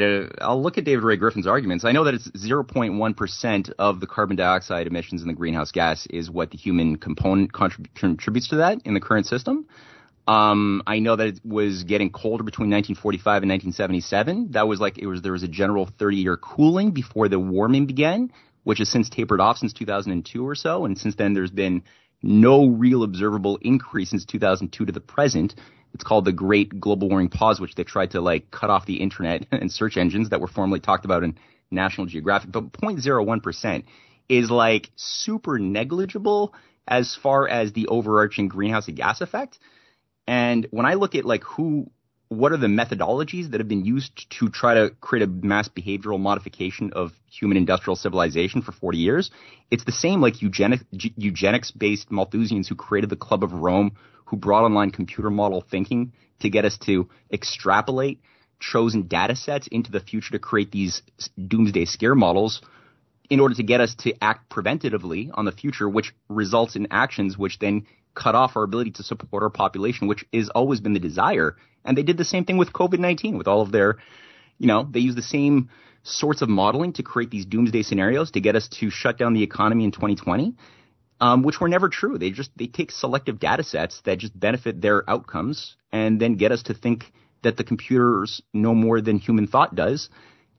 will 0.48 0.62
look 0.62 0.78
at 0.78 0.84
David 0.84 1.04
Ray 1.04 1.18
Griffin's 1.18 1.48
arguments. 1.48 1.86
I 1.86 1.92
know 1.92 2.04
that 2.04 2.14
it's 2.14 2.30
0.1 2.30 3.18
percent 3.18 3.70
of 3.80 4.00
the 4.00 4.08
carbon 4.08 4.36
dioxide 4.36 4.88
emissions 4.88 5.22
in 5.22 5.28
the 5.28 5.34
greenhouse 5.34 5.72
gas 5.72 6.08
is 6.10 6.30
what 6.30 6.52
the 6.52 6.58
human 6.58 6.98
component 6.98 7.52
contrib- 7.54 7.94
contributes 7.96 8.50
to 8.50 8.58
that 8.58 8.80
in 8.86 8.94
the 8.94 9.00
current 9.00 9.26
system. 9.26 9.68
Um, 10.28 10.84
I 10.86 11.00
know 11.00 11.16
that 11.16 11.28
it 11.28 11.40
was 11.46 11.84
getting 11.84 12.10
colder 12.10 12.44
between 12.44 12.70
1945 12.70 13.44
and 13.44 13.50
1977. 13.50 14.52
That 14.52 14.68
was 14.68 14.80
like 14.80 14.98
it 14.98 15.08
was 15.08 15.22
there 15.22 15.32
was 15.32 15.44
a 15.44 15.48
general 15.48 15.90
30 15.98 16.18
year 16.18 16.38
cooling 16.38 16.92
before 16.92 17.30
the 17.30 17.40
warming 17.40 17.86
began, 17.86 18.32
which 18.64 18.80
has 18.80 18.90
since 18.90 19.10
tapered 19.10 19.40
off 19.40 19.58
since 19.58 19.72
2002 19.72 20.46
or 20.46 20.56
so, 20.56 20.86
and 20.86 20.98
since 20.98 21.16
then 21.16 21.34
there's 21.34 21.52
been 21.52 21.84
no 22.28 22.68
real 22.68 23.04
observable 23.04 23.58
increase 23.62 24.10
since 24.10 24.26
2002 24.26 24.86
to 24.86 24.92
the 24.92 25.00
present. 25.00 25.56
It's 25.94 26.04
called 26.04 26.26
the 26.26 26.34
Great 26.34 26.80
Global 26.80 27.10
Warming 27.10 27.30
Pause, 27.30 27.62
which 27.62 27.76
they 27.76 27.86
tried 27.86 28.12
to 28.12 28.22
like 28.22 28.52
cut 28.52 28.70
off 28.70 28.86
the 28.86 29.02
internet 29.02 29.48
and 29.52 29.72
search 29.72 29.98
engines 29.98 30.30
that 30.30 30.42
were 30.42 30.48
formerly 30.48 30.82
talked 30.82 31.06
about 31.06 31.24
in 31.24 31.38
National 31.72 32.06
Geographic. 32.06 32.52
But 32.52 32.74
0.01% 32.74 33.84
is 34.28 34.52
like 34.52 34.92
super 34.98 35.58
negligible 35.58 36.54
as 36.86 37.16
far 37.16 37.48
as 37.48 37.72
the 37.72 37.88
overarching 37.88 38.50
greenhouse 38.50 38.88
gas 38.88 39.22
effect. 39.22 39.58
And 40.28 40.68
when 40.72 40.86
I 40.86 40.96
look 40.96 41.16
at 41.16 41.24
like 41.24 41.44
who 41.44 41.90
what 42.30 42.52
are 42.52 42.58
the 42.58 42.68
methodologies 42.68 43.52
that 43.52 43.60
have 43.60 43.68
been 43.68 43.86
used 43.86 44.30
to 44.30 44.50
try 44.50 44.74
to 44.74 44.90
create 45.00 45.24
a 45.24 45.28
mass 45.28 45.70
behavioral 45.70 46.20
modification 46.20 46.92
of 46.94 47.12
human 47.30 47.58
industrial 47.58 47.96
civilization 47.96 48.62
for 48.62 48.74
40 48.74 48.98
years? 48.98 49.32
It's 49.72 49.86
the 49.86 49.92
same 49.92 50.22
like 50.22 50.42
eugenic, 50.42 50.82
eugenics 50.92 51.72
based 51.72 52.10
Malthusians 52.10 52.68
who 52.68 52.76
created 52.76 53.10
the 53.10 53.16
Club 53.16 53.44
of 53.44 53.54
Rome, 53.54 53.96
who 54.26 54.36
brought 54.36 54.66
online 54.66 54.92
computer 54.92 55.30
model 55.30 55.62
thinking 55.62 56.12
to 56.42 56.50
get 56.50 56.66
us 56.66 56.78
to 56.80 57.10
extrapolate 57.32 58.20
chosen 58.60 59.04
data 59.04 59.36
sets 59.36 59.68
into 59.68 59.92
the 59.92 60.00
future 60.00 60.32
to 60.32 60.40
create 60.40 60.72
these 60.72 61.02
doomsday 61.48 61.86
scare 61.86 62.16
models 62.16 62.62
in 63.30 63.40
order 63.40 63.54
to 63.56 63.64
get 63.64 63.82
us 63.82 63.94
to 63.96 64.14
act 64.22 64.50
preventatively 64.50 65.30
on 65.34 65.46
the 65.46 65.52
future, 65.52 65.88
which 65.88 66.14
results 66.30 66.76
in 66.76 66.88
actions 66.92 67.38
which 67.38 67.60
then 67.60 67.86
cut 68.18 68.36
off 68.36 68.58
our 68.58 68.64
ability 68.64 68.92
to 68.92 69.04
support 69.04 69.44
our 69.44 69.50
population, 69.50 70.08
which 70.08 70.26
has 70.34 70.50
always 70.50 70.82
been 70.82 70.94
the 70.94 71.00
desire. 71.00 71.56
And 71.86 71.98
they 71.98 72.04
did 72.04 72.18
the 72.18 72.26
same 72.26 72.46
thing 72.46 72.58
with 72.58 72.74
COVID-19 72.74 73.38
with 73.38 73.48
all 73.48 73.62
of 73.62 73.72
their, 73.72 73.98
you 74.58 74.68
know, 74.68 74.88
they 74.90 75.00
use 75.00 75.16
the 75.16 75.22
same 75.22 75.70
sorts 76.04 76.42
of 76.42 76.50
modeling 76.50 76.94
to 76.94 77.04
create 77.04 77.30
these 77.30 77.46
doomsday 77.46 77.84
scenarios 77.84 78.32
to 78.32 78.42
get 78.42 78.56
us 78.56 78.68
to 78.80 78.90
shut 78.90 79.18
down 79.18 79.34
the 79.34 79.44
economy 79.44 79.84
in 79.84 79.92
2020. 79.92 80.56
Um, 81.20 81.42
which 81.42 81.60
were 81.60 81.68
never 81.68 81.90
true. 81.90 82.20
They 82.20 82.30
just 82.30 82.52
they 82.56 82.68
take 82.68 82.92
selective 82.92 83.40
data 83.40 83.64
sets 83.64 84.02
that 84.06 84.20
just 84.20 84.40
benefit 84.40 84.82
their 84.82 85.10
outcomes 85.10 85.76
and 85.92 86.22
then 86.22 86.36
get 86.36 86.52
us 86.52 86.62
to 86.64 86.76
think 86.76 87.12
that 87.42 87.58
the 87.58 87.64
computers 87.64 88.40
know 88.54 88.76
more 88.76 89.02
than 89.02 89.18
human 89.18 89.48
thought 89.48 89.74
does. 89.74 90.10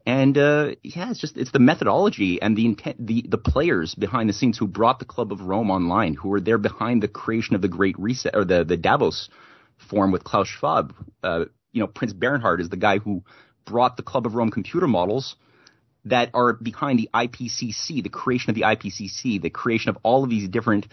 And 0.09 0.38
uh, 0.38 0.70
yeah, 0.82 1.11
it's 1.11 1.20
just 1.20 1.36
it's 1.36 1.52
the 1.52 1.59
methodology 1.59 2.40
and 2.40 2.56
the 2.56 2.64
intent, 2.64 3.06
the 3.06 3.26
the 3.28 3.36
players 3.36 3.94
behind 3.94 4.30
the 4.30 4.32
scenes 4.32 4.56
who 4.56 4.66
brought 4.66 5.00
the 5.00 5.04
Club 5.04 5.32
of 5.32 5.42
Rome 5.42 5.70
online, 5.70 6.14
who 6.14 6.30
were 6.30 6.40
there 6.40 6.56
behind 6.56 7.02
the 7.02 7.09
creation 7.09 7.54
of 7.54 7.61
the 7.61 7.68
Great 7.68 7.98
Reset 7.98 8.34
or 8.34 8.46
the 8.46 8.64
the 8.64 8.78
Davos 8.78 9.28
Forum 9.76 10.11
with 10.11 10.24
Klaus 10.24 10.48
Schwab. 10.48 10.94
Uh, 11.22 11.44
you 11.72 11.82
know, 11.82 11.86
Prince 11.86 12.14
Bernhard 12.14 12.62
is 12.62 12.70
the 12.70 12.78
guy 12.78 12.96
who 12.96 13.22
brought 13.66 13.98
the 13.98 14.02
Club 14.02 14.24
of 14.24 14.34
Rome 14.34 14.50
computer 14.50 14.86
models 14.86 15.36
that 16.06 16.30
are 16.32 16.54
behind 16.54 16.98
the 16.98 17.11
IPCC, 17.12 18.02
the 18.02 18.09
creation 18.09 18.48
of 18.48 18.54
the 18.54 18.62
IPCC, 18.62 19.42
the 19.42 19.50
creation 19.50 19.90
of 19.90 19.98
all 20.02 20.24
of 20.24 20.30
these 20.30 20.48
different 20.48 20.86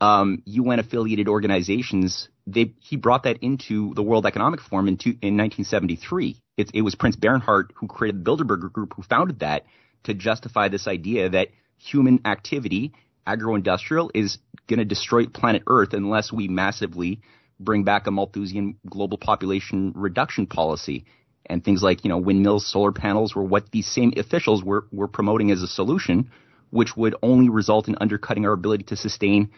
um, 0.00 0.40
UN 0.46 0.78
affiliated 0.78 1.26
organizations. 1.26 2.28
They, 2.46 2.74
he 2.78 2.94
brought 2.94 3.24
that 3.24 3.38
into 3.42 3.92
the 3.94 4.04
World 4.04 4.24
Economic 4.24 4.60
Forum 4.60 4.86
in, 4.86 4.98
two, 4.98 5.10
in 5.20 5.36
1973. 5.36 6.41
It, 6.56 6.70
it 6.74 6.82
was 6.82 6.94
Prince 6.94 7.16
Bernhard 7.16 7.72
who 7.76 7.86
created 7.86 8.24
the 8.24 8.30
Bilderberger 8.30 8.70
Group, 8.72 8.94
who 8.94 9.02
founded 9.02 9.40
that 9.40 9.64
to 10.04 10.14
justify 10.14 10.68
this 10.68 10.86
idea 10.86 11.30
that 11.30 11.48
human 11.78 12.20
activity, 12.24 12.92
agro-industrial, 13.26 14.10
is 14.14 14.38
going 14.68 14.78
to 14.78 14.84
destroy 14.84 15.26
planet 15.26 15.62
Earth 15.66 15.92
unless 15.92 16.32
we 16.32 16.48
massively 16.48 17.20
bring 17.58 17.84
back 17.84 18.06
a 18.06 18.10
Malthusian 18.10 18.76
global 18.88 19.18
population 19.18 19.92
reduction 19.94 20.46
policy. 20.46 21.04
And 21.46 21.64
things 21.64 21.82
like, 21.82 22.04
you 22.04 22.08
know, 22.08 22.18
windmills, 22.18 22.70
solar 22.70 22.92
panels 22.92 23.34
were 23.34 23.42
what 23.42 23.70
these 23.70 23.86
same 23.86 24.12
officials 24.16 24.62
were, 24.62 24.86
were 24.92 25.08
promoting 25.08 25.50
as 25.50 25.62
a 25.62 25.66
solution, 25.66 26.30
which 26.70 26.96
would 26.96 27.14
only 27.22 27.48
result 27.48 27.88
in 27.88 27.96
undercutting 28.00 28.46
our 28.46 28.52
ability 28.52 28.84
to 28.84 28.96
sustain, 28.96 29.50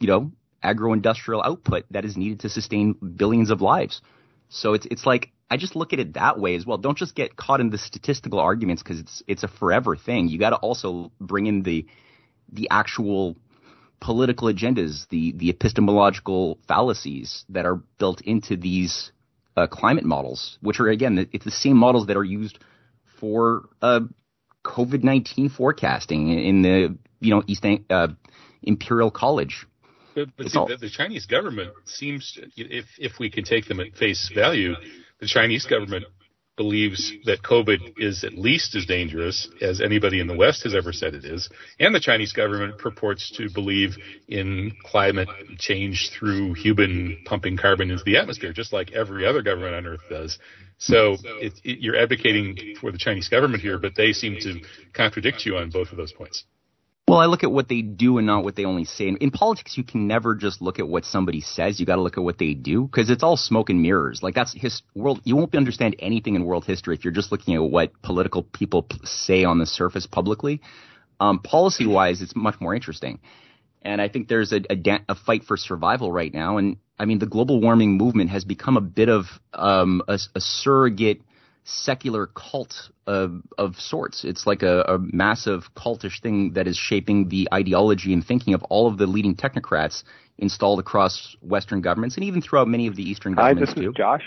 you 0.00 0.08
know, 0.08 0.32
agro-industrial 0.62 1.42
output 1.42 1.84
that 1.90 2.04
is 2.04 2.16
needed 2.16 2.40
to 2.40 2.48
sustain 2.48 2.94
billions 2.94 3.50
of 3.50 3.60
lives. 3.60 4.00
So 4.48 4.74
it's, 4.74 4.86
it's 4.90 5.06
like, 5.06 5.30
I 5.52 5.58
just 5.58 5.76
look 5.76 5.92
at 5.92 6.00
it 6.00 6.14
that 6.14 6.38
way 6.38 6.54
as 6.54 6.64
well. 6.64 6.78
Don't 6.78 6.96
just 6.96 7.14
get 7.14 7.36
caught 7.36 7.60
in 7.60 7.68
the 7.68 7.76
statistical 7.76 8.40
arguments 8.40 8.82
because 8.82 9.00
it's, 9.00 9.22
it's 9.26 9.42
a 9.42 9.48
forever 9.48 9.96
thing. 9.96 10.28
You 10.28 10.38
got 10.38 10.50
to 10.50 10.56
also 10.56 11.12
bring 11.20 11.44
in 11.44 11.62
the, 11.62 11.86
the 12.50 12.68
actual 12.70 13.36
political 14.00 14.48
agendas, 14.48 15.06
the, 15.10 15.32
the 15.32 15.50
epistemological 15.50 16.58
fallacies 16.66 17.44
that 17.50 17.66
are 17.66 17.82
built 17.98 18.22
into 18.22 18.56
these 18.56 19.12
uh, 19.54 19.66
climate 19.66 20.06
models, 20.06 20.56
which 20.62 20.80
are 20.80 20.88
again, 20.88 21.28
it's 21.34 21.44
the 21.44 21.50
same 21.50 21.76
models 21.76 22.06
that 22.06 22.16
are 22.16 22.24
used 22.24 22.58
for 23.20 23.68
uh, 23.82 24.00
COVID 24.64 25.04
nineteen 25.04 25.50
forecasting 25.50 26.30
in 26.30 26.62
the 26.62 26.96
you 27.20 27.34
know 27.34 27.42
East 27.46 27.66
uh, 27.90 28.08
Imperial 28.62 29.10
College. 29.10 29.66
But, 30.14 30.30
but 30.36 30.48
see, 30.48 30.58
all, 30.58 30.66
the, 30.66 30.78
the, 30.78 30.90
Chinese 30.90 31.26
government 31.26 31.72
seems, 31.84 32.38
if 32.56 32.86
if 32.98 33.18
we 33.18 33.30
can 33.30 33.44
take 33.44 33.66
them 33.66 33.80
at 33.80 33.94
face 33.94 34.30
value, 34.34 34.74
the 35.22 35.28
Chinese 35.28 35.64
government 35.64 36.04
believes 36.56 37.12
that 37.24 37.42
COVID 37.42 37.94
is 37.96 38.24
at 38.24 38.34
least 38.34 38.74
as 38.74 38.84
dangerous 38.84 39.48
as 39.62 39.80
anybody 39.80 40.18
in 40.20 40.26
the 40.26 40.36
West 40.36 40.64
has 40.64 40.74
ever 40.74 40.92
said 40.92 41.14
it 41.14 41.24
is. 41.24 41.48
And 41.78 41.94
the 41.94 42.00
Chinese 42.00 42.32
government 42.32 42.76
purports 42.76 43.32
to 43.36 43.48
believe 43.48 43.96
in 44.28 44.72
climate 44.84 45.28
change 45.58 46.10
through 46.18 46.54
human 46.54 47.22
pumping 47.24 47.56
carbon 47.56 47.90
into 47.92 48.02
the 48.04 48.16
atmosphere, 48.16 48.52
just 48.52 48.72
like 48.72 48.90
every 48.92 49.24
other 49.24 49.42
government 49.42 49.76
on 49.76 49.86
Earth 49.86 50.02
does. 50.10 50.38
So 50.78 51.16
it, 51.40 51.52
it, 51.62 51.78
you're 51.78 51.96
advocating 51.96 52.74
for 52.80 52.90
the 52.90 52.98
Chinese 52.98 53.28
government 53.28 53.62
here, 53.62 53.78
but 53.78 53.92
they 53.96 54.12
seem 54.12 54.36
to 54.40 54.60
contradict 54.92 55.46
you 55.46 55.56
on 55.56 55.70
both 55.70 55.92
of 55.92 55.96
those 55.96 56.12
points. 56.12 56.44
Well, 57.08 57.18
I 57.18 57.26
look 57.26 57.42
at 57.42 57.50
what 57.50 57.68
they 57.68 57.82
do 57.82 58.18
and 58.18 58.26
not 58.26 58.44
what 58.44 58.54
they 58.54 58.64
only 58.64 58.84
say. 58.84 59.08
In 59.08 59.30
politics, 59.32 59.76
you 59.76 59.82
can 59.82 60.06
never 60.06 60.36
just 60.36 60.62
look 60.62 60.78
at 60.78 60.86
what 60.86 61.04
somebody 61.04 61.40
says. 61.40 61.80
You 61.80 61.84
got 61.84 61.96
to 61.96 62.00
look 62.00 62.16
at 62.16 62.22
what 62.22 62.38
they 62.38 62.54
do 62.54 62.84
because 62.84 63.10
it's 63.10 63.24
all 63.24 63.36
smoke 63.36 63.70
and 63.70 63.82
mirrors. 63.82 64.22
Like 64.22 64.34
that's 64.34 64.52
his 64.52 64.82
world. 64.94 65.20
You 65.24 65.36
won't 65.36 65.54
understand 65.56 65.96
anything 65.98 66.36
in 66.36 66.44
world 66.44 66.64
history 66.64 66.94
if 66.94 67.04
you're 67.04 67.12
just 67.12 67.32
looking 67.32 67.56
at 67.56 67.62
what 67.62 68.00
political 68.02 68.44
people 68.44 68.86
say 69.02 69.42
on 69.44 69.58
the 69.58 69.66
surface 69.66 70.06
publicly. 70.06 70.60
Um, 71.18 71.40
policy 71.40 71.86
wise, 71.86 72.22
it's 72.22 72.36
much 72.36 72.60
more 72.60 72.74
interesting. 72.74 73.18
And 73.82 74.00
I 74.00 74.08
think 74.08 74.28
there's 74.28 74.52
a, 74.52 74.60
a, 74.70 75.00
a, 75.08 75.14
fight 75.16 75.42
for 75.44 75.56
survival 75.56 76.12
right 76.12 76.32
now. 76.32 76.58
And 76.58 76.76
I 76.98 77.04
mean, 77.04 77.18
the 77.18 77.26
global 77.26 77.60
warming 77.60 77.96
movement 77.96 78.30
has 78.30 78.44
become 78.44 78.76
a 78.76 78.80
bit 78.80 79.08
of 79.08 79.24
um, 79.52 80.02
a, 80.06 80.18
a 80.34 80.40
surrogate 80.40 81.20
secular 81.64 82.26
cult 82.26 82.90
of, 83.06 83.42
of 83.58 83.76
sorts. 83.76 84.24
It's 84.24 84.46
like 84.46 84.62
a, 84.62 84.82
a, 84.82 84.98
massive 84.98 85.62
cultish 85.76 86.20
thing 86.20 86.54
that 86.54 86.66
is 86.66 86.76
shaping 86.76 87.28
the 87.28 87.48
ideology 87.52 88.12
and 88.12 88.24
thinking 88.24 88.54
of 88.54 88.62
all 88.64 88.88
of 88.88 88.98
the 88.98 89.06
leading 89.06 89.36
technocrats 89.36 90.02
installed 90.38 90.80
across 90.80 91.36
Western 91.40 91.80
governments 91.80 92.16
and 92.16 92.24
even 92.24 92.42
throughout 92.42 92.66
many 92.66 92.86
of 92.88 92.96
the 92.96 93.02
Eastern 93.02 93.34
Hi, 93.34 93.50
governments 93.50 93.74
this 93.74 93.84
too. 93.84 93.90
is 93.90 93.96
Josh. 93.96 94.24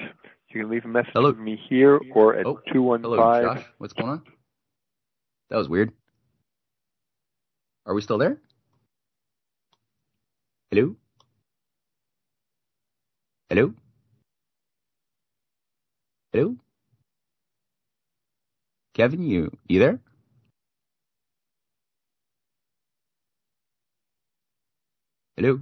You 0.50 0.62
can 0.62 0.72
leave 0.72 0.86
a 0.86 0.88
message 0.88 1.12
Hello. 1.14 1.30
with 1.30 1.40
me 1.40 1.60
here 1.70 2.00
or 2.14 2.36
at 2.36 2.46
oh, 2.46 2.62
two 2.72 2.82
one 2.82 3.02
five. 3.04 3.10
Hello. 3.10 3.56
Josh. 3.56 3.66
What's 3.78 3.94
going 3.94 4.10
on? 4.10 4.22
That 5.50 5.58
was 5.58 5.68
weird. 5.68 5.92
Are 7.86 7.94
we 7.94 8.02
still 8.02 8.18
there? 8.18 8.38
Hello? 10.72 10.96
Hello? 13.50 13.74
Hello? 16.32 16.56
Kevin, 18.96 19.24
you 19.24 19.52
you 19.70 19.80
there? 19.80 20.00
Hello? 25.38 25.60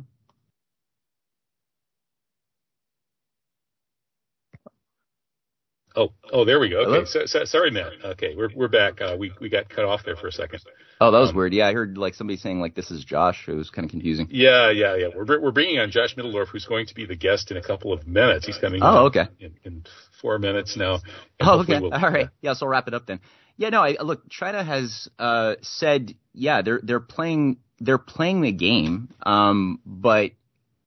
Oh, 5.96 6.10
oh, 6.32 6.46
there 6.46 6.60
we 6.60 6.70
go. 6.70 6.80
Okay, 6.82 7.06
so, 7.06 7.26
so, 7.26 7.46
sorry, 7.46 7.72
Matt. 7.72 7.94
Okay, 8.06 8.36
we're 8.36 8.50
we're 8.56 8.68
back. 8.70 9.02
Uh, 9.02 9.16
we 9.20 9.32
we 9.42 9.50
got 9.50 9.70
cut 9.70 9.86
off 9.86 10.04
there 10.04 10.16
for 10.16 10.28
a 10.28 10.32
second. 10.32 10.64
Oh, 11.06 11.12
that 11.12 11.20
was 11.20 11.32
Um, 11.32 11.36
weird. 11.36 11.54
Yeah, 11.54 11.68
I 11.68 11.74
heard 11.74 11.98
like 11.98 12.14
somebody 12.16 12.38
saying 12.38 12.60
like 12.62 12.76
this 12.76 12.90
is 12.92 13.04
Josh. 13.04 13.46
It 13.48 13.54
was 13.54 13.70
kind 13.70 13.84
of 13.86 13.92
confusing. 13.92 14.28
Yeah, 14.32 14.72
yeah, 14.72 14.96
yeah. 14.96 15.08
We're 15.14 15.42
we're 15.42 15.52
bringing 15.52 15.80
on 15.80 15.92
Josh 15.92 16.16
Mitteldorf, 16.16 16.48
who's 16.48 16.66
going 16.66 16.86
to 16.88 16.96
be 16.96 17.06
the 17.06 17.16
guest 17.16 17.52
in 17.52 17.58
a 17.58 17.62
couple 17.62 17.92
of 17.92 18.08
minutes. 18.08 18.46
He's 18.46 18.58
coming. 18.58 18.82
Oh, 18.82 19.02
in 19.02 19.06
okay. 19.08 19.26
In, 19.40 19.56
in 19.66 19.84
four 20.22 20.40
minutes 20.40 20.78
now. 20.78 21.00
Oh, 21.42 21.60
okay. 21.62 21.80
we'll- 21.82 21.94
All 21.94 22.00
right. 22.12 22.30
Yeah, 22.42 22.54
so 22.54 22.66
I'll 22.66 22.70
wrap 22.70 22.88
it 22.88 22.94
up 22.94 23.06
then. 23.06 23.20
Yeah, 23.58 23.70
no, 23.70 23.82
I 23.84 23.98
look, 24.02 24.30
China 24.30 24.64
has 24.64 25.10
uh 25.20 25.56
said, 25.62 26.16
yeah, 26.34 26.62
they're 26.62 26.80
they're 26.82 27.00
playing 27.02 27.58
they're 27.80 27.98
playing 27.98 28.42
the 28.42 28.52
game. 28.54 29.10
Um, 29.24 29.80
but 29.86 30.32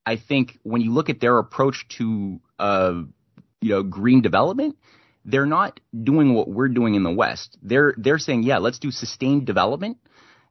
I 0.07 0.17
think 0.17 0.59
when 0.63 0.81
you 0.81 0.93
look 0.93 1.11
at 1.11 1.21
their 1.21 1.39
approach 1.39 1.87
to 1.99 2.41
uh 2.59 3.03
you 3.61 3.71
know, 3.71 3.83
green 3.83 4.21
development, 4.23 4.77
they're 5.27 5.45
not 5.45 5.81
doing 6.05 6.33
what 6.35 6.49
we're 6.49 6.69
doing 6.69 6.95
in 6.95 7.03
the 7.03 7.11
West. 7.11 7.59
They're 7.61 7.95
they're 7.99 8.19
saying, 8.19 8.45
yeah, 8.45 8.59
let's 8.59 8.79
do 8.79 8.91
sustained 8.91 9.45
development. 9.45 9.99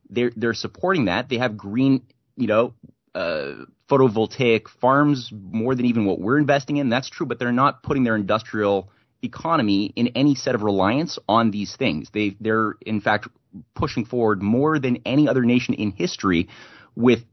They're 0.10 0.32
they're 0.36 0.54
supporting 0.54 1.06
that. 1.06 1.30
They 1.30 1.38
have 1.38 1.58
green, 1.58 2.04
you 2.36 2.48
know, 2.48 2.74
uh, 3.16 3.66
photovoltaic 3.90 4.68
farms 4.82 5.32
more 5.34 5.74
than 5.76 5.86
even 5.86 6.06
what 6.06 6.20
we're 6.20 6.38
investing 6.38 6.78
in. 6.78 6.90
That's 6.90 7.10
true, 7.10 7.26
but 7.26 7.40
they're 7.40 7.54
not 7.54 7.82
putting 7.82 8.04
their 8.04 8.18
industrial 8.18 8.92
economy 9.24 9.94
in 9.96 10.10
any 10.10 10.36
set 10.36 10.54
of 10.54 10.62
reliance 10.62 11.18
on 11.28 11.52
these 11.52 11.76
things. 11.78 12.10
They 12.14 12.36
they're 12.40 12.76
in 12.86 13.00
fact 13.00 13.30
pushing 13.74 14.04
forward 14.04 14.42
more 14.42 14.78
than 14.78 15.00
any 15.06 15.30
other 15.30 15.44
nation 15.46 15.74
in 15.76 15.92
history 15.92 16.50
with 16.96 17.24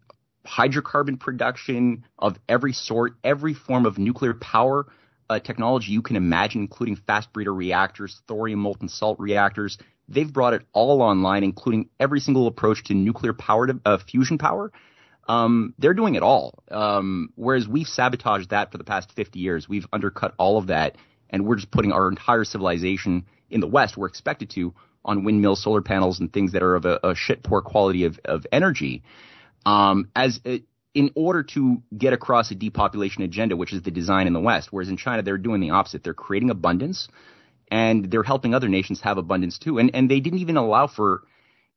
hydrocarbon 0.47 1.19
production 1.19 2.05
of 2.19 2.37
every 2.49 2.73
sort, 2.73 3.15
every 3.25 3.55
form 3.55 3.85
of 3.85 3.99
nuclear 3.99 4.35
power 4.35 4.87
uh, 5.33 5.39
technology 5.41 5.93
you 5.93 6.03
can 6.03 6.17
imagine, 6.17 6.61
including 6.63 6.97
fast 6.97 7.33
breeder 7.33 7.55
reactors, 7.55 8.21
thorium 8.29 8.61
molten 8.61 8.89
salt 8.89 9.19
reactors. 9.19 9.79
They've 10.09 10.33
brought 10.33 10.55
it 10.55 10.63
all 10.73 11.01
online, 11.01 11.45
including 11.45 11.89
every 11.99 12.21
single 12.21 12.47
approach 12.47 12.85
to 12.85 12.95
nuclear 12.95 13.33
power, 13.33 13.67
to, 13.67 13.81
uh, 13.85 13.99
fusion 13.99 14.39
power. 14.39 14.73
Um, 15.29 15.75
they're 15.79 15.95
doing 15.95 16.15
it 16.17 16.23
all. 16.23 16.63
Um, 16.71 17.31
whereas 17.37 17.69
we've 17.69 17.87
sabotaged 17.87 18.51
that 18.51 18.73
for 18.73 18.79
the 18.79 18.85
past 18.85 19.13
50 19.13 19.39
years. 19.39 19.69
We've 19.69 19.87
undercut 19.93 20.35
all 20.39 20.59
of 20.59 20.67
that, 20.67 20.97
and 21.31 21.47
we're 21.47 21.57
just 21.57 21.71
putting 21.71 21.93
our 21.93 22.09
entire 22.09 22.45
civilization 22.45 23.27
in 23.51 23.61
the 23.61 23.69
West. 23.69 23.97
We're 23.97 24.09
expected 24.09 24.51
to 24.51 24.75
on 25.05 25.25
windmills, 25.25 25.63
solar 25.63 25.83
panels, 25.83 26.21
and 26.21 26.33
things 26.33 26.53
that 26.53 26.63
are 26.63 26.75
of 26.75 26.85
a, 26.85 27.01
a 27.03 27.15
shit 27.15 27.43
poor 27.43 27.61
quality 27.61 28.05
of, 28.05 28.19
of 28.25 28.47
energy. 28.53 29.03
Um, 29.65 30.11
as 30.15 30.41
a, 30.45 30.63
in 30.95 31.11
order 31.15 31.43
to 31.43 31.83
get 31.97 32.13
across 32.13 32.51
a 32.51 32.55
depopulation 32.55 33.23
agenda, 33.23 33.57
which 33.57 33.73
is 33.73 33.83
the 33.83 33.91
design 33.91 34.27
in 34.27 34.33
the 34.33 34.41
West, 34.41 34.69
whereas 34.71 34.89
in 34.89 34.97
China 34.97 35.23
they're 35.23 35.39
doing 35.39 35.61
the 35.61 35.71
opposite. 35.71 36.05
They're 36.05 36.15
creating 36.15 36.51
abundance, 36.51 37.09
and 37.71 38.11
they're 38.11 38.23
helping 38.23 38.55
other 38.55 38.69
nations 38.69 39.01
have 39.01 39.19
abundance 39.19 39.59
too. 39.59 39.79
And 39.79 39.95
and 39.95 40.11
they 40.11 40.21
didn't 40.21 40.41
even 40.41 40.57
allow 40.57 40.87
for, 40.87 41.23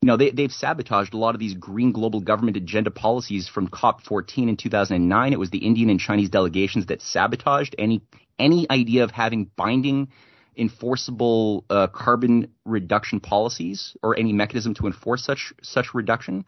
you 0.01 0.07
know, 0.07 0.17
they 0.17 0.31
they've 0.31 0.51
sabotaged 0.51 1.13
a 1.13 1.17
lot 1.17 1.33
of 1.33 1.39
these 1.39 1.53
green 1.53 1.93
global 1.93 2.19
government 2.19 2.57
agenda 2.57 2.91
policies 2.91 3.47
from 3.47 3.69
COP14 3.69 4.49
in 4.49 4.57
2009. 4.57 5.33
It 5.33 5.39
was 5.39 5.49
the 5.49 5.65
Indian 5.65 5.89
and 5.89 5.99
Chinese 5.99 6.29
delegations 6.29 6.87
that 6.87 7.01
sabotaged 7.01 7.75
any 7.77 8.01
any 8.37 8.67
idea 8.69 9.05
of 9.05 9.11
having 9.11 9.49
binding 9.55 10.09
enforceable 10.57 11.65
uh, 11.69 11.87
carbon 11.87 12.49
reduction 12.65 13.19
policies 13.19 13.95
or 14.01 14.17
any 14.17 14.33
mechanism 14.33 14.73
to 14.73 14.87
enforce 14.87 15.23
such 15.23 15.53
such 15.61 15.93
reduction 15.93 16.45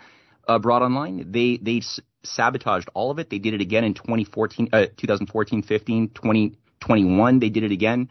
uh, 0.48 0.60
brought 0.60 0.82
online. 0.82 1.32
They 1.32 1.58
they 1.62 1.82
sabotaged 2.28 2.90
all 2.94 3.12
of 3.12 3.20
it. 3.20 3.30
They 3.30 3.40
did 3.40 3.54
it 3.54 3.62
again 3.62 3.84
in 3.84 3.94
2014, 3.94 4.70
uh, 4.74 4.86
2014, 4.98 5.64
15, 5.64 6.10
2021. 6.10 7.40
They 7.40 7.50
did 7.50 7.64
it 7.64 7.72
again. 7.72 8.10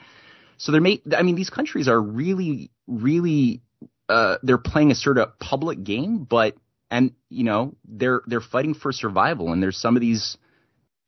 So 0.59 0.73
they're 0.73 0.81
make, 0.81 1.03
I 1.17 1.23
mean, 1.23 1.37
these 1.37 1.51
countries 1.51 1.89
are 1.89 2.01
really, 2.01 2.71
really, 2.87 3.63
uh, 4.09 4.37
they're 4.43 4.59
playing 4.59 4.91
a 4.91 4.95
sort 4.95 5.19
of 5.19 5.39
public 5.39 5.83
game, 5.85 6.25
but, 6.25 6.57
and, 6.91 7.13
you 7.29 7.45
know, 7.45 7.75
they're, 7.85 8.23
they're 8.27 8.41
fighting 8.41 8.75
for 8.75 8.93
survival. 8.93 9.53
And 9.53 9.63
there's 9.63 9.77
some 9.77 9.97
of 9.97 10.01
these, 10.01 10.39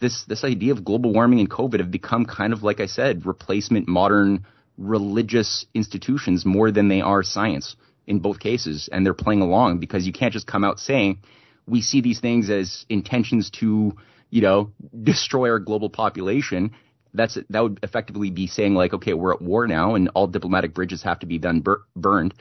this, 0.00 0.24
this 0.26 0.44
idea 0.44 0.72
of 0.72 0.84
global 0.84 1.12
warming 1.12 1.40
and 1.40 1.50
COVID 1.50 1.78
have 1.78 1.90
become 1.90 2.26
kind 2.26 2.52
of, 2.52 2.62
like 2.62 2.80
I 2.80 2.86
said, 2.86 3.26
replacement 3.26 3.88
modern 3.88 4.44
religious 4.76 5.66
institutions 5.74 6.44
more 6.44 6.70
than 6.70 6.88
they 6.88 7.00
are 7.00 7.22
science 7.22 7.74
in 8.06 8.20
both 8.20 8.38
cases. 8.38 8.88
And 8.92 9.04
they're 9.04 9.14
playing 9.14 9.40
along 9.40 9.78
because 9.78 10.06
you 10.06 10.12
can't 10.12 10.32
just 10.32 10.46
come 10.46 10.64
out 10.64 10.78
saying, 10.78 11.20
we 11.68 11.82
see 11.82 12.00
these 12.00 12.20
things 12.20 12.50
as 12.50 12.86
intentions 12.88 13.50
to, 13.60 13.96
you 14.30 14.42
know, 14.42 14.72
destroy 15.02 15.50
our 15.50 15.58
global 15.58 15.90
population. 15.90 16.72
That's 17.14 17.38
that 17.50 17.60
would 17.60 17.80
effectively 17.82 18.30
be 18.30 18.46
saying 18.46 18.74
like, 18.74 18.94
okay, 18.94 19.14
we're 19.14 19.32
at 19.32 19.42
war 19.42 19.66
now, 19.66 19.94
and 19.94 20.10
all 20.14 20.26
diplomatic 20.26 20.74
bridges 20.74 21.02
have 21.02 21.20
to 21.20 21.26
be 21.26 21.38
done 21.38 21.60
bur- 21.60 21.82
burned. 21.96 22.34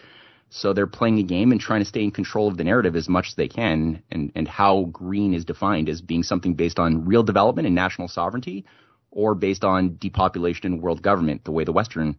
So 0.49 0.73
they're 0.73 0.87
playing 0.87 1.19
a 1.19 1.23
game 1.23 1.51
and 1.51 1.59
trying 1.59 1.81
to 1.81 1.85
stay 1.85 2.03
in 2.03 2.11
control 2.11 2.47
of 2.47 2.57
the 2.57 2.63
narrative 2.63 2.95
as 2.95 3.09
much 3.09 3.27
as 3.29 3.35
they 3.35 3.47
can, 3.47 4.03
and 4.11 4.31
and 4.35 4.47
how 4.47 4.85
green 4.85 5.33
is 5.33 5.45
defined 5.45 5.89
as 5.89 6.01
being 6.01 6.23
something 6.23 6.53
based 6.53 6.79
on 6.79 7.05
real 7.05 7.23
development 7.23 7.65
and 7.65 7.75
national 7.75 8.07
sovereignty, 8.07 8.65
or 9.11 9.35
based 9.35 9.63
on 9.63 9.97
depopulation 9.99 10.73
and 10.73 10.81
world 10.81 11.01
government, 11.01 11.43
the 11.43 11.51
way 11.51 11.63
the 11.63 11.73
Western 11.73 12.17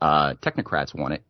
uh, 0.00 0.34
technocrats 0.34 0.94
want 0.94 1.14
it. 1.14 1.22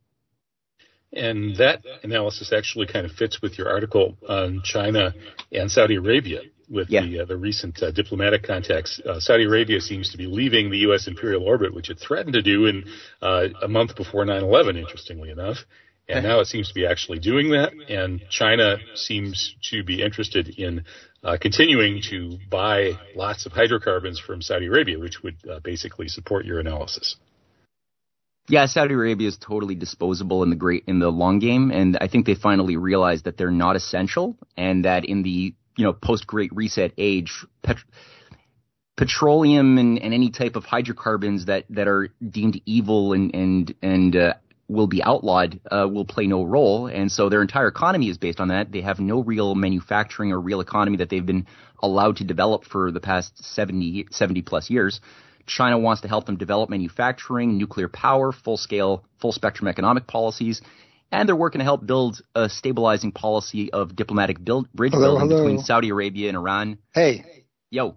And 1.16 1.56
that 1.56 1.82
analysis 2.02 2.52
actually 2.52 2.86
kind 2.86 3.06
of 3.06 3.12
fits 3.12 3.40
with 3.42 3.56
your 3.58 3.68
article 3.68 4.16
on 4.28 4.60
China 4.64 5.14
and 5.52 5.70
Saudi 5.70 5.96
Arabia 5.96 6.42
with 6.68 6.90
Yeah. 6.90 7.02
the 7.06 7.20
uh, 7.20 7.24
the 7.24 7.36
recent 7.36 7.82
uh, 7.82 7.90
diplomatic 7.90 8.42
contacts. 8.42 9.00
Uh, 9.00 9.20
Saudi 9.20 9.44
Arabia 9.44 9.80
seems 9.80 10.10
to 10.10 10.18
be 10.18 10.26
leaving 10.26 10.70
the 10.70 10.78
U.S. 10.78 11.06
imperial 11.06 11.42
orbit, 11.42 11.72
which 11.74 11.90
it 11.90 11.98
threatened 11.98 12.34
to 12.34 12.42
do 12.42 12.66
in 12.66 12.84
uh, 13.22 13.48
a 13.62 13.68
month 13.68 13.96
before 13.96 14.24
9/11. 14.24 14.76
Interestingly 14.76 15.30
enough, 15.30 15.58
and 16.08 16.24
now 16.24 16.40
it 16.40 16.46
seems 16.46 16.68
to 16.68 16.74
be 16.74 16.86
actually 16.86 17.18
doing 17.18 17.50
that. 17.50 17.72
And 17.88 18.22
China 18.30 18.76
seems 18.94 19.54
to 19.70 19.82
be 19.84 20.02
interested 20.02 20.48
in 20.48 20.84
uh, 21.24 21.36
continuing 21.40 22.02
to 22.10 22.38
buy 22.50 22.92
lots 23.14 23.46
of 23.46 23.52
hydrocarbons 23.52 24.18
from 24.18 24.42
Saudi 24.42 24.66
Arabia, 24.66 24.98
which 24.98 25.22
would 25.22 25.36
uh, 25.50 25.60
basically 25.60 26.08
support 26.08 26.44
your 26.44 26.60
analysis. 26.60 27.16
Yeah, 28.48 28.66
Saudi 28.66 28.94
Arabia 28.94 29.26
is 29.26 29.36
totally 29.38 29.74
disposable 29.74 30.44
in 30.44 30.50
the 30.50 30.56
great 30.56 30.84
in 30.86 31.00
the 31.00 31.08
long 31.08 31.40
game, 31.40 31.72
and 31.72 31.98
I 32.00 32.06
think 32.06 32.26
they 32.26 32.36
finally 32.36 32.76
realized 32.76 33.24
that 33.24 33.36
they're 33.36 33.50
not 33.50 33.74
essential, 33.74 34.36
and 34.56 34.84
that 34.84 35.04
in 35.04 35.22
the 35.24 35.54
you 35.76 35.84
know 35.84 35.92
post 35.92 36.26
Great 36.28 36.54
Reset 36.54 36.92
age, 36.96 37.44
pet- 37.62 37.78
petroleum 38.96 39.78
and, 39.78 39.98
and 39.98 40.14
any 40.14 40.30
type 40.30 40.54
of 40.54 40.64
hydrocarbons 40.64 41.46
that 41.46 41.64
that 41.70 41.88
are 41.88 42.10
deemed 42.28 42.60
evil 42.66 43.14
and 43.14 43.34
and 43.34 43.74
and 43.82 44.14
uh, 44.14 44.34
will 44.68 44.86
be 44.86 45.02
outlawed 45.02 45.60
uh, 45.70 45.88
will 45.90 46.04
play 46.04 46.28
no 46.28 46.44
role, 46.44 46.86
and 46.86 47.10
so 47.10 47.28
their 47.28 47.42
entire 47.42 47.66
economy 47.66 48.08
is 48.08 48.18
based 48.18 48.38
on 48.38 48.48
that. 48.48 48.70
They 48.70 48.82
have 48.82 49.00
no 49.00 49.24
real 49.24 49.56
manufacturing 49.56 50.30
or 50.30 50.40
real 50.40 50.60
economy 50.60 50.98
that 50.98 51.10
they've 51.10 51.26
been 51.26 51.46
allowed 51.82 52.16
to 52.18 52.24
develop 52.24 52.64
for 52.64 52.90
the 52.90 53.00
past 53.00 53.44
70, 53.44 54.06
70 54.10 54.42
plus 54.42 54.70
years. 54.70 55.00
China 55.46 55.78
wants 55.78 56.02
to 56.02 56.08
help 56.08 56.26
them 56.26 56.36
develop 56.36 56.68
manufacturing, 56.70 57.56
nuclear 57.58 57.88
power, 57.88 58.32
full 58.32 58.56
scale, 58.56 59.04
full 59.20 59.32
spectrum 59.32 59.68
economic 59.68 60.06
policies, 60.06 60.60
and 61.12 61.28
they're 61.28 61.36
working 61.36 61.60
to 61.60 61.64
help 61.64 61.86
build 61.86 62.20
a 62.34 62.48
stabilizing 62.48 63.12
policy 63.12 63.72
of 63.72 63.94
diplomatic 63.94 64.42
build, 64.44 64.70
bridge 64.72 64.92
Hello, 64.92 65.12
building 65.18 65.28
hello. 65.30 65.42
between 65.44 65.62
Saudi 65.64 65.90
Arabia 65.90 66.28
and 66.28 66.36
Iran. 66.36 66.78
Hey. 66.92 67.24
Yo, 67.70 67.96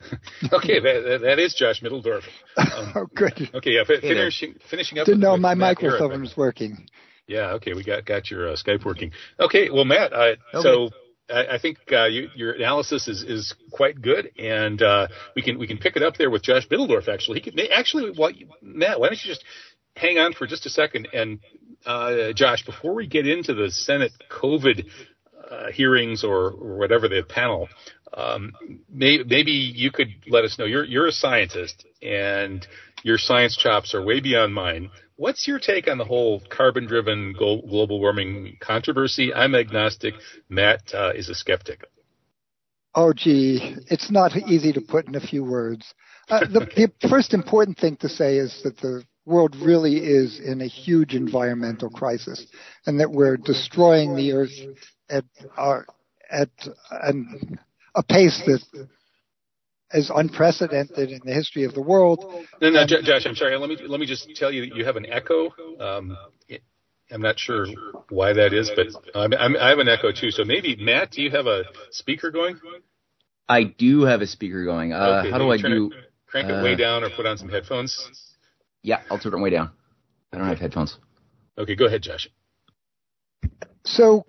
Okay, 0.52 0.78
that, 0.80 1.02
that, 1.06 1.20
that 1.22 1.38
is 1.38 1.54
Josh 1.54 1.82
Mitteldorf. 1.82 2.22
Um, 2.56 2.92
Oh, 2.94 3.06
good. 3.14 3.50
Okay, 3.54 3.72
yeah, 3.72 3.84
fi- 3.84 3.94
Hey 4.00 4.00
there. 4.14 4.14
finishing 4.30 4.54
finishing 4.70 4.98
up. 4.98 5.06
Didn't 5.06 5.18
with- 5.18 5.22
know 5.24 5.32
with 5.32 5.40
my 5.40 5.54
Matt 5.54 5.78
Garrett. 5.78 6.00
microphone 6.00 6.20
was 6.22 6.36
working. 6.36 6.88
Yeah, 7.26 7.52
okay, 7.54 7.74
we 7.74 7.84
got 7.84 8.04
got 8.06 8.30
your 8.30 8.48
uh, 8.50 8.56
Skype 8.56 8.84
working. 8.84 9.12
Okay, 9.38 9.68
well, 9.70 9.84
Matt, 9.84 10.12
uh, 10.12 10.16
Okay. 10.54 10.62
so 10.62 10.90
I, 11.30 11.58
think 11.58 11.78
uh, 11.92 12.06
you, 12.06 12.28
your 12.34 12.52
analysis 12.52 13.06
is, 13.06 13.22
is 13.22 13.54
quite 13.70 14.00
good, 14.00 14.30
and 14.38 14.80
uh, 14.80 15.08
we 15.36 15.42
can 15.42 15.58
we 15.58 15.66
can 15.66 15.78
pick 15.78 15.96
it 15.96 16.02
up 16.02 16.16
there 16.16 16.30
with 16.30 16.42
Josh 16.42 16.66
Mitteldorf. 16.68 17.08
Actually, 17.08 17.40
he 17.40 17.50
can 17.50 17.60
actually. 17.72 18.12
Matt, 18.62 18.98
why 18.98 19.08
don't 19.08 19.22
you 19.22 19.30
just 19.30 19.44
hang 19.94 20.18
on 20.18 20.32
for 20.32 20.46
just 20.46 20.64
a 20.66 20.70
second? 20.70 21.08
And 21.12 21.40
uh, 21.84 22.32
Josh, 22.34 22.64
before 22.64 22.94
we 22.94 23.06
get 23.06 23.26
into 23.26 23.54
the 23.54 23.70
Senate 23.70 24.12
COVID 24.30 24.86
uh, 25.50 25.70
hearings 25.72 26.24
or, 26.24 26.50
or 26.50 26.78
whatever 26.78 27.08
the 27.08 27.22
panel, 27.28 27.68
um, 28.12 28.52
may, 28.90 29.18
maybe 29.24 29.52
you 29.52 29.90
could 29.90 30.08
let 30.28 30.44
us 30.44 30.58
know. 30.58 30.64
You're 30.64 30.84
you're 30.84 31.06
a 31.06 31.12
scientist, 31.12 31.84
and 32.02 32.66
your 33.02 33.18
science 33.18 33.56
chops 33.56 33.94
are 33.94 34.04
way 34.04 34.20
beyond 34.20 34.54
mine. 34.54 34.90
What's 35.16 35.48
your 35.48 35.58
take 35.58 35.88
on 35.88 35.98
the 35.98 36.04
whole 36.04 36.40
carbon-driven 36.48 37.32
global 37.32 38.00
warming 38.00 38.56
controversy? 38.60 39.34
I'm 39.34 39.54
agnostic. 39.54 40.14
Matt 40.48 40.94
uh, 40.94 41.12
is 41.14 41.28
a 41.28 41.34
skeptic. 41.34 41.84
Oh, 42.94 43.12
gee, 43.12 43.76
it's 43.88 44.10
not 44.10 44.36
easy 44.36 44.72
to 44.72 44.80
put 44.80 45.06
in 45.06 45.14
a 45.14 45.20
few 45.20 45.44
words. 45.44 45.94
Uh, 46.28 46.40
the, 46.40 46.90
the 47.00 47.08
first 47.08 47.34
important 47.34 47.78
thing 47.78 47.96
to 47.96 48.08
say 48.08 48.36
is 48.36 48.60
that 48.64 48.78
the 48.78 49.04
world 49.24 49.56
really 49.56 49.98
is 49.98 50.40
in 50.40 50.60
a 50.60 50.66
huge 50.66 51.14
environmental 51.14 51.90
crisis, 51.90 52.46
and 52.86 53.00
that 53.00 53.10
we're 53.10 53.36
destroying 53.36 54.16
the 54.16 54.32
earth 54.32 54.50
at 55.10 55.24
our, 55.56 55.86
at 56.30 56.50
an, 56.90 57.58
a 57.94 58.02
pace 58.02 58.40
that 58.46 58.88
is 59.92 60.10
unprecedented 60.14 61.10
in 61.10 61.20
the 61.24 61.32
history 61.32 61.64
of 61.64 61.74
the 61.74 61.80
world. 61.80 62.24
No, 62.60 62.70
no, 62.70 62.86
Josh, 62.86 63.26
I'm 63.26 63.34
sorry. 63.34 63.56
Let 63.56 63.68
me 63.68 63.78
let 63.86 64.00
me 64.00 64.06
just 64.06 64.28
tell 64.36 64.52
you 64.52 64.62
that 64.66 64.76
you 64.76 64.84
have 64.84 64.96
an 64.96 65.06
echo. 65.06 65.50
Um, 65.80 66.16
I'm 67.10 67.22
not 67.22 67.38
sure 67.38 67.66
why 68.10 68.34
that 68.34 68.52
is, 68.52 68.70
but 68.76 68.88
I'm, 69.14 69.32
I'm, 69.32 69.56
i 69.56 69.70
have 69.70 69.78
an 69.78 69.88
echo 69.88 70.12
too. 70.12 70.30
So 70.30 70.44
maybe 70.44 70.76
Matt, 70.76 71.12
do 71.12 71.22
you 71.22 71.30
have 71.30 71.46
a 71.46 71.64
speaker 71.90 72.30
going? 72.30 72.58
I 73.48 73.64
do 73.64 74.02
have 74.02 74.20
a 74.20 74.26
speaker 74.26 74.64
going. 74.64 74.92
Uh, 74.92 75.20
okay, 75.20 75.30
how 75.30 75.38
do 75.38 75.50
I 75.50 75.56
do? 75.56 75.86
It, 75.86 76.12
crank 76.26 76.50
it 76.50 76.52
uh, 76.52 76.62
way 76.62 76.76
down 76.76 77.02
or 77.02 77.10
put 77.16 77.24
on 77.24 77.38
some 77.38 77.48
headphones. 77.48 78.36
Yeah, 78.82 79.00
I'll 79.10 79.18
turn 79.18 79.32
it 79.32 79.40
way 79.40 79.50
down. 79.50 79.70
I 80.32 80.38
don't 80.38 80.46
have 80.46 80.58
headphones. 80.58 80.98
Okay, 81.56 81.74
go 81.74 81.86
ahead, 81.86 82.02
Josh. 82.02 82.28
So, 83.84 84.24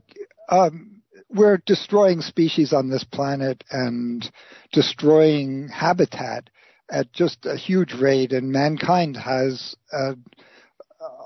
um, 0.49 0.98
we're 1.29 1.61
destroying 1.65 2.21
species 2.21 2.73
on 2.73 2.89
this 2.89 3.03
planet 3.03 3.63
and 3.71 4.29
destroying 4.71 5.69
habitat 5.69 6.49
at 6.91 7.11
just 7.13 7.45
a 7.45 7.55
huge 7.55 7.93
rate, 7.93 8.33
and 8.33 8.51
mankind 8.51 9.15
has 9.15 9.75
a, 9.91 10.15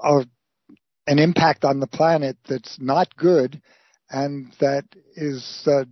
a, 0.04 0.26
an 1.08 1.20
impact 1.20 1.64
on 1.64 1.80
the 1.80 1.88
planet 1.88 2.38
that's 2.48 2.78
not 2.82 3.16
good 3.16 3.62
and 4.10 4.54
that 4.60 4.86
is 5.16 5.64
uh, 5.66 5.86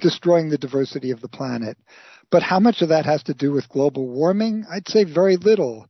destroying 0.00 0.50
the 0.50 0.58
diversity 0.58 1.10
of 1.10 1.20
the 1.20 1.28
planet. 1.28 1.78
But 2.30 2.42
how 2.42 2.58
much 2.60 2.82
of 2.82 2.88
that 2.88 3.06
has 3.06 3.22
to 3.24 3.34
do 3.34 3.52
with 3.52 3.68
global 3.68 4.06
warming? 4.06 4.64
I'd 4.70 4.88
say 4.88 5.04
very 5.04 5.36
little. 5.36 5.86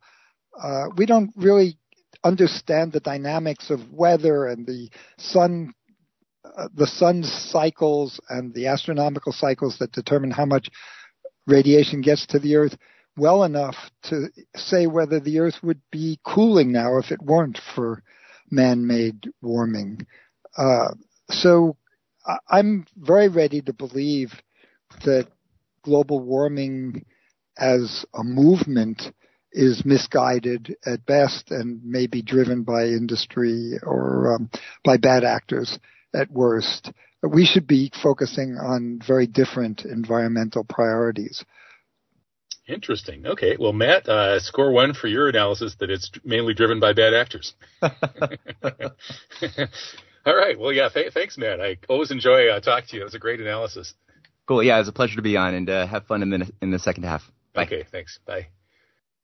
Uh, 0.60 0.84
we 0.96 1.06
don't 1.06 1.32
really 1.36 1.78
understand 2.22 2.92
the 2.92 3.00
dynamics 3.00 3.70
of 3.70 3.92
weather 3.92 4.46
and 4.46 4.66
the 4.66 4.90
sun 5.18 5.72
uh, 6.44 6.68
the 6.74 6.86
sun's 6.86 7.30
cycles 7.50 8.20
and 8.28 8.52
the 8.54 8.66
astronomical 8.66 9.32
cycles 9.32 9.78
that 9.78 9.92
determine 9.92 10.30
how 10.30 10.44
much 10.44 10.68
radiation 11.46 12.00
gets 12.00 12.26
to 12.26 12.38
the 12.38 12.56
earth 12.56 12.76
well 13.16 13.44
enough 13.44 13.76
to 14.02 14.28
say 14.56 14.86
whether 14.86 15.20
the 15.20 15.38
earth 15.38 15.56
would 15.62 15.80
be 15.90 16.18
cooling 16.24 16.72
now 16.72 16.98
if 16.98 17.10
it 17.10 17.22
weren't 17.22 17.58
for 17.74 18.02
man-made 18.50 19.28
warming. 19.40 20.06
Uh, 20.56 20.88
so 21.30 21.76
I'm 22.48 22.86
very 22.96 23.28
ready 23.28 23.60
to 23.62 23.72
believe 23.72 24.32
that 25.04 25.28
global 25.82 26.20
warming 26.20 27.04
as 27.56 28.04
a 28.14 28.24
movement 28.24 29.02
is 29.52 29.84
misguided 29.84 30.76
at 30.84 31.06
best 31.06 31.50
and 31.50 31.84
may 31.84 32.06
be 32.06 32.22
driven 32.22 32.64
by 32.64 32.84
industry 32.86 33.74
or 33.82 34.34
um, 34.34 34.50
by 34.82 34.96
bad 34.96 35.22
actors 35.22 35.78
at 36.14 36.30
worst. 36.30 36.92
We 37.22 37.46
should 37.46 37.66
be 37.66 37.90
focusing 38.02 38.56
on 38.56 39.00
very 39.06 39.26
different 39.26 39.84
environmental 39.84 40.64
priorities. 40.64 41.44
Interesting. 42.66 43.26
Okay. 43.26 43.56
Well, 43.58 43.74
Matt, 43.74 44.08
uh, 44.08 44.40
score 44.40 44.72
one 44.72 44.94
for 44.94 45.06
your 45.06 45.28
analysis 45.28 45.76
that 45.80 45.90
it's 45.90 46.10
mainly 46.24 46.54
driven 46.54 46.80
by 46.80 46.94
bad 46.94 47.12
actors. 47.12 47.54
All 47.82 47.90
right. 50.34 50.58
Well, 50.58 50.72
yeah. 50.72 50.88
Th- 50.88 51.12
thanks, 51.12 51.36
Matt. 51.36 51.60
I 51.60 51.76
always 51.88 52.10
enjoy 52.10 52.48
uh, 52.48 52.60
talking 52.60 52.88
to 52.88 52.96
you. 52.96 53.02
It 53.02 53.04
was 53.04 53.14
a 53.14 53.18
great 53.18 53.40
analysis. 53.40 53.92
Cool. 54.48 54.62
Yeah, 54.62 54.76
it 54.76 54.80
was 54.80 54.88
a 54.88 54.92
pleasure 54.92 55.16
to 55.16 55.22
be 55.22 55.36
on, 55.36 55.54
and 55.54 55.68
uh, 55.68 55.86
have 55.86 56.06
fun 56.06 56.22
in 56.22 56.30
the 56.30 56.50
in 56.62 56.70
the 56.70 56.78
second 56.78 57.02
half. 57.04 57.22
Bye. 57.54 57.64
Okay. 57.64 57.84
Thanks. 57.90 58.18
Bye. 58.26 58.46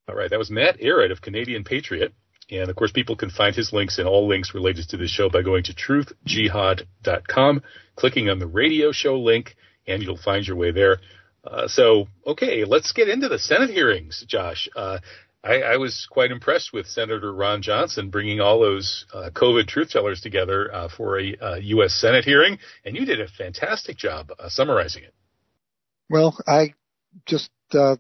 All 0.09 0.15
right. 0.15 0.29
That 0.29 0.39
was 0.39 0.51
Matt 0.51 0.79
Ehret 0.79 1.11
of 1.11 1.23
Canadian 1.23 1.65
Patriot. 1.65 2.13
And 2.51 2.69
of 2.69 2.77
course, 2.77 2.93
people 2.93 3.17
can 3.17 3.31
find 3.31 3.55
his 3.55 3.73
links 3.73 3.99
and 3.99 4.09
all 4.09 4.27
links 4.27 4.55
related 4.55 4.89
to 4.91 4.97
this 4.97 5.11
show 5.11 5.29
by 5.29 5.43
going 5.43 5.65
to 5.65 5.75
truthjihad.com, 5.75 7.63
clicking 7.97 8.29
on 8.29 8.39
the 8.39 8.47
radio 8.47 8.93
show 8.93 9.19
link, 9.19 9.57
and 9.87 10.03
you'll 10.03 10.17
find 10.17 10.47
your 10.47 10.57
way 10.57 10.73
there. 10.73 10.99
Uh, 11.45 11.67
so, 11.69 12.07
okay, 12.27 12.65
let's 12.65 12.93
get 12.93 13.09
into 13.09 13.29
the 13.29 13.39
Senate 13.39 13.71
hearings, 13.71 14.25
Josh. 14.29 14.69
Uh, 14.77 14.99
I, 15.43 15.63
I, 15.63 15.77
was 15.79 16.07
quite 16.11 16.31
impressed 16.31 16.71
with 16.71 16.87
Senator 16.87 17.33
Ron 17.33 17.63
Johnson 17.63 18.11
bringing 18.11 18.41
all 18.41 18.61
those 18.61 19.07
uh, 19.15 19.31
COVID 19.33 19.67
truth 19.67 19.89
tellers 19.89 20.21
together 20.21 20.73
uh, 20.73 20.89
for 20.95 21.19
a 21.19 21.61
U.S. 21.61 21.93
Uh, 21.93 22.09
Senate 22.09 22.27
hearing, 22.27 22.59
and 22.85 22.95
you 22.95 23.07
did 23.07 23.21
a 23.21 23.27
fantastic 23.27 23.97
job 23.97 24.33
uh, 24.39 24.51
summarizing 24.51 25.03
it. 25.03 25.15
Well, 26.11 26.37
I 26.47 26.75
just 27.25 27.51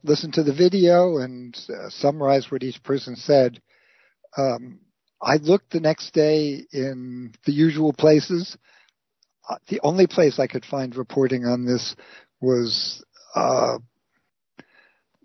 listened 0.02 0.34
to 0.34 0.42
the 0.42 0.52
video 0.52 1.16
and 1.18 1.56
summarized 1.88 2.50
what 2.50 2.62
each 2.62 2.82
person 2.82 3.16
said. 3.16 3.62
Um, 4.36 4.80
I 5.22 5.36
looked 5.36 5.72
the 5.72 5.80
next 5.80 6.12
day 6.12 6.64
in 6.72 7.32
the 7.44 7.52
usual 7.52 7.92
places. 7.92 8.56
the 9.68 9.80
only 9.82 10.06
place 10.06 10.38
I 10.38 10.46
could 10.46 10.64
find 10.64 10.94
reporting 10.96 11.44
on 11.44 11.64
this 11.64 11.94
was 12.40 13.04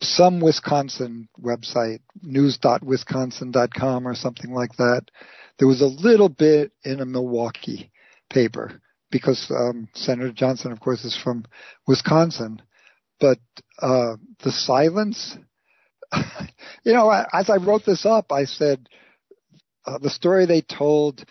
some 0.01 0.39
Wisconsin 0.39 1.29
website, 1.39 1.99
news.wisconsin.com 2.21 4.07
or 4.07 4.15
something 4.15 4.53
like 4.53 4.75
that. 4.77 5.03
There 5.57 5.67
was 5.67 5.81
a 5.81 5.85
little 5.85 6.29
bit 6.29 6.71
in 6.83 6.99
a 6.99 7.05
Milwaukee 7.05 7.91
paper 8.29 8.81
because 9.11 9.49
um, 9.49 9.87
Senator 9.93 10.31
Johnson, 10.31 10.71
of 10.71 10.79
course, 10.79 11.05
is 11.05 11.17
from 11.21 11.45
Wisconsin. 11.87 12.61
But 13.19 13.39
uh, 13.81 14.15
the 14.43 14.51
silence, 14.51 15.37
you 16.83 16.93
know, 16.93 17.09
as 17.09 17.49
I 17.49 17.57
wrote 17.57 17.85
this 17.85 18.05
up, 18.05 18.31
I 18.31 18.45
said 18.45 18.87
uh, 19.85 19.97
the 19.99 20.09
story 20.09 20.45
they 20.45 20.61
told 20.61 21.23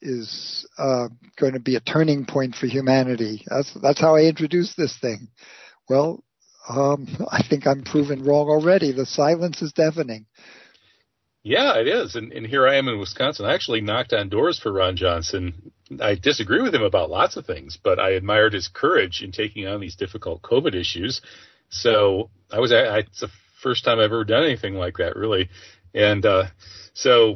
is 0.00 0.68
uh, 0.78 1.08
going 1.38 1.54
to 1.54 1.60
be 1.60 1.76
a 1.76 1.80
turning 1.80 2.26
point 2.26 2.54
for 2.54 2.66
humanity. 2.66 3.44
That's 3.48 3.72
that's 3.82 4.00
how 4.00 4.16
I 4.16 4.22
introduced 4.22 4.76
this 4.76 4.96
thing. 5.00 5.28
Well, 5.88 6.22
um, 6.68 7.08
I 7.30 7.42
think 7.48 7.66
I'm 7.66 7.82
proven 7.82 8.22
wrong 8.22 8.48
already. 8.48 8.92
The 8.92 9.06
silence 9.06 9.62
is 9.62 9.72
deafening. 9.72 10.26
Yeah, 11.42 11.78
it 11.78 11.86
is. 11.86 12.14
And, 12.14 12.32
and 12.32 12.46
here 12.46 12.66
I 12.66 12.76
am 12.76 12.88
in 12.88 12.98
Wisconsin. 12.98 13.44
I 13.44 13.52
actually 13.52 13.82
knocked 13.82 14.14
on 14.14 14.30
doors 14.30 14.58
for 14.58 14.72
Ron 14.72 14.96
Johnson. 14.96 15.72
I 16.00 16.14
disagree 16.14 16.62
with 16.62 16.74
him 16.74 16.82
about 16.82 17.10
lots 17.10 17.36
of 17.36 17.44
things, 17.44 17.78
but 17.82 17.98
I 17.98 18.12
admired 18.12 18.54
his 18.54 18.66
courage 18.66 19.20
in 19.22 19.30
taking 19.30 19.66
on 19.66 19.80
these 19.80 19.94
difficult 19.94 20.40
COVID 20.40 20.74
issues. 20.74 21.20
So 21.68 22.30
I 22.50 22.60
was, 22.60 22.72
I, 22.72 23.00
it's 23.00 23.20
the 23.20 23.28
first 23.64 23.84
time 23.84 23.98
I've 23.98 24.12
ever 24.12 24.24
done 24.24 24.44
anything 24.44 24.74
like 24.74 24.98
that, 24.98 25.16
really. 25.16 25.48
And 25.94 26.24
uh, 26.24 26.44
so 26.92 27.34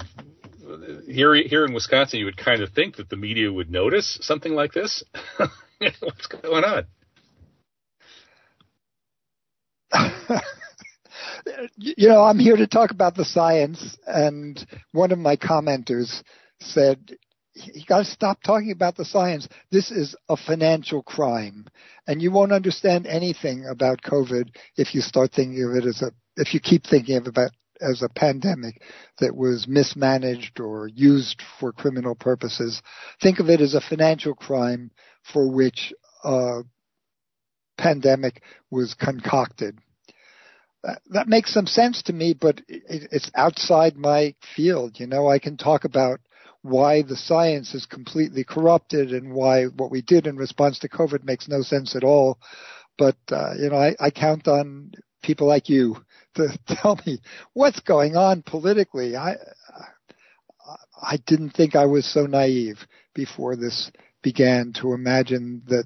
here, 1.06 1.34
here 1.34 1.64
in 1.64 1.72
Wisconsin, 1.72 2.18
you 2.20 2.26
would 2.26 2.36
kind 2.36 2.62
of 2.62 2.72
think 2.72 2.96
that 2.96 3.08
the 3.08 3.16
media 3.16 3.50
would 3.52 3.70
notice 3.70 4.18
something 4.20 4.54
like 4.54 4.72
this. 4.72 5.02
What's 6.00 6.26
going 6.26 6.64
on? 6.64 6.84
you 11.76 12.08
know, 12.08 12.22
I'm 12.22 12.38
here 12.38 12.56
to 12.56 12.66
talk 12.66 12.90
about 12.90 13.14
the 13.14 13.24
science, 13.24 13.96
and 14.06 14.64
one 14.92 15.12
of 15.12 15.18
my 15.18 15.36
commenters 15.36 16.22
said, 16.60 17.16
you 17.74 17.84
got 17.86 17.98
to 17.98 18.04
stop 18.04 18.42
talking 18.42 18.70
about 18.70 18.96
the 18.96 19.04
science. 19.04 19.48
This 19.70 19.90
is 19.90 20.16
a 20.28 20.36
financial 20.36 21.02
crime. 21.02 21.66
And 22.06 22.22
you 22.22 22.30
won't 22.30 22.52
understand 22.52 23.06
anything 23.06 23.66
about 23.66 24.02
COVID 24.02 24.50
if 24.76 24.94
you 24.94 25.00
start 25.00 25.32
thinking 25.32 25.62
of 25.64 25.76
it 25.76 25.86
as 25.86 26.02
a, 26.02 26.12
if 26.36 26.54
you 26.54 26.60
keep 26.60 26.86
thinking 26.86 27.16
of 27.16 27.26
it 27.26 27.52
as 27.80 28.02
a 28.02 28.08
pandemic 28.08 28.82
that 29.20 29.36
was 29.36 29.66
mismanaged 29.68 30.60
or 30.60 30.88
used 30.88 31.42
for 31.60 31.72
criminal 31.72 32.14
purposes. 32.14 32.82
Think 33.22 33.38
of 33.38 33.48
it 33.48 33.60
as 33.60 33.74
a 33.74 33.80
financial 33.80 34.34
crime 34.34 34.90
for 35.32 35.50
which 35.50 35.92
a 36.24 36.62
pandemic 37.76 38.42
was 38.70 38.94
concocted 38.94 39.78
uh, 40.84 40.94
that, 41.10 41.28
makes 41.28 41.52
some 41.52 41.66
sense 41.66 42.02
to 42.02 42.12
me, 42.12 42.34
but 42.38 42.62
it's 42.68 43.30
outside 43.34 43.96
my 43.96 44.34
field. 44.54 44.98
You 45.00 45.06
know, 45.06 45.28
I 45.28 45.38
can 45.38 45.56
talk 45.56 45.84
about 45.84 46.20
why 46.62 47.02
the 47.02 47.16
science 47.16 47.74
is 47.74 47.86
completely 47.86 48.44
corrupted 48.44 49.12
and 49.12 49.32
why 49.32 49.64
what 49.64 49.90
we 49.90 50.02
did 50.02 50.26
in 50.26 50.36
response 50.36 50.78
to 50.80 50.88
COVID 50.88 51.24
makes 51.24 51.48
no 51.48 51.62
sense 51.62 51.94
at 51.94 52.04
all. 52.04 52.38
But, 52.96 53.16
uh, 53.30 53.54
you 53.58 53.70
know, 53.70 53.76
I, 53.76 53.94
I 54.00 54.10
count 54.10 54.48
on 54.48 54.92
people 55.22 55.46
like 55.46 55.68
you 55.68 55.96
to 56.34 56.58
tell 56.66 56.98
me 57.06 57.20
what's 57.54 57.80
going 57.80 58.16
on 58.16 58.42
politically. 58.42 59.16
I, 59.16 59.36
I 61.00 61.18
didn't 61.26 61.50
think 61.50 61.74
I 61.74 61.86
was 61.86 62.12
so 62.12 62.26
naive 62.26 62.78
before 63.14 63.56
this 63.56 63.90
began 64.22 64.72
to 64.80 64.92
imagine 64.92 65.62
that 65.68 65.84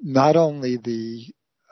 not 0.00 0.36
only 0.36 0.76
the 0.76 1.26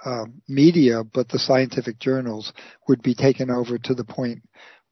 um, 0.04 0.42
media, 0.46 1.02
but 1.02 1.28
the 1.28 1.38
scientific 1.38 1.98
journals 1.98 2.52
would 2.86 3.02
be 3.02 3.14
taken 3.14 3.50
over 3.50 3.78
to 3.78 3.94
the 3.94 4.04
point 4.04 4.42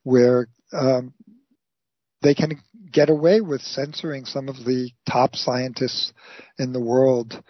where 0.03 0.49
um, 0.73 1.13
they 2.25 2.35
can 2.35 2.61
get 2.91 3.11
away 3.11 3.41
with 3.41 3.61
censoring 3.61 4.25
some 4.25 4.49
of 4.49 4.57
the 4.65 4.91
top 5.09 5.37
scientists 5.37 6.13
in 6.59 6.73
the 6.73 6.81
world. 6.81 7.41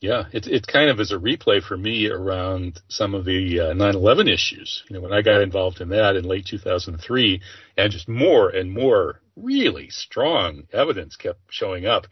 Yeah, 0.00 0.24
it 0.32 0.46
it 0.46 0.66
kind 0.66 0.90
of 0.90 1.00
is 1.00 1.12
a 1.12 1.16
replay 1.16 1.62
for 1.62 1.78
me 1.78 2.10
around 2.10 2.80
some 2.88 3.14
of 3.14 3.24
the 3.24 3.60
uh, 3.60 3.72
9/11 3.72 4.32
issues. 4.32 4.84
You 4.88 4.94
know, 4.94 5.02
when 5.02 5.14
I 5.14 5.22
got 5.22 5.40
involved 5.40 5.80
in 5.80 5.88
that 5.90 6.16
in 6.16 6.24
late 6.24 6.46
2003, 6.46 7.40
and 7.78 7.92
just 7.92 8.08
more 8.08 8.50
and 8.50 8.70
more 8.70 9.20
really 9.34 9.88
strong 9.88 10.64
evidence 10.72 11.16
kept 11.16 11.40
showing 11.48 11.86
up 11.86 12.06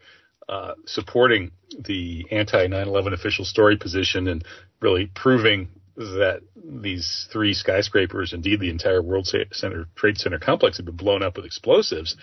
uh, 0.49 0.73
supporting 0.85 1.51
the 1.79 2.25
anti 2.31 2.67
9/11 2.67 3.13
official 3.13 3.45
story 3.45 3.77
position 3.77 4.27
and 4.27 4.43
really 4.81 5.05
proving 5.13 5.69
that 5.95 6.41
these 6.55 7.27
three 7.31 7.53
skyscrapers, 7.53 8.33
indeed 8.33 8.59
the 8.59 8.69
entire 8.69 9.01
World 9.01 9.27
Center 9.27 9.85
Trade 9.95 10.17
Center 10.17 10.39
complex, 10.39 10.77
had 10.77 10.85
been 10.85 10.95
blown 10.95 11.21
up 11.23 11.35
with 11.35 11.45
explosives. 11.45 12.15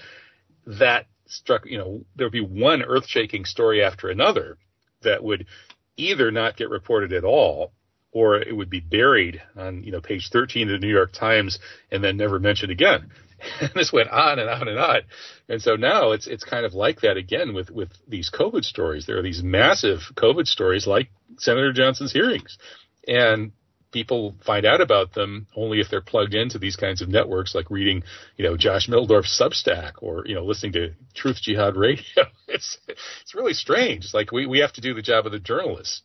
That 0.67 1.07
struck, 1.27 1.67
you 1.67 1.79
know, 1.79 2.05
there 2.17 2.27
would 2.27 2.33
be 2.33 2.41
one 2.41 2.83
earth-shaking 2.83 3.45
story 3.45 3.83
after 3.83 4.09
another 4.09 4.59
that 5.03 5.23
would 5.23 5.47
either 5.97 6.31
not 6.31 6.57
get 6.57 6.71
reported 6.71 7.13
at 7.13 7.25
all 7.25 7.73
or 8.13 8.37
it 8.37 8.55
would 8.55 8.71
be 8.71 8.81
buried 8.81 9.41
on, 9.57 9.85
you 9.85 9.93
know, 9.93 10.01
page 10.01 10.31
13 10.33 10.69
of 10.69 10.81
the 10.81 10.87
New 10.87 10.93
York 10.93 11.13
Times 11.13 11.59
and 11.91 12.03
then 12.03 12.17
never 12.17 12.39
mentioned 12.39 12.73
again. 12.73 13.11
And 13.59 13.71
this 13.75 13.91
went 13.91 14.11
on 14.11 14.39
and 14.39 14.51
on 14.51 14.69
and 14.69 14.79
on. 14.79 15.01
And 15.49 15.63
so 15.63 15.75
now 15.75 16.11
it's 16.13 16.27
it's 16.27 16.45
kind 16.45 16.67
of 16.67 16.75
like 16.75 17.01
that 17.01 17.17
again 17.17 17.55
with 17.55 17.71
with 17.71 17.89
these 18.07 18.31
COVID 18.31 18.65
stories. 18.65 19.07
There 19.07 19.17
are 19.17 19.23
these 19.23 19.43
massive 19.43 20.01
COVID 20.15 20.47
stories 20.47 20.87
like 20.87 21.09
Senator 21.39 21.73
Johnson's 21.73 22.13
hearings. 22.13 22.59
And 23.09 23.53
people 23.93 24.37
find 24.45 24.67
out 24.67 24.81
about 24.81 25.15
them 25.15 25.47
only 25.57 25.81
if 25.81 25.89
they're 25.91 26.01
plugged 26.01 26.35
into 26.35 26.59
these 26.59 26.77
kinds 26.77 27.03
of 27.03 27.09
networks, 27.09 27.55
like 27.55 27.71
reading, 27.71 28.03
you 28.37 28.45
know, 28.45 28.57
Josh 28.57 28.89
Mitteldorf's 28.89 29.41
Substack 29.41 29.95
or 30.03 30.25
you 30.27 30.35
know 30.35 30.45
listening 30.45 30.73
to 30.73 30.95
Truth 31.15 31.43
Jihad 31.43 31.77
Radio. 31.77 32.05
It's 32.53 32.79
it's 32.89 33.33
really 33.33 33.55
strange. 33.55 34.07
It's 34.07 34.15
like 34.15 34.33
we 34.33 34.45
we 34.45 34.59
have 34.59 34.73
to 34.73 34.81
do 34.81 34.93
the 34.93 35.03
job 35.03 35.25
of 35.25 35.31
the 35.31 35.39
journalists. 35.39 36.03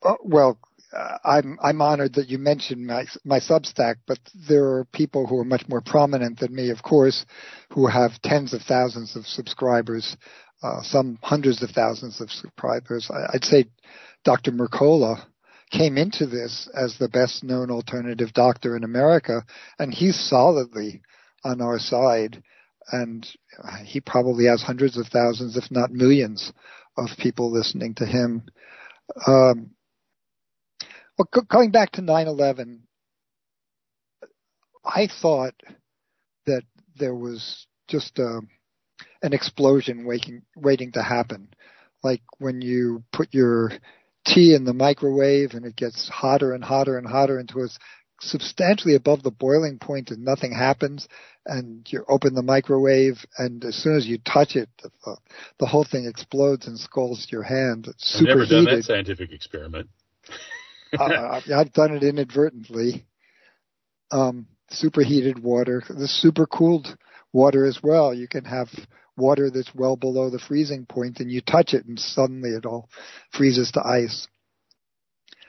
Uh, 0.00 0.14
well, 0.22 0.60
uh, 0.96 1.18
I'm 1.24 1.58
I'm 1.60 1.82
honored 1.82 2.14
that 2.14 2.28
you 2.28 2.38
mentioned 2.38 2.86
my 2.86 3.06
my 3.24 3.40
Substack, 3.40 3.96
but 4.06 4.18
there 4.48 4.64
are 4.64 4.84
people 4.92 5.26
who 5.26 5.40
are 5.40 5.44
much 5.44 5.64
more 5.68 5.80
prominent 5.80 6.38
than 6.38 6.54
me, 6.54 6.70
of 6.70 6.82
course, 6.82 7.26
who 7.70 7.88
have 7.88 8.22
tens 8.22 8.54
of 8.54 8.62
thousands 8.62 9.16
of 9.16 9.26
subscribers, 9.26 10.16
uh, 10.62 10.82
some 10.82 11.18
hundreds 11.22 11.62
of 11.62 11.70
thousands 11.70 12.20
of 12.20 12.30
subscribers. 12.30 13.10
I, 13.10 13.32
would 13.32 13.44
say 13.44 13.64
Dr. 14.24 14.52
Mercola 14.52 15.24
came 15.76 15.98
into 15.98 16.26
this 16.26 16.68
as 16.74 16.96
the 16.98 17.08
best 17.08 17.42
known 17.42 17.70
alternative 17.70 18.32
doctor 18.32 18.76
in 18.76 18.84
America, 18.84 19.42
and 19.78 19.92
he's 19.92 20.18
solidly 20.28 21.02
on 21.44 21.60
our 21.60 21.78
side. 21.78 22.42
And 22.92 23.26
he 23.84 24.00
probably 24.00 24.44
has 24.44 24.62
hundreds 24.62 24.98
of 24.98 25.06
thousands, 25.06 25.56
if 25.56 25.70
not 25.70 25.90
millions, 25.90 26.52
of 26.96 27.08
people 27.18 27.50
listening 27.50 27.94
to 27.94 28.06
him. 28.06 28.42
Um, 29.26 29.70
well, 31.18 31.44
going 31.48 31.70
back 31.70 31.92
to 31.92 32.02
9/11, 32.02 32.80
I 34.84 35.08
thought 35.22 35.54
that 36.46 36.62
there 36.96 37.14
was 37.14 37.66
just 37.88 38.18
a, 38.18 38.24
um, 38.24 38.48
an 39.22 39.32
explosion 39.32 40.04
waiting 40.04 40.42
waiting 40.56 40.92
to 40.92 41.02
happen, 41.02 41.48
like 42.02 42.22
when 42.38 42.60
you 42.60 43.02
put 43.12 43.32
your 43.32 43.72
tea 44.24 44.54
in 44.54 44.64
the 44.64 44.72
microwave 44.72 45.52
and 45.52 45.64
it 45.64 45.76
gets 45.76 46.08
hotter 46.08 46.52
and 46.52 46.64
hotter 46.64 46.98
and 46.98 47.06
hotter 47.06 47.38
until 47.38 47.64
it's 47.64 47.78
substantially 48.20 48.94
above 48.94 49.22
the 49.22 49.30
boiling 49.30 49.78
point 49.78 50.10
and 50.10 50.24
nothing 50.24 50.52
happens. 50.52 51.08
And 51.46 51.86
you 51.90 52.04
open 52.08 52.34
the 52.34 52.42
microwave 52.42 53.24
and 53.38 53.64
as 53.64 53.76
soon 53.76 53.96
as 53.96 54.06
you 54.06 54.18
touch 54.18 54.56
it 54.56 54.68
the, 54.82 55.16
the 55.58 55.66
whole 55.66 55.84
thing 55.84 56.06
explodes 56.06 56.66
and 56.66 56.78
scalds 56.78 57.28
your 57.30 57.42
hand. 57.42 57.86
It's 57.88 58.16
I've 58.18 58.26
never 58.26 58.46
done 58.46 58.64
that 58.64 58.84
scientific 58.84 59.32
experiment. 59.32 59.88
Uh, 60.96 61.40
I've 61.52 61.72
done 61.72 61.96
it 61.96 62.04
inadvertently. 62.04 63.04
Um, 64.12 64.46
superheated 64.70 65.42
water. 65.42 65.82
The 65.88 66.06
super 66.06 66.46
cooled 66.46 66.96
water 67.32 67.66
as 67.66 67.80
well. 67.82 68.14
You 68.14 68.28
can 68.28 68.44
have 68.44 68.68
water 69.16 69.50
that's 69.50 69.74
well 69.74 69.96
below 69.96 70.30
the 70.30 70.38
freezing 70.38 70.86
point 70.86 71.20
and 71.20 71.30
you 71.30 71.40
touch 71.40 71.74
it 71.74 71.86
and 71.86 71.98
suddenly 71.98 72.50
it 72.50 72.66
all 72.66 72.88
freezes 73.32 73.70
to 73.72 73.86
ice. 73.86 74.26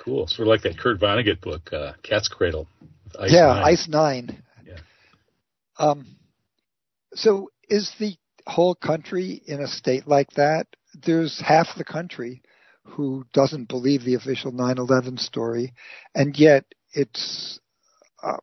Cool. 0.03 0.27
Sort 0.27 0.47
of 0.47 0.51
like 0.51 0.61
that 0.61 0.77
Kurt 0.77 0.99
Vonnegut 0.99 1.41
book, 1.41 1.73
uh, 1.73 1.93
Cat's 2.03 2.27
Cradle. 2.27 2.67
Ice 3.19 3.31
yeah, 3.33 3.47
Nine. 3.47 3.63
Ice 3.63 3.87
Nine. 3.87 4.43
Yeah. 4.65 4.77
Um, 5.79 6.05
so 7.13 7.49
is 7.69 7.91
the 7.99 8.15
whole 8.45 8.75
country 8.75 9.41
in 9.47 9.61
a 9.61 9.67
state 9.67 10.07
like 10.07 10.29
that? 10.31 10.67
There's 11.05 11.41
half 11.41 11.67
the 11.77 11.83
country 11.83 12.43
who 12.83 13.25
doesn't 13.33 13.67
believe 13.67 14.03
the 14.03 14.13
official 14.13 14.51
9/11 14.51 15.19
story, 15.19 15.73
and 16.13 16.37
yet 16.37 16.65
it's 16.93 17.59
uh, 18.23 18.37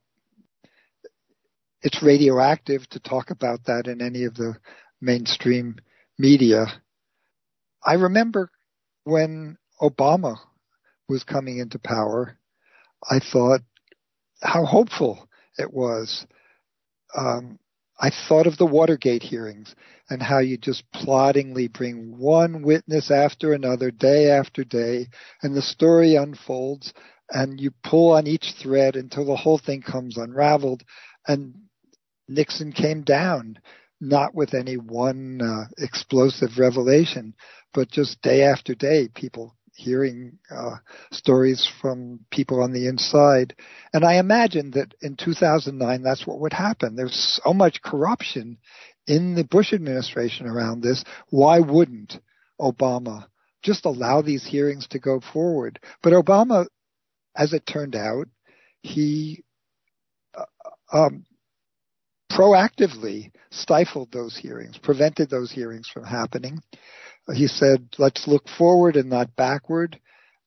it's 1.82 2.02
radioactive 2.02 2.88
to 2.90 3.00
talk 3.00 3.30
about 3.30 3.64
that 3.66 3.86
in 3.86 4.02
any 4.02 4.24
of 4.24 4.34
the 4.34 4.56
mainstream 5.02 5.76
media. 6.18 6.66
I 7.84 7.94
remember 7.94 8.50
when 9.04 9.58
Obama 9.80 10.36
was 11.08 11.24
coming 11.24 11.58
into 11.58 11.78
power, 11.78 12.38
I 13.10 13.18
thought 13.18 13.60
how 14.40 14.64
hopeful 14.64 15.28
it 15.58 15.72
was. 15.72 16.26
Um, 17.16 17.58
I 18.00 18.10
thought 18.28 18.46
of 18.46 18.56
the 18.56 18.66
Watergate 18.66 19.22
hearings 19.22 19.74
and 20.08 20.22
how 20.22 20.38
you 20.38 20.56
just 20.56 20.84
ploddingly 20.92 21.68
bring 21.68 22.18
one 22.18 22.62
witness 22.62 23.10
after 23.10 23.52
another, 23.52 23.90
day 23.90 24.30
after 24.30 24.64
day, 24.64 25.08
and 25.42 25.54
the 25.54 25.62
story 25.62 26.16
unfolds, 26.16 26.92
and 27.30 27.60
you 27.60 27.70
pull 27.84 28.12
on 28.12 28.26
each 28.26 28.54
thread 28.60 28.96
until 28.96 29.24
the 29.24 29.36
whole 29.36 29.58
thing 29.58 29.82
comes 29.82 30.16
unraveled. 30.16 30.82
And 31.26 31.54
Nixon 32.28 32.72
came 32.72 33.02
down, 33.02 33.58
not 34.02 34.34
with 34.34 34.52
any 34.52 34.76
one 34.76 35.40
uh, 35.40 35.68
explosive 35.78 36.58
revelation, 36.58 37.34
but 37.72 37.88
just 37.88 38.20
day 38.20 38.42
after 38.42 38.74
day, 38.74 39.08
people 39.14 39.54
hearing 39.74 40.38
uh, 40.50 40.76
stories 41.12 41.70
from 41.80 42.20
people 42.30 42.60
on 42.62 42.72
the 42.72 42.88
inside. 42.88 43.54
And 43.92 44.04
I 44.04 44.18
imagine 44.18 44.72
that 44.72 44.94
in 45.00 45.16
2009, 45.16 46.02
that's 46.02 46.26
what 46.26 46.40
would 46.40 46.52
happen. 46.52 46.96
There's 46.96 47.40
so 47.44 47.54
much 47.54 47.80
corruption 47.80 48.58
in 49.06 49.34
the 49.36 49.44
Bush 49.44 49.72
administration 49.72 50.46
around 50.46 50.82
this. 50.82 51.04
Why 51.30 51.60
wouldn't 51.60 52.14
Obama 52.60 53.26
just 53.62 53.84
allow 53.84 54.20
these 54.20 54.44
hearings 54.44 54.88
to 54.88 54.98
go 54.98 55.20
forward? 55.32 55.78
But 56.02 56.12
Obama, 56.12 56.66
as 57.36 57.52
it 57.52 57.66
turned 57.66 57.94
out, 57.94 58.26
he 58.82 59.44
uh, 60.34 60.44
um, 60.92 61.24
proactively 62.36 63.30
stifled 63.50 64.10
those 64.12 64.36
hearings, 64.36 64.78
prevented 64.78 65.30
those 65.30 65.50
hearings 65.50 65.88
from 65.92 66.04
happening. 66.04 66.60
He 67.34 67.46
said, 67.46 67.88
let's 67.98 68.26
look 68.26 68.48
forward 68.58 68.96
and 68.96 69.08
not 69.08 69.36
backward. 69.36 70.00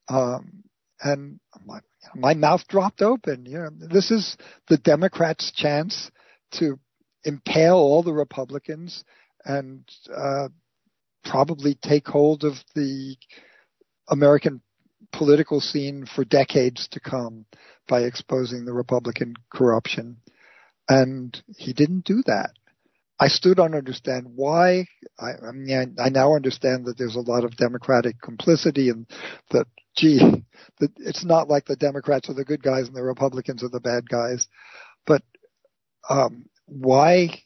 Um, 0.10 0.64
and 1.02 1.40
my, 1.66 1.80
my 2.16 2.34
mouth 2.34 2.68
dropped 2.68 3.02
open. 3.02 3.46
You 3.46 3.60
know, 3.60 3.70
this 3.72 4.12
is 4.12 4.38
the 4.68 4.78
Democrats' 4.78 5.52
chance 5.56 6.12
to 6.54 6.80
impale 7.24 7.76
all 7.76 8.04
the 8.04 8.14
Republicans 8.14 9.04
and 9.46 9.88
uh, 10.16 10.50
probably 11.24 11.76
take 11.82 12.08
hold 12.08 12.44
of 12.44 12.54
the 12.76 13.16
American 14.10 14.62
political 15.12 15.60
scene 15.60 16.06
for 16.14 16.26
decades 16.26 16.88
to 16.90 17.00
come 17.00 17.46
by 17.88 18.02
exposing 18.02 18.66
the 18.66 18.74
Republican 18.74 19.36
corruption. 19.52 20.18
And 20.88 21.36
he 21.58 21.74
didn't 21.74 22.06
do 22.06 22.22
that. 22.28 22.52
I 23.20 23.28
still 23.28 23.54
don't 23.54 23.76
understand 23.76 24.28
why. 24.36 24.88
I, 25.20 25.48
I 25.48 25.52
mean, 25.54 25.96
I, 26.00 26.06
I 26.06 26.10
now 26.10 26.36
understand 26.36 26.86
that 26.86 26.98
there's 26.98 27.16
a 27.16 27.22
lot 27.22 27.46
of 27.46 27.56
Democratic 27.56 28.22
complicity 28.22 28.90
and 28.90 29.08
that, 29.52 29.68
gee, 29.96 30.20
that 30.80 30.92
it's 30.98 31.24
not 31.24 31.48
like 31.48 31.66
the 31.66 31.78
Democrats 31.78 32.30
are 32.30 32.34
the 32.34 32.44
good 32.44 32.62
guys 32.62 32.88
and 32.88 32.96
the 32.96 33.04
Republicans 33.04 33.64
are 33.64 33.70
the 33.70 33.80
bad 33.80 34.10
guys. 34.10 34.48
But 35.08 35.22
um, 36.10 36.46
why 36.66 37.42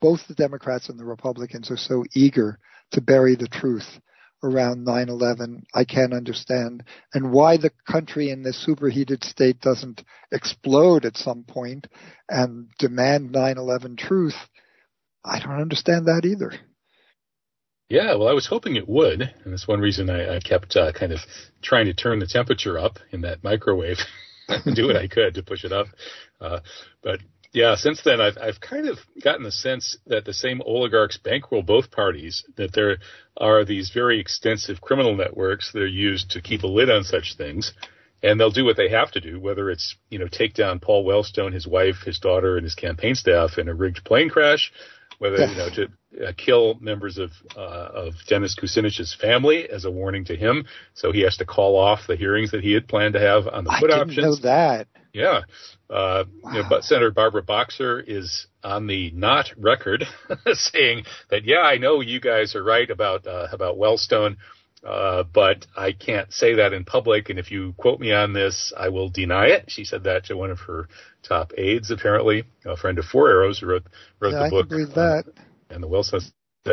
both 0.00 0.20
the 0.28 0.34
Democrats 0.34 0.88
and 0.88 0.98
the 0.98 1.04
Republicans 1.04 1.70
are 1.70 1.76
so 1.76 2.04
eager 2.14 2.58
to 2.92 3.00
bury 3.00 3.36
the 3.36 3.48
truth 3.48 3.98
around 4.46 4.86
9/11 4.86 5.64
I 5.74 5.84
can't 5.84 6.14
understand. 6.14 6.84
And 7.12 7.32
why 7.32 7.56
the 7.56 7.72
country 7.90 8.30
in 8.30 8.42
this 8.42 8.64
superheated 8.64 9.24
state 9.24 9.60
doesn't 9.60 10.04
explode 10.32 11.04
at 11.04 11.16
some 11.16 11.44
point 11.44 11.86
and 12.28 12.68
demand 12.78 13.32
9/11 13.32 13.98
truth 13.98 14.36
I 15.26 15.40
don't 15.40 15.60
understand 15.60 16.06
that 16.06 16.24
either. 16.24 16.52
Yeah, 17.88 18.14
well, 18.14 18.28
I 18.28 18.32
was 18.32 18.46
hoping 18.46 18.76
it 18.76 18.88
would, 18.88 19.20
and 19.20 19.52
that's 19.52 19.68
one 19.68 19.80
reason 19.80 20.10
I, 20.10 20.36
I 20.36 20.40
kept 20.40 20.76
uh, 20.76 20.92
kind 20.92 21.12
of 21.12 21.20
trying 21.62 21.86
to 21.86 21.94
turn 21.94 22.18
the 22.18 22.26
temperature 22.26 22.78
up 22.78 22.98
in 23.12 23.20
that 23.20 23.44
microwave, 23.44 23.98
do 24.74 24.86
what 24.86 24.96
I 24.96 25.06
could 25.06 25.34
to 25.34 25.42
push 25.42 25.64
it 25.64 25.72
up. 25.72 25.86
Uh, 26.40 26.60
but 27.02 27.20
yeah, 27.56 27.74
since 27.74 28.02
then 28.02 28.20
I've 28.20 28.36
I've 28.36 28.60
kind 28.60 28.86
of 28.86 28.98
gotten 29.24 29.42
the 29.42 29.50
sense 29.50 29.96
that 30.06 30.26
the 30.26 30.34
same 30.34 30.60
oligarchs 30.66 31.16
bankroll 31.16 31.62
both 31.62 31.90
parties. 31.90 32.44
That 32.56 32.74
there 32.74 32.98
are 33.38 33.64
these 33.64 33.90
very 33.94 34.20
extensive 34.20 34.82
criminal 34.82 35.16
networks 35.16 35.72
that 35.72 35.80
are 35.80 35.86
used 35.86 36.32
to 36.32 36.42
keep 36.42 36.64
a 36.64 36.66
lid 36.66 36.90
on 36.90 37.02
such 37.02 37.34
things, 37.38 37.72
and 38.22 38.38
they'll 38.38 38.50
do 38.50 38.66
what 38.66 38.76
they 38.76 38.90
have 38.90 39.10
to 39.12 39.22
do, 39.22 39.40
whether 39.40 39.70
it's 39.70 39.96
you 40.10 40.18
know 40.18 40.28
take 40.28 40.52
down 40.52 40.80
Paul 40.80 41.06
Wellstone, 41.06 41.54
his 41.54 41.66
wife, 41.66 42.02
his 42.04 42.18
daughter, 42.18 42.58
and 42.58 42.64
his 42.64 42.74
campaign 42.74 43.14
staff 43.14 43.56
in 43.56 43.70
a 43.70 43.74
rigged 43.74 44.04
plane 44.04 44.28
crash, 44.28 44.70
whether 45.18 45.38
you 45.46 45.56
know 45.56 45.70
to 45.70 46.26
uh, 46.26 46.32
kill 46.36 46.74
members 46.82 47.16
of 47.16 47.30
uh, 47.56 47.88
of 48.04 48.12
Dennis 48.28 48.54
Kucinich's 48.54 49.16
family 49.18 49.66
as 49.66 49.86
a 49.86 49.90
warning 49.90 50.26
to 50.26 50.36
him, 50.36 50.66
so 50.92 51.10
he 51.10 51.22
has 51.22 51.38
to 51.38 51.46
call 51.46 51.78
off 51.78 52.00
the 52.06 52.16
hearings 52.16 52.50
that 52.50 52.62
he 52.62 52.74
had 52.74 52.86
planned 52.86 53.14
to 53.14 53.20
have 53.20 53.48
on 53.48 53.64
the 53.64 53.74
put 53.80 53.90
I 53.90 54.04
didn't 54.04 54.16
know 54.16 54.36
that. 54.42 54.88
Yeah, 55.16 55.40
uh, 55.88 56.24
wow. 56.42 56.52
you 56.52 56.62
know, 56.62 56.68
but 56.68 56.84
Senator 56.84 57.10
Barbara 57.10 57.42
Boxer 57.42 58.00
is 58.00 58.46
on 58.62 58.86
the 58.86 59.10
not 59.12 59.50
record 59.56 60.04
saying 60.52 61.04
that 61.30 61.44
yeah, 61.44 61.60
I 61.60 61.78
know 61.78 62.02
you 62.02 62.20
guys 62.20 62.54
are 62.54 62.62
right 62.62 62.90
about 62.90 63.26
uh, 63.26 63.48
about 63.50 63.78
Wellstone. 63.78 64.36
Uh, 64.84 65.24
but 65.24 65.66
I 65.76 65.92
can't 65.92 66.32
say 66.32 66.56
that 66.56 66.72
in 66.72 66.84
public, 66.84 67.30
and 67.30 67.38
if 67.38 67.50
you 67.50 67.72
quote 67.78 67.98
me 67.98 68.12
on 68.12 68.34
this, 68.34 68.72
I 68.76 68.90
will 68.90 69.08
deny 69.08 69.46
it. 69.46 69.64
She 69.68 69.84
said 69.84 70.04
that 70.04 70.26
to 70.26 70.36
one 70.36 70.50
of 70.50 70.60
her 70.60 70.88
top 71.22 71.52
aides, 71.56 71.90
apparently, 71.90 72.44
a 72.64 72.76
friend 72.76 72.98
of 72.98 73.06
Four 73.06 73.30
Arrows 73.30 73.58
who 73.58 73.66
wrote 73.66 73.86
wrote 74.20 74.34
yeah, 74.34 74.44
the 74.44 74.50
book. 74.50 74.66
I 74.66 74.68
can 74.68 74.78
believe 74.78 74.94
that. 74.94 75.24
and 75.70 75.82
the 75.82 75.88
Wilson. 75.88 76.20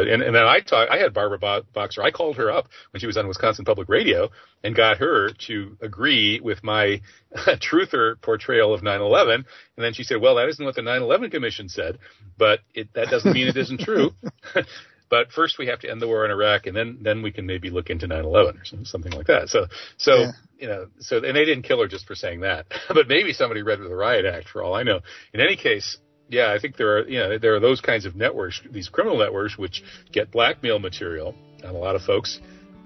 And, 0.02 0.22
and 0.22 0.36
then 0.36 0.44
I 0.44 0.60
talked, 0.60 0.92
I 0.92 0.98
had 0.98 1.14
Barbara 1.14 1.64
Boxer. 1.74 2.02
I 2.02 2.12
called 2.12 2.38
her 2.38 2.52
up 2.52 2.68
when 2.92 3.00
she 3.02 3.08
was 3.08 3.18
on 3.18 3.28
Wisconsin 3.28 3.66
Public 3.66 3.90
Radio 3.90 4.30
and 4.64 4.76
got 4.76 4.98
her 4.98 5.30
to 5.48 5.78
agree 5.82 6.40
with 6.40 6.64
my 6.64 7.02
truther 7.36 8.20
portrayal 8.22 8.74
of 8.74 8.82
9/11. 8.82 9.34
And 9.36 9.46
then 9.78 9.94
she 9.94 10.04
said, 10.04 10.22
"Well, 10.22 10.36
that 10.36 10.50
isn't 10.50 10.64
what 10.64 10.76
the 10.76 10.82
9/11 10.82 11.32
Commission 11.32 11.70
said, 11.70 12.00
but 12.38 12.60
it, 12.74 12.94
that 12.94 13.10
doesn't 13.10 13.34
mean 13.34 13.48
it 13.48 13.58
isn't 13.58 13.82
true." 13.82 14.12
but 15.10 15.32
first 15.32 15.58
we 15.60 15.68
have 15.68 15.80
to 15.82 15.90
end 15.90 16.02
the 16.02 16.08
war 16.08 16.26
in 16.26 16.32
Iraq, 16.32 16.66
and 16.66 16.76
then 16.76 16.98
then 17.02 17.22
we 17.22 17.32
can 17.32 17.46
maybe 17.46 17.70
look 17.70 17.90
into 17.90 18.08
9/11 18.08 18.82
or 18.82 18.86
something 18.86 19.12
like 19.12 19.28
that. 19.28 19.50
So 19.50 19.68
so 19.98 20.16
Yeah. 20.16 20.32
you 20.58 20.68
know 20.68 20.88
so 21.00 21.18
and 21.18 21.36
they 21.36 21.46
didn't 21.46 21.64
kill 21.64 21.82
her 21.82 21.88
just 21.88 22.08
for 22.08 22.16
saying 22.16 22.42
that, 22.42 22.66
but 22.88 23.08
maybe 23.08 23.34
somebody 23.34 23.62
read 23.62 23.80
the 23.80 23.96
riot 23.96 24.26
act 24.26 24.50
for 24.50 24.64
all 24.64 24.74
I 24.74 24.84
know. 24.84 25.02
In 25.34 25.40
any 25.42 25.56
case. 25.56 25.98
Yeah, 26.30 26.52
I 26.52 26.60
think 26.60 26.78
there 26.78 26.98
are 26.98 27.08
you 27.08 27.20
know 27.20 27.38
there 27.38 27.56
are 27.56 27.60
those 27.60 27.82
kinds 27.82 28.06
of 28.06 28.16
networks, 28.16 28.62
these 28.72 28.90
criminal 28.90 29.18
networks, 29.18 29.58
which 29.58 29.84
get 30.12 30.32
blackmail 30.32 30.80
material 30.80 31.36
on 31.64 31.76
a 31.76 31.78
lot 31.78 31.96
of 31.96 32.02
folks, 32.02 32.40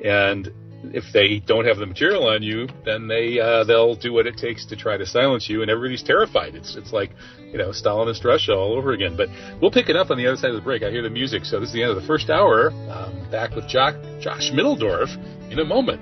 and 0.04 0.52
if 0.94 1.04
they 1.14 1.40
don't 1.40 1.66
have 1.66 1.78
the 1.78 1.86
material 1.86 2.28
on 2.28 2.44
you, 2.44 2.68
then 2.86 3.08
they 3.08 3.40
uh, 3.40 3.64
they'll 3.64 3.96
do 3.96 4.14
what 4.14 4.28
it 4.28 4.38
takes 4.38 4.66
to 4.68 4.76
try 4.76 4.98
to 4.98 5.06
silence 5.06 5.50
you, 5.50 5.62
and 5.62 5.72
everybody's 5.72 6.04
terrified. 6.04 6.56
It's 6.56 6.76
it's 6.76 6.92
like 6.94 7.12
you 7.40 7.58
know 7.58 7.70
Stalinist 7.70 8.24
Russia 8.24 8.54
all 8.54 8.74
over 8.74 8.92
again. 8.92 9.16
But 9.18 9.30
we'll 9.62 9.72
pick 9.72 9.90
it 9.90 9.96
up 9.96 10.12
on 10.12 10.18
the 10.18 10.28
other 10.28 10.38
side 10.38 10.52
of 10.52 10.56
the 10.56 10.62
break. 10.62 10.84
I 10.84 10.92
hear 10.92 11.02
the 11.02 11.10
music, 11.10 11.46
so 11.46 11.60
this 11.60 11.70
is 11.70 11.74
the 11.74 11.82
end 11.82 11.92
of 11.92 12.00
the 12.02 12.08
first 12.08 12.30
hour. 12.30 12.72
Um, 12.90 13.28
back 13.32 13.56
with 13.56 13.68
Jock, 13.68 13.96
Josh 14.20 14.52
Mitteldorf 14.52 15.16
in 15.52 15.60
a 15.60 15.66
moment. 15.66 16.02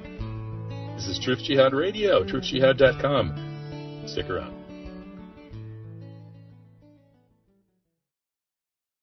This 0.97 1.07
is 1.07 1.19
Truth 1.19 1.39
Jihad 1.43 1.73
Radio, 1.73 2.23
truthjihad.com. 2.23 4.03
Stick 4.07 4.29
around. 4.29 4.54